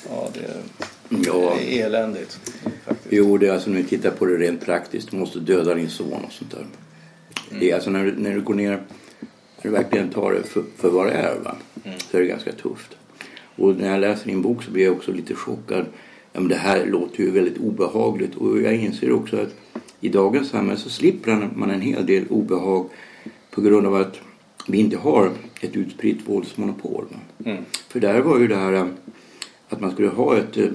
ja 0.08 0.28
det, 0.34 0.84
Ja. 1.24 1.54
det 1.58 1.80
är 1.80 1.86
eländigt. 1.86 2.40
Faktiskt. 2.84 3.08
Jo, 3.10 3.38
det 3.38 3.48
är 3.48 3.52
alltså 3.52 3.70
när 3.70 3.76
vi 3.76 3.84
tittar 3.84 4.10
på 4.10 4.26
det 4.26 4.36
rent 4.36 4.64
praktiskt. 4.64 5.10
Du 5.10 5.16
måste 5.16 5.38
döda 5.38 5.74
din 5.74 5.90
son 5.90 6.24
och 6.26 6.32
sånt 6.32 6.50
där. 6.50 6.66
Det 7.60 7.70
är 7.70 7.74
alltså 7.74 7.90
när 7.90 8.04
du, 8.04 8.12
när 8.16 8.34
du 8.34 8.40
går 8.40 8.54
ner, 8.54 8.70
när 8.70 8.82
du 9.62 9.68
verkligen 9.68 10.10
tar 10.10 10.32
det 10.32 10.42
för, 10.42 10.62
för 10.76 10.90
vad 10.90 11.06
det 11.06 11.12
är, 11.12 11.38
va? 11.38 11.56
så 12.10 12.16
är 12.16 12.20
det 12.20 12.26
ganska 12.26 12.52
tufft. 12.52 12.96
Och 13.56 13.76
när 13.76 13.90
jag 13.90 14.00
läser 14.00 14.26
din 14.26 14.42
bok 14.42 14.62
så 14.62 14.70
blir 14.70 14.84
jag 14.84 14.92
också 14.92 15.12
lite 15.12 15.34
chockad. 15.34 15.86
Ja, 16.32 16.40
men 16.40 16.48
det 16.48 16.56
här 16.56 16.86
låter 16.86 17.22
ju 17.22 17.30
väldigt 17.30 17.58
obehagligt 17.58 18.34
och 18.34 18.60
jag 18.60 18.74
inser 18.74 19.12
också 19.12 19.36
att 19.36 19.54
i 20.00 20.08
dagens 20.08 20.48
samhälle 20.48 20.80
så 20.80 20.90
slipper 20.90 21.50
man 21.54 21.70
en 21.70 21.80
hel 21.80 22.06
del 22.06 22.24
obehag 22.30 22.88
på 23.50 23.60
grund 23.60 23.86
av 23.86 23.94
att 23.94 24.20
vi 24.66 24.78
inte 24.78 24.96
har 24.96 25.30
ett 25.60 25.76
utspritt 25.76 26.18
våldsmonopol. 26.26 27.04
Mm. 27.44 27.64
För 27.88 28.00
där 28.00 28.20
var 28.20 28.38
ju 28.38 28.48
det 28.48 28.56
här 28.56 28.88
att 29.68 29.80
man 29.80 29.92
skulle 29.92 30.08
ha 30.08 30.36
ett 30.36 30.56
eh, 30.56 30.68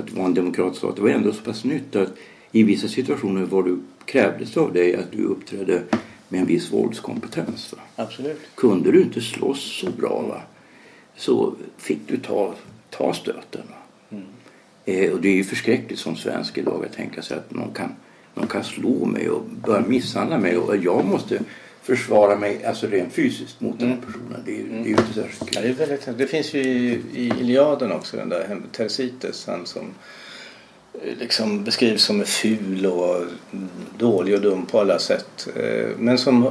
att 0.00 0.12
vara 0.12 0.26
en 0.26 0.34
demokratstat. 0.34 0.96
Det 0.96 1.02
var 1.02 1.08
ändå 1.08 1.32
så 1.32 1.42
pass 1.42 1.64
nytt 1.64 1.96
att 1.96 2.12
i 2.52 2.62
vissa 2.62 2.88
situationer 2.88 3.42
var 3.42 3.62
du 3.62 3.78
krävdes 4.04 4.56
av 4.56 4.72
dig 4.72 4.96
att 4.96 5.12
du 5.12 5.24
uppträdde 5.24 5.82
med 6.28 6.40
en 6.40 6.46
viss 6.46 6.72
våldskompetens. 6.72 7.72
Va? 7.72 7.78
Absolut. 7.96 8.40
Kunde 8.54 8.92
du 8.92 9.02
inte 9.02 9.20
slåss 9.20 9.80
så 9.80 9.90
bra 9.90 10.22
va? 10.28 10.42
så 11.16 11.54
fick 11.76 11.98
du 12.06 12.16
ta, 12.16 12.54
ta 12.90 13.14
stöten. 13.14 13.62
Va? 13.68 13.76
Eh, 14.84 15.12
och 15.12 15.20
det 15.20 15.28
är 15.28 15.34
ju 15.34 15.44
förskräckligt 15.44 16.00
som 16.00 16.16
svensk 16.16 16.58
idag 16.58 16.84
att 16.84 16.92
tänka 16.92 17.22
sig 17.22 17.36
att 17.36 17.54
någon 17.54 17.72
kan, 17.74 17.94
någon 18.34 18.46
kan 18.46 18.64
slå 18.64 19.04
mig 19.04 19.30
och 19.30 19.42
börja 19.66 19.86
misshandla 19.86 20.38
mig 20.38 20.56
och 20.56 20.76
jag 20.76 21.04
måste 21.04 21.40
försvara 21.96 22.36
mig 22.36 22.64
alltså 22.64 22.86
rent 22.86 23.12
fysiskt 23.12 23.60
mot 23.60 23.78
den 23.80 23.96
personen. 24.06 24.42
Det 24.44 24.50
är, 24.52 24.56
ju- 24.56 24.68
det 24.68 24.78
är 24.78 24.84
ju 24.84 24.90
inte 24.90 25.12
särskilt 25.14 25.54
Ja, 25.54 25.60
kul. 25.60 25.62
det, 25.62 25.68
är 25.82 25.86
väldigt, 25.86 26.18
det 26.18 26.26
finns 26.26 26.54
ju 26.54 26.60
i, 26.62 27.00
i 27.14 27.32
Iliaden 27.40 27.92
också 27.92 28.16
den 28.16 28.28
där 28.28 28.60
Tersites, 28.72 29.46
han 29.46 29.66
som 29.66 29.82
eh, 30.94 31.16
liksom 31.18 31.64
beskrivs 31.64 32.02
som 32.04 32.24
ful 32.24 32.86
och 32.86 33.16
mm, 33.16 33.68
dålig 33.98 34.34
och 34.34 34.40
dum 34.40 34.66
på 34.66 34.80
alla 34.80 34.98
sätt. 34.98 35.48
Eh, 35.56 35.88
Men 35.98 36.18
som 36.18 36.48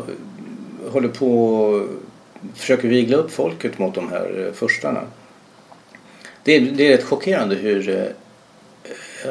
håller 0.92 1.10
på 1.10 1.54
och 1.54 1.88
försöker 2.56 2.88
vigla 2.88 3.18
upp 3.18 3.32
folket 3.32 3.80
mot 3.80 3.96
de 3.96 4.10
här 4.10 4.46
eh, 4.48 4.54
furstarna. 4.54 5.02
Det 6.44 6.56
är, 6.56 6.62
det 6.62 6.88
är 6.88 6.90
rätt 6.98 7.04
chockerande 7.04 7.56
hur 7.56 8.14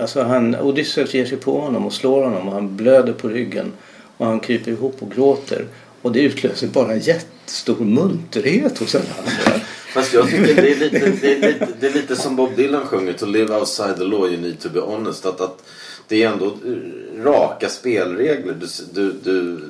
Alltså 0.00 0.22
han, 0.22 0.54
Odysseus 0.60 1.14
ger 1.14 1.26
sig 1.26 1.38
på 1.38 1.60
honom 1.60 1.86
och 1.86 1.92
slår 1.92 2.24
honom 2.24 2.48
och 2.48 2.54
han 2.54 2.76
blöder 2.76 3.12
på 3.12 3.28
ryggen 3.28 3.72
och 4.16 4.26
han 4.26 4.40
kryper 4.40 4.70
ihop 4.70 5.02
och 5.02 5.10
gråter. 5.10 5.64
Och 6.02 6.12
det 6.12 6.20
utlöser 6.20 6.66
bara 6.66 6.96
jättestor 6.96 7.84
munterhet 7.84 8.78
hos 8.78 8.94
alla 8.94 9.04
andra. 9.18 9.60
Fast 9.94 10.14
jag 10.14 10.30
tycker 10.30 10.54
det 10.54 10.70
är 10.72 10.76
lite, 10.76 11.12
det 11.20 11.32
är 11.34 11.52
lite, 11.52 11.68
det 11.80 11.86
är 11.86 11.92
lite 11.94 12.16
som 12.16 12.36
Bob 12.36 12.56
Dylan 12.56 12.86
sjunger 12.86 13.12
To 13.12 13.26
live 13.26 13.54
outside 13.58 13.96
the 13.96 14.04
law 14.04 14.28
you 14.28 14.40
need 14.40 14.60
to 14.60 14.68
be 14.68 14.80
honest. 14.80 15.26
Att, 15.26 15.40
att 15.40 15.62
det 16.08 16.22
är 16.22 16.28
ändå 16.32 16.46
eh, 16.46 17.22
raka 17.24 17.68
spelregler. 17.68 18.54
Du, 18.60 18.66
du, 18.92 19.12
du, 19.22 19.60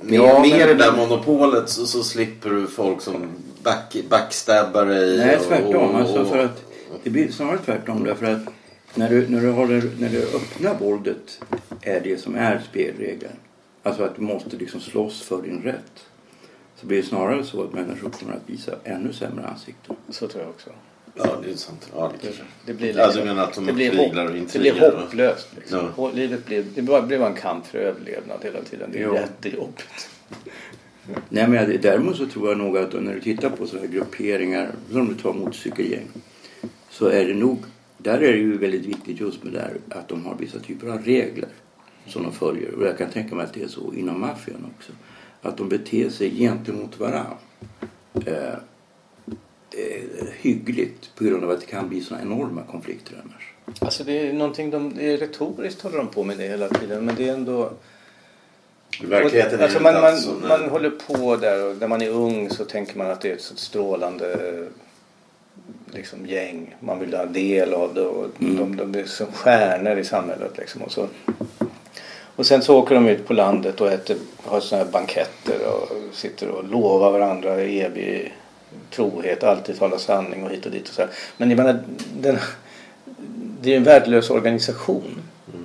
med, 0.00 0.18
Ja, 0.20 0.40
med 0.40 0.50
men- 0.50 0.68
det 0.68 0.74
där 0.74 0.96
monopolet 0.96 1.68
så, 1.68 1.86
så 1.86 2.02
slipper 2.02 2.50
du 2.50 2.66
folk 2.66 3.00
som 3.00 3.26
back, 3.62 3.96
backstabbar 4.08 4.86
dig. 4.86 5.16
Nej, 5.18 5.38
tvärtom. 5.48 5.74
och- 5.94 6.00
Alltså 6.00 6.24
för 6.24 6.38
att, 6.38 6.62
det 7.04 7.10
blir 7.10 7.32
snarare 7.32 7.58
tvärtom 7.64 8.04
därför 8.04 8.26
att 8.26 8.42
när 8.94 9.10
du, 9.10 9.28
när 9.28 9.40
du 9.40 9.48
har 9.50 9.66
det, 9.66 9.82
när 9.98 10.08
det 10.08 10.34
öppna 10.34 10.74
våldet 10.74 11.40
är 11.82 12.00
det 12.00 12.20
som 12.20 12.34
är 12.34 12.62
spelregeln. 12.70 13.32
Alltså 13.86 14.02
att 14.02 14.16
du 14.16 14.22
måste 14.22 14.56
liksom 14.56 14.80
slåss 14.80 15.22
för 15.22 15.42
din 15.42 15.62
rätt. 15.62 16.06
Så 16.76 16.86
blir 16.86 16.96
det 17.02 17.08
snarare 17.08 17.44
så 17.44 17.62
att 17.62 17.72
människor 17.72 18.10
kommer 18.10 18.32
att 18.32 18.50
visa 18.50 18.74
ännu 18.84 19.12
sämre 19.12 19.46
ansikten. 19.46 19.96
Så 20.08 20.28
tror 20.28 20.42
jag 20.42 20.50
också. 20.50 20.70
Ja, 21.14 21.36
det 21.44 21.50
är 21.50 21.56
sant. 21.56 21.90
Ja, 21.94 22.12
det 22.22 22.28
Det, 22.66 22.72
blir 22.74 22.98
Ja, 22.98 23.12
du 23.12 23.24
menar 23.24 23.42
att 23.42 23.54
de 23.54 23.66
det 23.66 23.72
blir, 23.72 23.90
uppviglar 23.90 24.24
och 24.24 24.38
hopp, 24.38 24.52
det 24.52 24.58
blir 24.58 24.80
hopplöst. 25.00 25.48
Liksom. 25.56 25.88
Ja. 25.96 26.10
Livet 26.14 26.46
blir, 26.46 26.64
det 26.74 26.82
blir 26.82 27.18
bara 27.18 27.28
en 27.28 27.34
kamp 27.34 27.66
för 27.66 27.78
överlevnad 27.78 28.38
hela 28.42 28.62
tiden. 28.62 28.90
Det 28.92 28.98
är 28.98 29.02
Jo. 29.02 29.14
jättejobbigt. 29.14 30.08
Nej, 31.28 31.48
men 31.48 31.78
däremot 31.82 32.16
så 32.16 32.26
tror 32.26 32.48
jag 32.48 32.58
nog 32.58 32.78
att 32.78 32.92
när 32.92 33.14
du 33.14 33.20
tittar 33.20 33.50
på 33.50 33.66
sådana 33.66 33.86
här 33.86 33.94
grupperingar 33.94 34.70
som 34.92 35.08
du 35.08 35.14
tar 35.14 35.32
motorcykelgäng 35.32 36.06
så 36.90 37.06
är 37.06 37.24
det 37.24 37.34
nog, 37.34 37.58
där 37.98 38.18
är 38.18 38.32
det 38.32 38.38
ju 38.38 38.58
väldigt 38.58 38.86
viktigt 38.86 39.20
just 39.20 39.44
med 39.44 39.52
det 39.52 39.60
här 39.60 39.76
att 39.88 40.08
de 40.08 40.26
har 40.26 40.36
vissa 40.38 40.58
typer 40.58 40.88
av 40.88 41.04
regler 41.04 41.48
som 42.08 42.22
de 42.22 42.32
följer. 42.32 42.74
Och 42.74 42.86
jag 42.86 42.98
kan 42.98 43.10
tänka 43.10 43.34
mig 43.34 43.44
att 43.44 43.52
det 43.52 43.62
är 43.62 43.68
så 43.68 43.92
inom 43.94 44.20
maffian 44.20 44.72
också. 44.76 44.92
Att 45.42 45.56
de 45.56 45.68
beter 45.68 46.10
sig 46.10 46.36
gentemot 46.36 47.00
varandra 47.00 47.36
eh, 48.26 48.52
eh, 49.70 50.26
hyggligt 50.36 51.10
på 51.14 51.24
grund 51.24 51.44
av 51.44 51.50
att 51.50 51.60
det 51.60 51.66
kan 51.66 51.88
bli 51.88 52.00
sådana 52.00 52.22
enorma 52.22 52.62
konflikter 52.62 53.22
annars. 53.24 53.52
Alltså 53.80 54.04
det 54.04 54.28
är 54.28 54.32
någonting 54.32 54.70
de, 54.70 54.94
det 54.94 55.12
är 55.12 55.16
retoriskt 55.16 55.82
håller 55.82 55.96
de 55.98 56.08
på 56.08 56.22
med 56.22 56.38
det 56.38 56.48
hela 56.48 56.68
tiden. 56.68 57.04
Men 57.04 57.14
det 57.14 57.28
är 57.28 57.34
ändå... 57.34 57.72
Verkligheten 59.02 59.60
är 59.60 59.64
alltså 59.64 59.80
man, 59.80 59.94
man, 59.94 60.04
alls 60.04 60.24
så. 60.24 60.32
nej. 60.34 60.48
man 60.48 60.70
håller 60.70 60.90
på 60.90 61.36
där 61.36 61.70
och 61.70 61.76
när 61.76 61.88
man 61.88 62.02
är 62.02 62.10
ung 62.10 62.50
så 62.50 62.64
tänker 62.64 62.98
man 62.98 63.10
att 63.10 63.20
det 63.20 63.30
är 63.30 63.34
ett 63.34 63.42
så 63.42 63.56
strålande 63.56 64.66
liksom, 65.86 66.26
gäng. 66.26 66.74
Man 66.80 66.98
vill 66.98 67.14
ha 67.14 67.26
del 67.26 67.74
av 67.74 67.94
det 67.94 68.00
och 68.00 68.30
de, 68.38 68.76
de 68.76 68.98
är 68.98 69.04
som 69.04 69.32
stjärnor 69.32 69.98
i 69.98 70.04
samhället. 70.04 70.58
Liksom, 70.58 70.82
och, 70.82 70.92
så. 70.92 71.08
Och 72.36 72.46
sen 72.46 72.62
så 72.62 72.78
åker 72.78 72.94
de 72.94 73.08
ut 73.08 73.26
på 73.26 73.32
landet 73.32 73.80
och 73.80 73.92
äter, 73.92 74.16
har 74.44 74.60
sådana 74.60 74.84
här 74.84 74.92
banketter 74.92 75.58
och 75.66 76.14
sitter 76.14 76.48
och 76.48 76.64
lovar 76.64 77.10
varandra 77.10 77.54
evig 77.60 78.34
trohet, 78.90 79.44
alltid 79.44 79.78
tala 79.78 79.98
sanning 79.98 80.44
och 80.44 80.50
hit 80.50 80.66
och 80.66 80.72
dit 80.72 80.88
och 80.88 80.94
så 80.94 81.02
här. 81.02 81.10
Men 81.36 81.50
jag 81.50 81.56
menar, 81.56 81.78
den, 82.20 82.38
det 83.62 83.72
är 83.72 83.76
en 83.76 83.84
värdelös 83.84 84.30
organisation. 84.30 85.22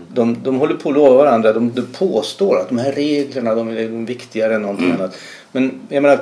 De, 0.08 0.44
de 0.44 0.56
håller 0.56 0.76
på 0.76 0.90
att 0.90 0.96
lova 0.96 1.16
varandra. 1.16 1.54
De, 1.54 1.72
de 1.74 1.82
påstår 1.82 2.60
att 2.60 2.70
de 2.70 2.78
här 2.78 2.92
reglerna 2.92 3.56
de 3.56 3.70
är 3.70 4.06
viktigare 4.06 4.56
än 4.56 4.62
någonting 4.62 4.92
annat. 4.92 5.18
Men 5.52 5.82
jag 5.90 6.04
menar, 6.04 6.20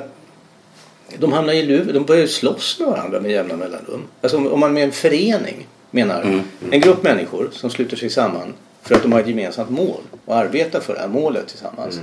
de 1.18 1.32
hamnar 1.32 1.52
i 1.52 1.62
luv. 1.62 1.92
De 1.92 2.04
börjar 2.04 2.22
ju 2.22 2.28
slåss 2.28 2.76
med 2.80 2.88
varandra 2.88 3.20
med 3.20 3.30
jämna 3.30 3.56
mellanrum. 3.56 4.02
Alltså 4.20 4.36
om, 4.36 4.46
om 4.46 4.60
man 4.60 4.72
med 4.72 4.84
en 4.84 4.92
förening 4.92 5.66
menar 5.90 6.42
en 6.70 6.80
grupp 6.80 7.02
människor 7.02 7.48
som 7.52 7.70
sluter 7.70 7.96
sig 7.96 8.10
samman 8.10 8.54
för 8.82 8.94
att 8.94 9.02
de 9.02 9.12
har 9.12 9.20
ett 9.20 9.28
gemensamt 9.28 9.70
mål 9.70 10.00
och 10.30 10.36
arbetar 10.36 10.80
för 10.80 10.94
det 10.94 11.00
här 11.00 11.08
målet 11.08 11.48
tillsammans. 11.48 12.00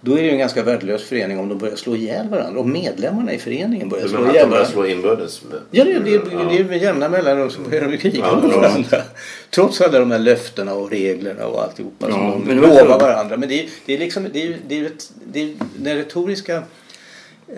Då 0.00 0.12
är 0.12 0.16
det 0.16 0.22
ju 0.24 0.30
en 0.30 0.38
ganska 0.38 0.62
värdelös 0.62 1.04
förening 1.04 1.38
om 1.38 1.48
de 1.48 1.58
börjar 1.58 1.76
slå 1.76 1.96
ihjäl 1.96 2.28
varandra. 2.28 2.60
Om 2.60 2.72
medlemmarna 2.72 3.32
i 3.32 3.38
föreningen 3.38 3.88
börjar 3.88 4.02
Du 4.04 4.08
slå 4.10 4.18
menar 4.18 4.30
att 4.30 4.34
ihjäl 4.36 4.46
de 4.46 4.50
börjar 4.50 4.64
varandra. 4.64 4.72
slå 4.82 4.86
inbördes? 4.86 5.42
med- 5.44 5.60
Ja, 5.70 5.84
det, 5.84 5.92
det, 5.92 6.00
det, 6.00 6.30
Ja. 6.32 6.38
det 6.50 6.58
är 6.58 6.64
med 6.64 6.82
jämna 6.82 7.08
mellanrum 7.08 7.50
så 7.50 7.60
börjar 7.60 7.88
de 7.88 7.96
kriga 7.98 8.18
Ja, 8.18 8.40
ja. 8.52 8.56
varandra. 8.60 9.02
Trots 9.50 9.80
alla 9.80 9.98
de 9.98 10.10
här 10.10 10.18
löftena 10.18 10.74
och 10.74 10.90
reglerna 10.90 11.46
och 11.46 11.62
alltihopa 11.62 12.10
som 12.10 12.20
Ja, 12.24 12.30
de 12.30 12.42
men 12.44 12.56
det 12.56 12.62
var 12.68 12.82
lovar 12.82 13.00
varandra. 13.00 13.36
Men 13.36 13.48
det 13.48 13.60
är, 13.64 13.68
det 13.86 13.94
är 13.94 13.98
liksom, 13.98 14.26
det 14.32 14.42
är, 14.42 14.56
det 14.68 14.78
är, 14.80 14.86
ett, 14.86 15.12
det 15.32 15.40
är 15.42 15.54
den 15.76 15.96
retoriska 15.96 16.62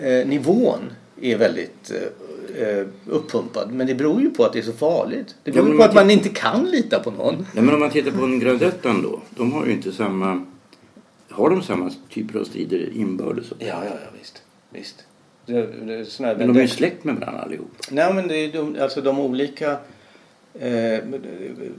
eh, 0.03 0.27
nivån 0.27 0.79
är 1.21 1.37
väldigt 1.37 1.91
eh, 1.91 1.97
eh, 2.57 2.85
uppumpad. 3.07 3.71
Men 3.73 3.87
det 3.87 3.95
beror 3.95 4.21
ju 4.21 4.29
på 4.29 4.45
att 4.45 4.53
det 4.53 4.59
är 4.59 4.63
så 4.63 4.73
farligt. 4.73 5.35
Det 5.43 5.51
beror 5.51 5.65
Ja, 5.67 5.71
ju 5.73 5.77
på 5.77 5.83
att 5.83 5.93
man 5.95 6.11
inte 6.11 6.29
kan 6.29 6.65
lita 6.65 6.99
på 6.99 7.11
någon. 7.11 7.35
Nej, 7.53 7.63
men 7.63 7.73
om 7.73 7.79
man 7.79 7.89
tittar 7.89 8.11
på 8.11 8.23
en 8.23 8.39
Gradettan 8.39 9.01
då. 9.01 9.19
De 9.29 9.53
har 9.53 9.65
ju 9.65 9.71
inte 9.71 9.91
samma... 9.91 10.45
Har 11.29 11.49
de 11.49 11.61
samma 11.63 11.91
typer 12.09 12.39
av 12.39 12.43
strider 12.43 12.89
inbördes? 12.95 13.45
Ja, 13.59 13.65
ja, 13.67 13.81
ja 13.85 14.09
visst. 14.19 14.41
visst. 14.69 15.03
Det, 15.45 15.61
det, 15.61 16.05
Men 16.19 16.37
de 16.53 16.57
är 16.57 16.61
ju 16.61 16.67
släkt 16.67 17.03
med 17.03 17.15
varandra 17.15 17.41
allihop. 17.41 17.71
Nej 17.91 18.13
men 18.13 18.27
det 18.27 18.35
är 18.37 18.51
de, 18.53 18.75
alltså 18.81 19.01
de 19.01 19.19
olika 19.19 19.77
Eh, 20.59 20.99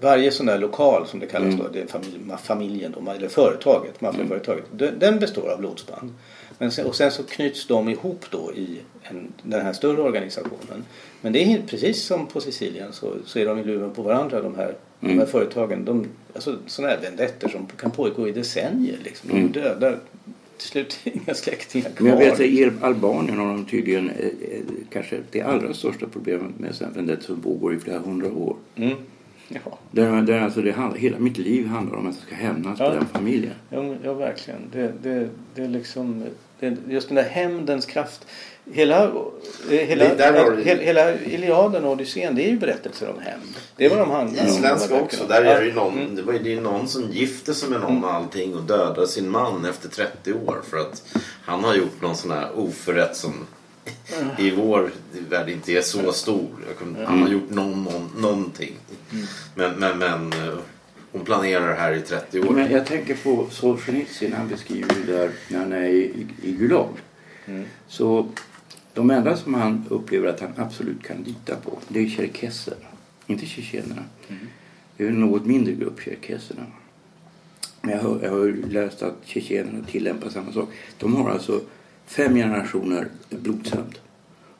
varje 0.00 0.30
sån 0.30 0.46
där 0.46 0.58
lokal 0.58 1.06
som 1.06 1.20
det 1.20 1.26
kallas 1.26 1.54
då, 1.54 1.68
det 1.72 1.80
är 1.80 1.86
familj, 1.86 2.20
familjen 2.42 2.94
då, 3.04 3.10
eller 3.10 3.28
företaget, 3.28 4.00
maffiaföretaget, 4.00 4.64
den- 4.72 4.98
den 4.98 5.18
består 5.18 5.48
av 5.52 5.58
blodsband. 5.58 6.12
Men 6.62 6.72
sen, 6.72 6.86
och 6.86 6.94
sen 6.94 7.10
så 7.10 7.22
knyts 7.22 7.66
de 7.66 7.88
ihop 7.88 8.24
då 8.30 8.52
i 8.54 8.78
en, 9.02 9.32
den 9.42 9.60
här 9.62 9.72
större 9.72 10.02
organisationen. 10.02 10.84
Men 11.20 11.32
det 11.32 11.52
är 11.52 11.62
precis 11.66 12.02
som 12.02 12.26
på 12.26 12.40
Sicilien 12.40 12.92
så, 12.92 13.14
så 13.24 13.38
är 13.38 13.46
de 13.46 13.58
i 13.58 13.64
luven 13.64 13.90
på 13.90 14.02
varandra 14.02 14.42
de 14.42 14.54
här, 14.54 14.74
de 15.00 15.18
här 15.18 15.26
företagen. 15.26 15.84
De, 15.84 16.06
alltså 16.34 16.58
sådana 16.66 16.94
här 16.94 17.00
vendetter 17.00 17.48
som 17.48 17.66
kan 17.66 17.90
pågå 17.90 18.28
i 18.28 18.32
decennier 18.32 18.98
liksom. 19.04 19.30
De 19.30 19.60
dödar 19.60 19.98
till 20.56 20.68
slut 20.68 20.98
inga 21.04 21.34
släktingar 21.34 21.90
kvar. 21.90 22.08
Men 22.08 22.18
jag 22.18 22.18
vet 22.18 22.34
att 22.34 22.40
i 22.40 22.70
Albanien 22.80 23.38
har 23.38 23.46
de 23.46 23.66
tydligen 23.66 24.10
eh, 24.10 24.26
eh, 24.26 24.62
kanske 24.90 25.20
det 25.30 25.42
allra 25.42 25.74
största 25.74 26.06
problemet 26.12 26.58
med 26.58 26.74
sen 26.74 26.92
vendetta 26.92 27.22
som 27.22 27.40
pågår 27.40 27.74
i 27.74 27.78
flera 27.78 27.98
hundra 27.98 28.32
år. 28.32 28.56
Mm. 28.76 28.96
Ja. 29.64 29.78
Där, 29.90 30.22
där 30.22 30.40
alltså 30.40 30.62
det 30.62 30.72
handlar, 30.72 30.98
hela 30.98 31.18
mitt 31.18 31.38
liv 31.38 31.66
handlar 31.66 31.98
om 31.98 32.06
att 32.06 32.14
jag 32.14 32.24
ska 32.24 32.34
hämnas 32.34 32.80
Ja. 32.80 32.88
på 32.88 32.94
den 32.94 33.06
familjen. 33.06 33.54
Ja, 33.70 33.94
ja 34.04 34.14
verkligen. 34.14 34.60
Det, 34.72 34.92
det, 35.02 35.28
det 35.54 35.62
är 35.62 35.68
liksom, 35.68 36.24
just 36.88 37.08
den 37.08 37.14
där 37.14 37.22
hämndens 37.22 37.86
kraft. 37.86 38.26
Hela, 38.72 39.04
eh, 39.04 39.10
hela, 39.70 40.04
hela, 40.04 40.56
hela 40.76 41.14
Iliaden 41.14 41.84
och 41.84 41.92
Odysseen 41.92 42.34
det 42.34 42.44
är 42.44 42.48
ju 42.48 42.58
berättelser 42.58 43.10
om 43.10 43.20
hämnd. 43.20 43.54
Det 43.76 43.84
är 43.84 43.90
vad 43.90 43.98
de 43.98 44.10
handlar 44.10 44.42
om. 44.42 44.48
Isländska 44.48 44.94
också. 44.94 45.26
Där 45.26 45.42
är 45.42 45.60
det 45.60 45.66
ju 45.66 45.72
någon, 45.72 46.14
det 46.14 46.22
var 46.22 46.32
ju 46.32 46.38
det 46.38 46.54
är 46.54 46.60
någon 46.60 46.88
som 46.88 47.10
gifte 47.10 47.54
sig 47.54 47.70
med 47.70 47.80
någon 47.80 48.04
och 48.04 48.12
allting 48.12 48.54
och 48.54 48.62
dödar 48.62 49.06
sin 49.06 49.30
man 49.30 49.64
efter 49.64 49.88
30 49.88 50.32
år 50.32 50.60
för 50.70 50.76
att 50.76 51.16
han 51.44 51.64
har 51.64 51.74
gjort 51.74 52.00
någon 52.00 52.16
sån 52.16 52.30
här 52.30 52.48
oförrätt 52.58 53.16
som 53.16 53.46
i 54.38 54.50
vår 54.50 54.90
värld 55.28 55.48
inte 55.48 55.72
är 55.72 55.82
så 55.82 56.12
stor. 56.12 56.48
Han 57.06 57.22
har 57.22 57.28
gjort 57.28 57.50
någon, 57.50 57.84
någon, 57.84 58.10
någonting. 58.16 58.76
Men, 59.54 59.74
men, 59.74 59.98
men 59.98 60.32
eh, 60.32 60.58
hon 61.12 61.24
planerar 61.24 61.68
det 61.68 61.74
här 61.74 61.92
i 61.92 62.00
30 62.00 62.40
år. 62.40 62.50
Men 62.50 62.70
jag 62.72 62.86
tänker 62.86 63.14
på 63.14 63.46
Solzhenitsyn. 63.50 64.32
Han 64.32 64.48
beskriver 64.48 64.94
ju 64.94 65.04
där 65.06 65.30
när 65.48 65.58
han 65.58 65.72
är 65.72 65.84
i, 65.84 66.26
i 66.42 66.52
Gulag. 66.52 66.88
Så 67.88 68.28
de 68.94 69.10
enda 69.10 69.36
som 69.36 69.54
han 69.54 69.84
upplever 69.88 70.28
att 70.28 70.40
han 70.40 70.52
absolut 70.56 71.02
kan 71.02 71.16
lita 71.22 71.56
på 71.56 71.78
det 71.88 72.00
är 72.00 72.08
tjerkesserna. 72.08 72.86
Inte 73.26 73.46
tjetjenerna. 73.46 74.04
Det 74.96 75.04
är 75.04 75.08
en 75.08 75.20
något 75.20 75.46
mindre 75.46 75.72
grupp, 75.72 76.00
tjerkesserna. 76.00 76.66
Men 77.80 77.90
jag 77.90 78.02
har, 78.02 78.18
jag 78.22 78.30
har 78.30 78.68
läst 78.70 79.02
att 79.02 79.16
tjetjenerna 79.24 79.84
tillämpar 79.86 80.28
samma 80.28 80.52
sak. 80.52 80.68
De 80.98 81.16
har 81.16 81.30
alltså 81.30 81.60
fem 82.06 82.34
generationer 82.34 83.08
blodshämnd. 83.30 83.98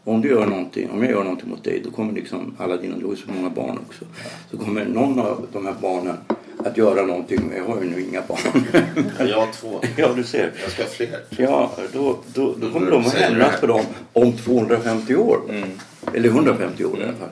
Om 0.05 0.21
du 0.21 0.29
gör 0.29 0.47
någonting, 0.47 0.91
om 0.91 1.03
jag 1.03 1.11
gör 1.11 1.25
någonting 1.25 1.51
mot 1.51 1.65
dig 1.65 1.83
då 1.85 1.91
kommer 1.91 2.13
liksom 2.13 2.55
alla 2.59 2.77
dina, 2.77 2.97
du 2.97 3.05
har 3.05 3.13
ju 3.13 3.17
så 3.17 3.33
många 3.33 3.51
barn 3.51 3.79
också. 3.89 4.05
Så 4.51 4.59
kommer 4.59 4.85
någon 4.85 5.19
av 5.19 5.47
de 5.53 5.67
här 5.67 5.75
barnen 5.83 6.17
att 6.59 6.77
göra 6.77 7.07
någonting, 7.07 7.41
men 7.49 7.57
jag 7.57 7.65
har 7.65 7.83
ju 7.83 7.91
nu 7.91 8.01
inga 8.01 8.23
barn. 8.29 8.65
Ja, 9.19 9.25
jag 9.25 9.37
har 9.37 9.53
två. 9.53 9.81
ja, 9.97 10.13
du 10.17 10.25
ser. 10.25 10.53
Jag 10.63 10.71
ska 10.71 10.83
ha 10.83 10.89
fler. 10.89 11.21
Ja, 11.31 11.73
då, 11.93 12.19
då, 12.35 12.55
då 12.61 12.71
kommer 12.71 12.91
de 12.91 13.01
att 13.07 13.15
hämnas 13.15 13.61
på 13.61 13.67
dem 13.67 13.85
om 14.13 14.33
250 14.33 15.15
år. 15.15 15.41
Eller 16.15 16.29
150 16.29 16.85
år 16.85 17.01
i 17.01 17.03
alla 17.03 17.13
fall. 17.13 17.29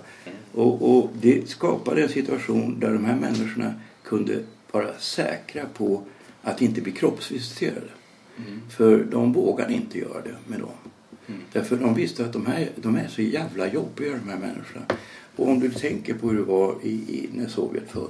Och, 0.54 0.96
och 0.96 1.10
det 1.20 1.48
skapade 1.48 2.02
en 2.02 2.08
situation 2.08 2.80
där 2.80 2.92
de 2.92 3.04
här 3.04 3.16
människorna 3.16 3.74
kunde 4.04 4.38
vara 4.72 4.88
säkra 4.98 5.62
på 5.74 6.02
att 6.42 6.62
inte 6.62 6.80
bli 6.80 6.92
kroppsvisiterade. 6.92 7.90
För 8.70 9.04
de 9.10 9.32
vågade 9.32 9.72
inte 9.72 9.98
göra 9.98 10.20
det 10.24 10.36
med 10.46 10.60
dem. 10.60 10.70
Därför 11.52 11.76
de 11.76 11.94
visste 11.94 12.24
att 12.24 12.32
de 12.32 12.46
här 12.46 12.68
de 12.76 12.96
är 12.96 13.08
så 13.08 13.22
jävla 13.22 13.72
jobbiga 13.72 14.10
de 14.10 14.30
här 14.30 14.38
människorna. 14.38 14.84
Och 15.36 15.48
om 15.48 15.60
du 15.60 15.70
tänker 15.70 16.14
på 16.14 16.28
hur 16.28 16.36
det 16.36 16.42
var 16.42 16.74
i, 16.82 16.88
i 16.90 17.28
när 17.34 17.48
Sovjet 17.48 17.90
förr. 17.90 18.08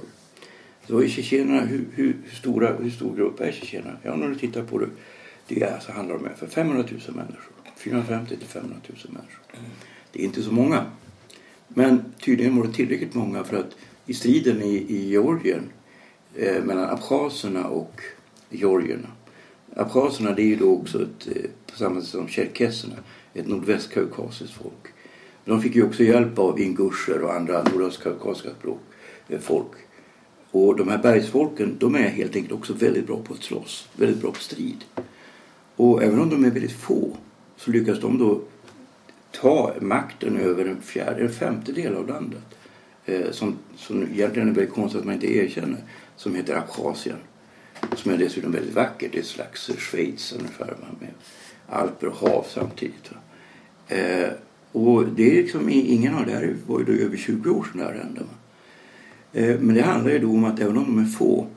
Så 0.87 0.99
är 0.99 1.07
tjetjenerna, 1.07 1.61
hur, 1.61 1.85
hur, 1.93 2.15
hur, 2.23 2.35
stora, 2.35 2.75
hur 2.75 2.89
stor 2.89 3.15
grupp 3.15 3.39
är 3.39 3.51
tjetjenerna? 3.51 3.97
Ja, 4.03 4.15
när 4.15 4.27
du 4.27 4.35
tittar 4.35 4.63
på 4.63 4.77
det. 4.77 4.87
Det 5.47 5.61
är, 5.61 5.73
alltså, 5.73 5.91
handlar 5.91 6.15
om 6.15 6.23
ungefär 6.25 6.47
500 6.47 6.83
000 6.91 7.01
människor. 7.15 7.53
450 7.77 8.37
till 8.37 8.47
500 8.47 8.77
000 8.87 8.97
människor. 9.03 9.41
Det 10.11 10.21
är 10.21 10.25
inte 10.25 10.43
så 10.43 10.51
många. 10.51 10.85
Men 11.67 12.13
tydligen 12.19 12.57
var 12.57 12.67
det 12.67 12.73
tillräckligt 12.73 13.13
många 13.13 13.43
för 13.43 13.57
att 13.57 13.75
i 14.05 14.13
striden 14.13 14.61
i, 14.61 14.75
i 14.75 15.09
Georgien 15.09 15.69
eh, 16.35 16.63
mellan 16.63 16.89
abchaserna 16.89 17.67
och 17.67 18.01
georgierna. 18.49 19.07
Abchaserna 19.75 20.31
det 20.31 20.41
är 20.41 20.47
ju 20.47 20.55
då 20.55 20.73
också 20.73 21.01
ett, 21.01 21.27
eh, 21.27 21.49
på 21.71 21.77
samma 21.77 22.01
sätt 22.01 22.09
som 22.09 22.27
tjerkesserna, 22.27 22.95
ett 23.33 23.47
nordvästkaukasiskt 23.47 24.53
folk. 24.53 24.87
De 25.45 25.61
fick 25.61 25.75
ju 25.75 25.83
också 25.83 26.03
hjälp 26.03 26.39
av 26.39 26.59
inguscher 26.59 27.21
och 27.23 27.33
andra 27.33 27.63
nordöstkaukasiska 27.63 28.49
språk, 28.59 28.81
eh, 29.27 29.39
folk. 29.39 29.71
Och 30.51 30.75
de 30.75 30.87
här 30.87 30.97
bergsfolken 30.97 31.75
de 31.79 31.95
är 31.95 32.09
helt 32.09 32.35
enkelt 32.35 32.53
också 32.53 32.73
väldigt 32.73 33.07
bra 33.07 33.17
på 33.23 33.33
att 33.33 33.43
slåss, 33.43 33.87
väldigt 33.95 34.21
bra 34.21 34.31
på 34.31 34.39
strid. 34.39 34.83
Och 35.75 36.03
även 36.03 36.19
om 36.19 36.29
de 36.29 36.45
är 36.45 36.51
väldigt 36.51 36.71
få 36.71 37.17
så 37.57 37.71
lyckas 37.71 37.99
de 37.99 38.17
då 38.17 38.41
ta 39.31 39.73
makten 39.81 40.37
över 40.37 40.65
en 40.65 40.81
fjärde, 40.81 41.21
en 41.21 41.29
femtedel 41.29 41.95
av 41.95 42.07
landet. 42.07 42.43
Eh, 43.05 43.31
som, 43.31 43.55
som 43.75 44.03
egentligen 44.03 44.49
är 44.49 44.53
väldigt 44.53 44.73
konstigt 44.73 44.99
att 44.99 45.05
man 45.05 45.13
inte 45.13 45.35
erkänner. 45.35 45.83
Som 46.15 46.35
heter 46.35 46.55
Abchasien. 46.55 47.17
Som 47.95 48.11
är 48.11 48.17
dessutom 48.17 48.51
väldigt 48.51 48.75
vackert. 48.75 49.11
Det 49.11 49.17
är 49.17 49.21
ett 49.21 49.27
slags 49.27 49.69
Schweiz 49.77 50.33
ungefär. 50.39 50.75
Med 50.99 51.09
alper 51.69 52.07
och 52.07 52.15
hav 52.15 52.45
samtidigt. 52.49 53.11
Eh, 53.87 54.29
och 54.71 55.05
det 55.05 55.31
är 55.31 55.43
liksom 55.43 55.69
ingen 55.69 56.15
av 56.15 56.25
det 56.25 56.31
här 56.31 56.55
var 56.67 56.79
ju 56.79 56.85
då 56.85 56.91
över 56.91 57.17
20 57.17 57.49
år 57.49 57.63
sedan 57.71 57.81
det 57.81 57.83
här 57.83 57.93
hände. 57.93 58.21
Eh, 59.33 59.59
Men 59.59 59.75
det 59.75 59.81
handlar 59.81 60.11
ju 60.11 60.19
då 60.19 60.29
om 60.29 60.45
att 60.45 60.59
även 60.59 60.77
om 60.77 60.83
de 60.85 60.99
är 60.99 61.05
få 61.05 61.47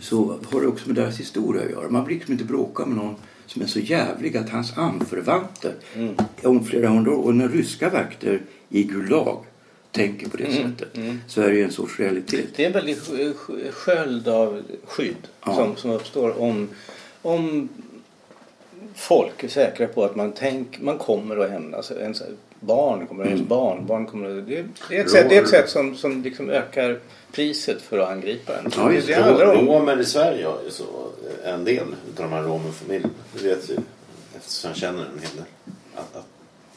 så 0.00 0.38
har 0.50 0.60
det 0.60 0.66
också 0.66 0.86
med 0.86 0.96
deras 0.96 1.20
historia 1.20 1.64
att 1.64 1.70
göra. 1.70 1.90
Man 1.90 2.06
vill 2.06 2.14
liksom 2.16 2.32
inte 2.32 2.44
bråka 2.44 2.86
med 2.86 2.96
någon 2.96 3.14
som 3.46 3.62
är 3.62 3.66
så 3.66 3.80
jävlig 3.80 4.36
att 4.36 4.50
hans 4.50 4.78
anförvanter 4.78 5.74
om 6.42 6.64
flera 6.64 6.88
hundra 6.88 7.10
år 7.12 7.24
och 7.24 7.34
när 7.34 7.48
ryska 7.48 7.90
vakter 7.90 8.42
i 8.68 8.82
Gulag 8.82 9.44
tänker 9.92 10.28
på 10.28 10.36
det 10.36 10.52
sättet 10.52 10.88
så 11.28 11.42
är 11.42 11.48
det 11.48 11.54
ju 11.54 11.64
en 11.64 11.72
sorts 11.72 12.00
realitet. 12.00 12.44
Det 12.56 12.62
är 12.62 12.66
en 12.66 12.72
väldig 12.72 12.96
sk- 12.96 13.34
sk- 13.34 13.70
sköld 13.72 14.28
av 14.28 14.62
skydd 14.84 15.16
Ja. 15.46 15.54
som, 15.54 15.76
som 15.76 15.90
uppstår 15.90 16.40
om, 16.40 16.68
om 17.22 17.68
folk 18.94 19.44
är 19.44 19.48
säkra 19.48 19.86
på 19.86 20.04
att 20.04 20.16
man, 20.16 20.32
tänk, 20.32 20.80
man 20.80 20.98
kommer 20.98 21.36
att 21.36 21.50
hämnas. 21.50 21.90
Ens 21.90 22.22
barn 22.60 23.06
kommer, 23.06 23.26
ens 23.26 23.40
barn, 23.48 23.86
barn 23.86 24.06
kommer 24.06 24.38
att, 24.38 24.46
det, 24.48 24.64
det, 24.88 24.96
är 24.96 25.00
ett 25.04 25.10
sätt, 25.10 25.26
det 25.28 25.36
är 25.36 25.42
ett 25.42 25.48
sätt 25.48 25.70
som, 25.70 25.96
som 25.96 26.22
liksom 26.22 26.50
ökar 26.50 26.98
priset 27.32 27.82
för 27.82 27.98
att 27.98 28.08
angripa 28.08 28.58
en. 28.58 28.70
Ja, 28.76 28.88
det, 28.88 29.00
det 29.00 29.06
det. 29.06 29.14
handlar 29.14 29.54
om 29.56 29.66
Romer 29.66 30.00
i 30.00 30.04
Sverige 30.04 30.46
har 30.46 30.58
ju 30.64 30.70
så, 30.70 30.84
en 31.44 31.64
del 31.64 31.86
utav 32.12 32.30
de 32.30 32.32
här 32.32 32.42
romerfamiljerna. 32.42 33.14
Det 33.32 33.48
vet 33.48 33.70
ju 33.70 33.76
eftersom 34.36 34.70
jag 34.70 34.76
känner 34.78 35.00
en 35.02 35.18
hel 35.18 35.36
del. 35.36 35.44
Att, 35.94 36.16
att, 36.16 36.26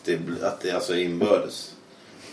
det, 0.05 0.19
att 0.47 0.61
det 0.61 0.71
alltså 0.71 0.93
är 0.93 0.97
inbördes 0.99 1.74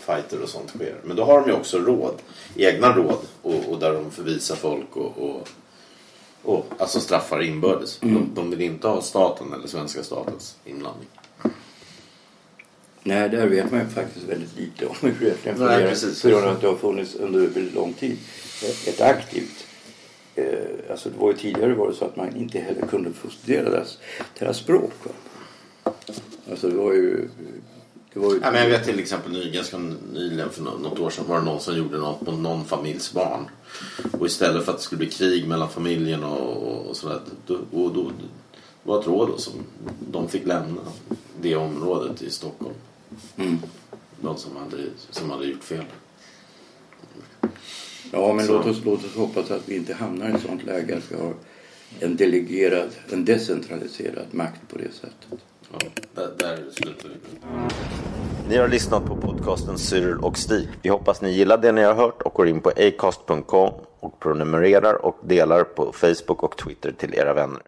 fighter 0.05 0.43
och 0.43 0.49
sånt 0.49 0.69
sker. 0.69 0.95
Men 1.03 1.15
då 1.15 1.23
har 1.23 1.41
de 1.41 1.49
ju 1.49 1.55
också 1.55 1.79
råd. 1.79 2.15
Egna 2.55 2.95
råd. 2.95 3.19
Och, 3.41 3.69
och 3.69 3.79
där 3.79 3.93
de 3.93 4.11
förvisar 4.11 4.55
folk 4.55 4.97
och, 4.97 5.17
och, 5.17 5.49
och 6.43 6.65
alltså 6.77 6.99
straffar 6.99 7.41
inbördes. 7.41 7.99
De, 7.99 8.29
de 8.35 8.49
vill 8.49 8.61
inte 8.61 8.87
ha 8.87 9.01
staten 9.01 9.53
eller 9.53 9.67
svenska 9.67 10.03
statens 10.03 10.55
inblandning. 10.65 11.07
Nej, 13.03 13.29
där 13.29 13.47
vet 13.47 13.71
man 13.71 13.79
ju 13.79 13.87
faktiskt 13.87 14.25
väldigt 14.25 14.57
lite 14.57 14.85
om 14.85 14.95
hur 15.01 15.11
det 15.19 15.25
egentligen 15.25 15.57
fungerar. 15.57 15.89
precis. 15.89 16.21
På 16.21 16.27
grund 16.27 16.45
av 16.45 16.53
att 16.53 16.61
det 16.61 16.67
har 16.67 16.75
funnits 16.75 17.15
under 17.15 17.39
väldigt 17.39 17.73
lång 17.73 17.93
tid 17.93 18.17
ett 18.87 19.01
aktivt 19.01 19.65
eh, 20.35 20.45
alltså 20.89 21.09
det 21.09 21.17
var 21.17 21.31
ju 21.31 21.37
tidigare 21.37 21.73
var 21.73 21.89
det 21.89 21.95
så 21.95 22.05
att 22.05 22.15
man 22.15 22.35
inte 22.35 22.59
heller 22.59 22.87
kunde 22.87 23.13
få 23.13 23.29
studera 23.29 23.69
deras, 23.69 23.97
deras 24.39 24.57
språk. 24.57 24.93
Va? 25.03 25.11
Alltså 26.49 26.67
det 26.69 26.75
var 26.75 26.93
ju... 26.93 27.29
Det 28.13 28.19
var 28.19 28.33
ju 28.33 28.39
Ja, 28.43 28.51
men 28.51 28.61
jag 28.63 28.69
vet 28.69 28.83
till 28.85 28.99
exempel 28.99 29.51
ganska 29.51 29.77
nyligen 30.13 30.49
för 30.49 30.63
nå- 30.63 30.77
något 30.77 30.99
år 30.99 31.09
sedan 31.09 31.25
var 31.27 31.39
det 31.39 31.45
någon 31.45 31.59
som 31.61 31.77
gjorde 31.77 31.97
något 31.97 32.21
mot 32.21 32.39
någon 32.39 32.65
familjs 32.65 33.13
barn. 33.13 33.45
Och 34.19 34.25
istället 34.25 34.65
för 34.65 34.71
att 34.71 34.77
det 34.77 34.83
skulle 34.83 34.99
bli 34.99 35.09
krig 35.09 35.47
mellan 35.47 35.69
familjen 35.69 36.23
och, 36.23 36.87
och 36.89 36.97
sådär. 36.97 37.19
Då, 37.47 37.53
och 37.53 37.93
då, 37.93 38.03
det 38.03 38.25
var 38.83 38.99
ett 38.99 39.07
råd 39.07 39.27
då 39.29 39.37
som 39.37 39.53
de 40.11 40.29
fick 40.29 40.45
lämna 40.45 40.81
det 41.41 41.55
området 41.55 42.21
i 42.21 42.29
Stockholm. 42.29 42.75
Mm. 43.37 43.57
De 44.21 44.37
som 44.37 44.55
hade, 44.55 44.83
som 45.09 45.31
hade 45.31 45.45
gjort 45.45 45.63
fel. 45.63 45.83
Ja, 48.11 48.33
men 48.33 48.47
Så. 48.47 48.53
låt 48.53 48.65
oss, 48.65 48.81
låt 48.85 49.05
oss 49.05 49.15
hoppas 49.15 49.51
att 49.51 49.69
vi 49.69 49.75
inte 49.75 49.93
hamnar 49.93 50.29
i 50.29 50.31
ett 50.33 50.41
sånt 50.41 50.63
läge 50.63 50.97
att 50.97 51.11
vi 51.11 51.15
har 51.15 51.33
en 51.99 52.15
delegerad, 52.15 52.89
en 53.09 53.25
decentraliserad 53.25 54.25
makt 54.31 54.61
på 54.69 54.77
det 54.77 54.93
sättet. 54.93 55.39
Ja, 55.73 55.79
där, 56.15 56.29
där 56.37 56.57
slutar 56.71 57.09
vi. 57.09 57.15
Ni 58.49 58.57
har 58.57 58.67
lyssnat 58.67 59.05
på 59.05 59.15
podcasten 59.15 59.77
Cyril 59.77 60.17
och 60.17 60.37
Stig. 60.37 60.67
Vi 60.81 60.89
hoppas 60.89 61.21
ni 61.21 61.31
gillar 61.31 61.57
det 61.57 61.71
ni 61.71 61.83
har 61.83 61.93
hört 61.93 62.21
och 62.21 62.33
går 62.33 62.47
in 62.47 62.59
på 62.59 62.69
acast.com 62.69 63.73
och 63.99 64.19
prenumererar 64.19 65.05
och 65.05 65.17
delar 65.23 65.63
på 65.63 65.91
Facebook 65.91 66.43
och 66.43 66.57
Twitter 66.57 66.91
till 66.91 67.15
era 67.15 67.33
vänner. 67.33 67.61